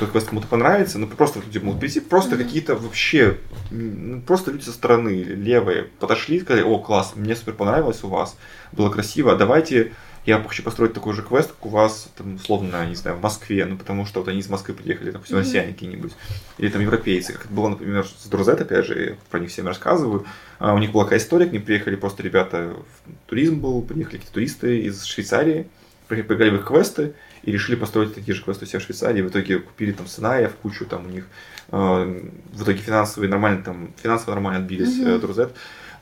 что 0.00 0.06
квест 0.06 0.28
кому-то 0.28 0.46
понравится, 0.46 0.98
но 0.98 1.06
просто 1.06 1.40
люди 1.40 1.58
могут 1.58 1.78
прийти, 1.78 2.00
просто 2.00 2.34
mm-hmm. 2.34 2.38
какие-то 2.38 2.74
вообще, 2.74 3.36
ну, 3.70 4.22
просто 4.22 4.50
люди 4.50 4.64
со 4.64 4.72
стороны, 4.72 5.10
левые, 5.10 5.84
подошли, 5.98 6.40
сказали, 6.40 6.62
о, 6.62 6.78
класс, 6.78 7.12
мне 7.16 7.36
супер 7.36 7.52
понравилось 7.52 8.02
у 8.02 8.08
вас, 8.08 8.34
было 8.72 8.88
красиво, 8.88 9.36
давайте 9.36 9.92
я 10.26 10.42
хочу 10.42 10.62
построить 10.62 10.92
такой 10.92 11.14
же 11.14 11.22
квест, 11.22 11.50
как 11.50 11.66
у 11.66 11.68
вас, 11.70 12.10
там, 12.16 12.34
условно, 12.34 12.86
не 12.86 12.94
знаю, 12.94 13.16
в 13.16 13.22
Москве, 13.22 13.64
ну, 13.64 13.76
потому 13.76 14.04
что 14.06 14.20
вот 14.20 14.28
они 14.28 14.40
из 14.40 14.48
Москвы 14.48 14.74
приехали, 14.74 15.12
там, 15.12 15.22
все 15.22 15.34
mm-hmm. 15.34 15.38
россияне 15.38 15.72
какие-нибудь, 15.72 16.12
или 16.58 16.68
там 16.68 16.82
европейцы, 16.82 17.32
как 17.32 17.46
это 17.46 17.54
было, 17.54 17.68
например, 17.68 18.06
с 18.06 18.26
Друзет, 18.26 18.60
опять 18.60 18.86
же, 18.86 19.04
я 19.04 19.16
про 19.30 19.40
них 19.40 19.50
всем 19.50 19.66
рассказываю, 19.66 20.26
а 20.58 20.74
у 20.74 20.78
них 20.78 20.92
была 20.92 21.04
такая 21.04 21.18
история, 21.18 21.46
к 21.46 21.52
ним 21.52 21.62
приехали 21.62 21.96
просто 21.96 22.22
ребята, 22.22 22.76
туризм 23.26 23.60
был, 23.60 23.82
приехали 23.82 24.16
какие-то 24.16 24.34
туристы 24.34 24.80
из 24.80 25.04
Швейцарии, 25.04 25.66
поиграли 26.08 26.50
в 26.50 26.56
их 26.56 26.66
квесты, 26.66 27.14
и 27.42 27.52
решили 27.52 27.76
построить 27.76 28.14
такие 28.14 28.34
же 28.34 28.42
квесты 28.42 28.66
у 28.66 28.68
себя 28.68 28.80
в 28.80 28.82
Швейцарии. 28.82 29.22
В 29.22 29.28
итоге 29.28 29.60
купили 29.60 29.92
там 29.92 30.06
в 30.06 30.54
кучу 30.60 30.84
там 30.84 31.06
у 31.06 31.08
них. 31.08 31.26
Э, 31.70 32.20
в 32.52 32.62
итоге 32.62 32.78
финансовые 32.78 33.30
нормально 33.30 33.62
там 33.62 33.90
финансово 34.02 34.34
нормально 34.34 34.60
отбились 34.60 34.98
mm-hmm. 34.98 35.18
Друзет 35.20 35.54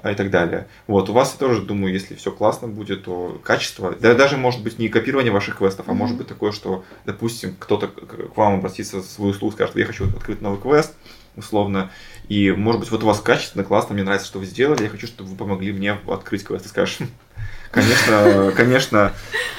и 0.04 0.14
так 0.14 0.30
далее. 0.30 0.66
Вот, 0.86 1.08
у 1.10 1.12
вас 1.12 1.32
я 1.32 1.46
тоже 1.46 1.62
думаю, 1.62 1.92
если 1.92 2.14
все 2.14 2.30
классно 2.30 2.68
будет, 2.68 3.04
то 3.04 3.40
качество, 3.42 3.94
да, 3.98 4.14
даже 4.14 4.36
может 4.36 4.62
быть 4.62 4.78
не 4.78 4.88
копирование 4.88 5.32
ваших 5.32 5.58
квестов, 5.58 5.88
а 5.88 5.92
mm-hmm. 5.92 5.94
может 5.94 6.16
быть 6.16 6.28
такое, 6.28 6.52
что, 6.52 6.84
допустим, 7.04 7.56
кто-то 7.58 7.88
к 7.88 8.36
вам 8.36 8.54
обратится 8.54 8.98
в 8.98 9.04
свою 9.04 9.32
услугу, 9.32 9.54
скажет, 9.54 9.76
я 9.76 9.86
хочу 9.86 10.08
открыть 10.08 10.40
новый 10.40 10.60
квест, 10.60 10.94
условно, 11.36 11.90
и, 12.28 12.50
может 12.52 12.80
быть, 12.80 12.90
вот 12.90 13.02
у 13.02 13.06
вас 13.06 13.20
качественно, 13.20 13.64
классно, 13.64 13.94
мне 13.94 14.04
нравится, 14.04 14.26
что 14.26 14.38
вы 14.38 14.46
сделали, 14.46 14.84
я 14.84 14.88
хочу, 14.88 15.06
чтобы 15.06 15.30
вы 15.30 15.36
помогли 15.36 15.72
мне 15.72 15.98
открыть 16.06 16.44
квест, 16.44 16.66
и 16.66 16.68
скажешь, 16.68 16.98
конечно, 17.70 18.52
конечно, 18.56 19.12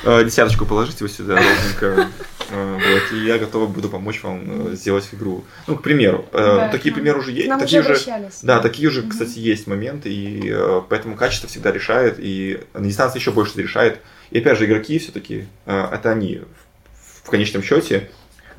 э, 0.03 0.23
десяточку 0.23 0.65
положите 0.65 1.03
вы 1.03 1.09
сюда 1.09 1.35
ровненько, 1.35 2.09
вот, 2.51 3.13
и 3.13 3.25
я 3.25 3.37
готова 3.37 3.67
буду 3.67 3.89
помочь 3.89 4.23
вам 4.23 4.71
э, 4.71 4.75
сделать 4.75 5.07
игру. 5.13 5.43
Ну, 5.67 5.75
к 5.75 5.81
примеру, 5.81 6.25
да, 6.33 6.69
такие 6.69 6.93
примеры 6.93 7.19
уже 7.19 7.31
есть. 7.31 7.47
Нам 7.47 7.59
такие 7.59 7.81
уже, 7.81 7.97
да, 8.43 8.59
такие 8.59 8.89
уже, 8.89 9.03
кстати, 9.03 9.39
есть 9.39 9.67
моменты, 9.67 10.09
и 10.11 10.55
поэтому 10.89 11.15
качество 11.15 11.47
всегда 11.47 11.71
решает, 11.71 12.15
и 12.19 12.61
на 12.73 12.87
дистанции 12.87 13.19
еще 13.19 13.31
больше 13.31 13.61
решает. 13.61 13.99
И 14.31 14.39
опять 14.39 14.57
же, 14.57 14.65
игроки 14.65 14.99
все-таки, 14.99 15.47
это 15.65 16.11
они 16.11 16.41
в 17.23 17.29
конечном 17.29 17.61
счете 17.61 18.09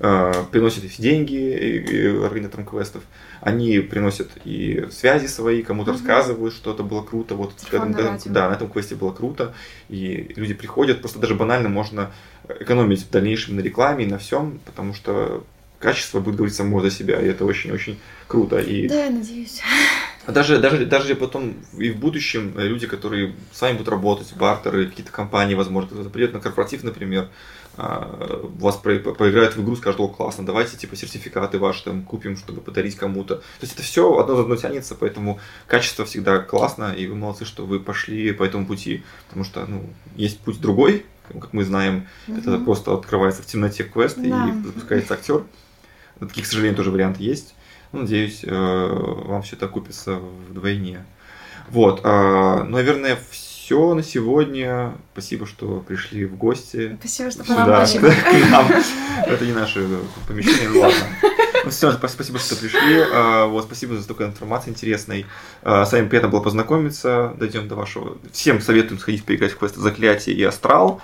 приносят 0.01 0.84
эти 0.84 1.01
деньги 1.01 2.24
организаторам 2.24 2.64
квестов, 2.64 3.03
они 3.42 3.80
приносят 3.80 4.30
и 4.44 4.86
связи 4.90 5.26
свои, 5.26 5.62
кому-то 5.62 5.90
угу. 5.90 5.98
рассказывают, 5.98 6.55
что 6.55 6.72
это 6.72 6.82
было 6.82 7.03
круто, 7.03 7.34
вот 7.34 7.53
этом, 7.70 7.92
да, 7.92 8.48
на 8.48 8.55
этом 8.55 8.70
квесте 8.70 8.94
было 8.94 9.12
круто, 9.12 9.55
и 9.88 10.32
люди 10.36 10.55
приходят, 10.55 11.01
просто 11.01 11.18
даже 11.18 11.34
банально 11.34 11.68
можно 11.68 12.11
экономить 12.61 13.03
в 13.03 13.11
дальнейшем 13.11 13.57
на 13.57 13.61
рекламе 13.61 14.05
и 14.05 14.09
на 14.09 14.18
всем, 14.18 14.61
потому 14.64 14.94
что 14.94 15.44
качество 15.78 16.20
будет 16.20 16.36
говорить 16.36 16.55
само 16.55 16.80
за 16.80 16.90
себя, 16.90 17.20
и 17.20 17.26
это 17.26 17.44
очень-очень 17.44 17.98
круто. 18.26 18.59
И... 18.59 18.88
Да, 18.88 19.05
я 19.05 19.11
надеюсь. 19.11 19.61
Даже, 20.26 20.59
даже, 20.59 20.84
даже 20.86 21.14
потом 21.14 21.55
и 21.76 21.90
в 21.90 21.96
будущем 21.96 22.53
люди, 22.57 22.86
которые 22.86 23.34
с 23.53 23.61
вами 23.61 23.72
будут 23.72 23.88
работать, 23.88 24.32
бартеры, 24.34 24.86
какие-то 24.86 25.11
компании, 25.11 25.55
возможно, 25.55 25.90
кто-то 25.90 26.11
придет 26.11 26.34
на 26.34 26.40
корпоратив, 26.40 26.84
например, 26.84 27.28
а, 27.77 28.41
вас 28.59 28.77
поиграют 28.77 29.57
в 29.57 29.62
игру, 29.62 29.77
скажут, 29.77 30.01
о, 30.01 30.09
классно, 30.09 30.45
давайте 30.45 30.77
типа 30.77 30.97
сертификаты 30.97 31.59
ваши 31.59 31.85
там 31.85 32.03
купим, 32.03 32.37
чтобы 32.37 32.61
подарить 32.61 32.97
кому-то. 32.97 33.37
То 33.37 33.43
есть 33.62 33.75
это 33.75 33.83
все 33.83 34.18
одно 34.18 34.37
за 34.37 34.43
одно 34.43 34.57
тянется, 34.57 34.95
поэтому 34.95 35.41
качество 35.66 36.05
всегда 36.05 36.39
классно, 36.39 36.93
и 36.93 37.07
вы 37.07 37.14
молодцы, 37.14 37.45
что 37.45 37.64
вы 37.64 37.81
пошли 37.81 38.33
по 38.33 38.43
этому 38.43 38.66
пути, 38.66 39.05
потому 39.29 39.45
что 39.45 39.64
ну, 39.66 39.89
есть 40.16 40.41
путь 40.41 40.61
другой, 40.61 41.07
как 41.29 41.53
мы 41.53 41.64
знаем, 41.64 42.07
угу. 42.27 42.39
это 42.39 42.59
просто 42.59 42.93
открывается 42.93 43.43
в 43.43 43.47
темноте 43.47 43.85
квест 43.85 44.16
да. 44.18 44.49
и 44.49 44.66
запускается 44.66 45.14
актер. 45.14 45.45
Такие, 46.18 46.43
к 46.43 46.47
сожалению, 46.47 46.77
тоже 46.77 46.91
варианты 46.91 47.23
есть. 47.23 47.55
Ну, 47.93 48.01
надеюсь, 48.01 48.45
э, 48.45 48.51
вам 48.51 49.43
все 49.43 49.57
это 49.57 49.66
окупится 49.66 50.16
вдвойне. 50.16 51.05
Вот, 51.71 52.01
а, 52.05 52.64
наверное, 52.64 53.18
все 53.31 53.49
все 53.71 53.95
на 53.95 54.03
сегодня. 54.03 54.95
Спасибо, 55.12 55.47
что 55.47 55.79
пришли 55.87 56.25
в 56.25 56.37
гости. 56.37 56.97
Спасибо, 56.99 57.31
что 57.31 57.45
сюда, 57.45 57.87
к 57.87 58.51
нам. 58.51 58.66
Это 59.25 59.47
не 59.47 59.53
наше 59.53 59.87
помещение, 60.27 60.68
ну 60.71 60.81
ладно. 60.81 60.99
Ну 61.62 61.71
все, 61.71 61.93
спасибо, 61.93 62.41
что 62.41 62.57
пришли. 62.57 63.05
А, 63.12 63.47
вот, 63.47 63.66
спасибо 63.66 63.95
за 63.95 64.03
столько 64.03 64.25
информации 64.25 64.71
интересной. 64.71 65.25
А, 65.62 65.87
с 65.87 65.93
вами 65.93 66.09
приятно 66.09 66.31
было 66.31 66.41
познакомиться. 66.41 67.37
Дойдем 67.39 67.68
до 67.68 67.77
вашего. 67.77 68.18
Всем 68.33 68.61
советуем 68.61 68.99
сходить 68.99 69.25
поиграть 69.25 69.53
в 69.53 69.59
квесты 69.59 69.79
Заклятие 69.79 70.35
и 70.35 70.43
Астрал 70.43 71.01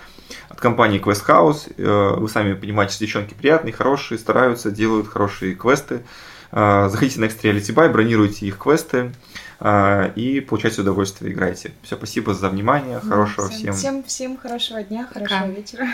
от 0.49 0.59
компании 0.59 1.01
Quest 1.01 1.25
House. 1.25 1.73
Э, 1.77 2.17
вы 2.17 2.29
сами 2.29 2.55
понимаете, 2.55 2.95
что 2.95 3.05
девчонки 3.05 3.35
приятные, 3.35 3.73
хорошие, 3.73 4.19
стараются, 4.19 4.73
делают 4.73 5.07
хорошие 5.07 5.55
квесты. 5.55 6.03
А, 6.51 6.89
заходите 6.89 7.21
на 7.21 7.27
Next 7.27 7.43
Reality 7.43 7.73
Buy, 7.73 7.93
бронируйте 7.93 8.47
их 8.47 8.59
квесты 8.59 9.13
и 9.61 10.41
получайте 10.41 10.83
удовольствие, 10.83 11.33
играйте. 11.33 11.73
Все, 11.83 11.97
спасибо 11.97 12.35
за 12.35 12.49
внимание, 12.49 13.01
хорошего 13.01 13.49
всем. 13.49 13.73
Всем, 13.73 13.75
всем, 13.75 14.05
всем 14.05 14.37
хорошего 14.37 14.83
дня, 14.83 15.09
хорошего 15.13 15.47
вечера. 15.47 15.87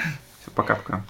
Все, 0.43 0.51
пока-пока. 0.51 1.05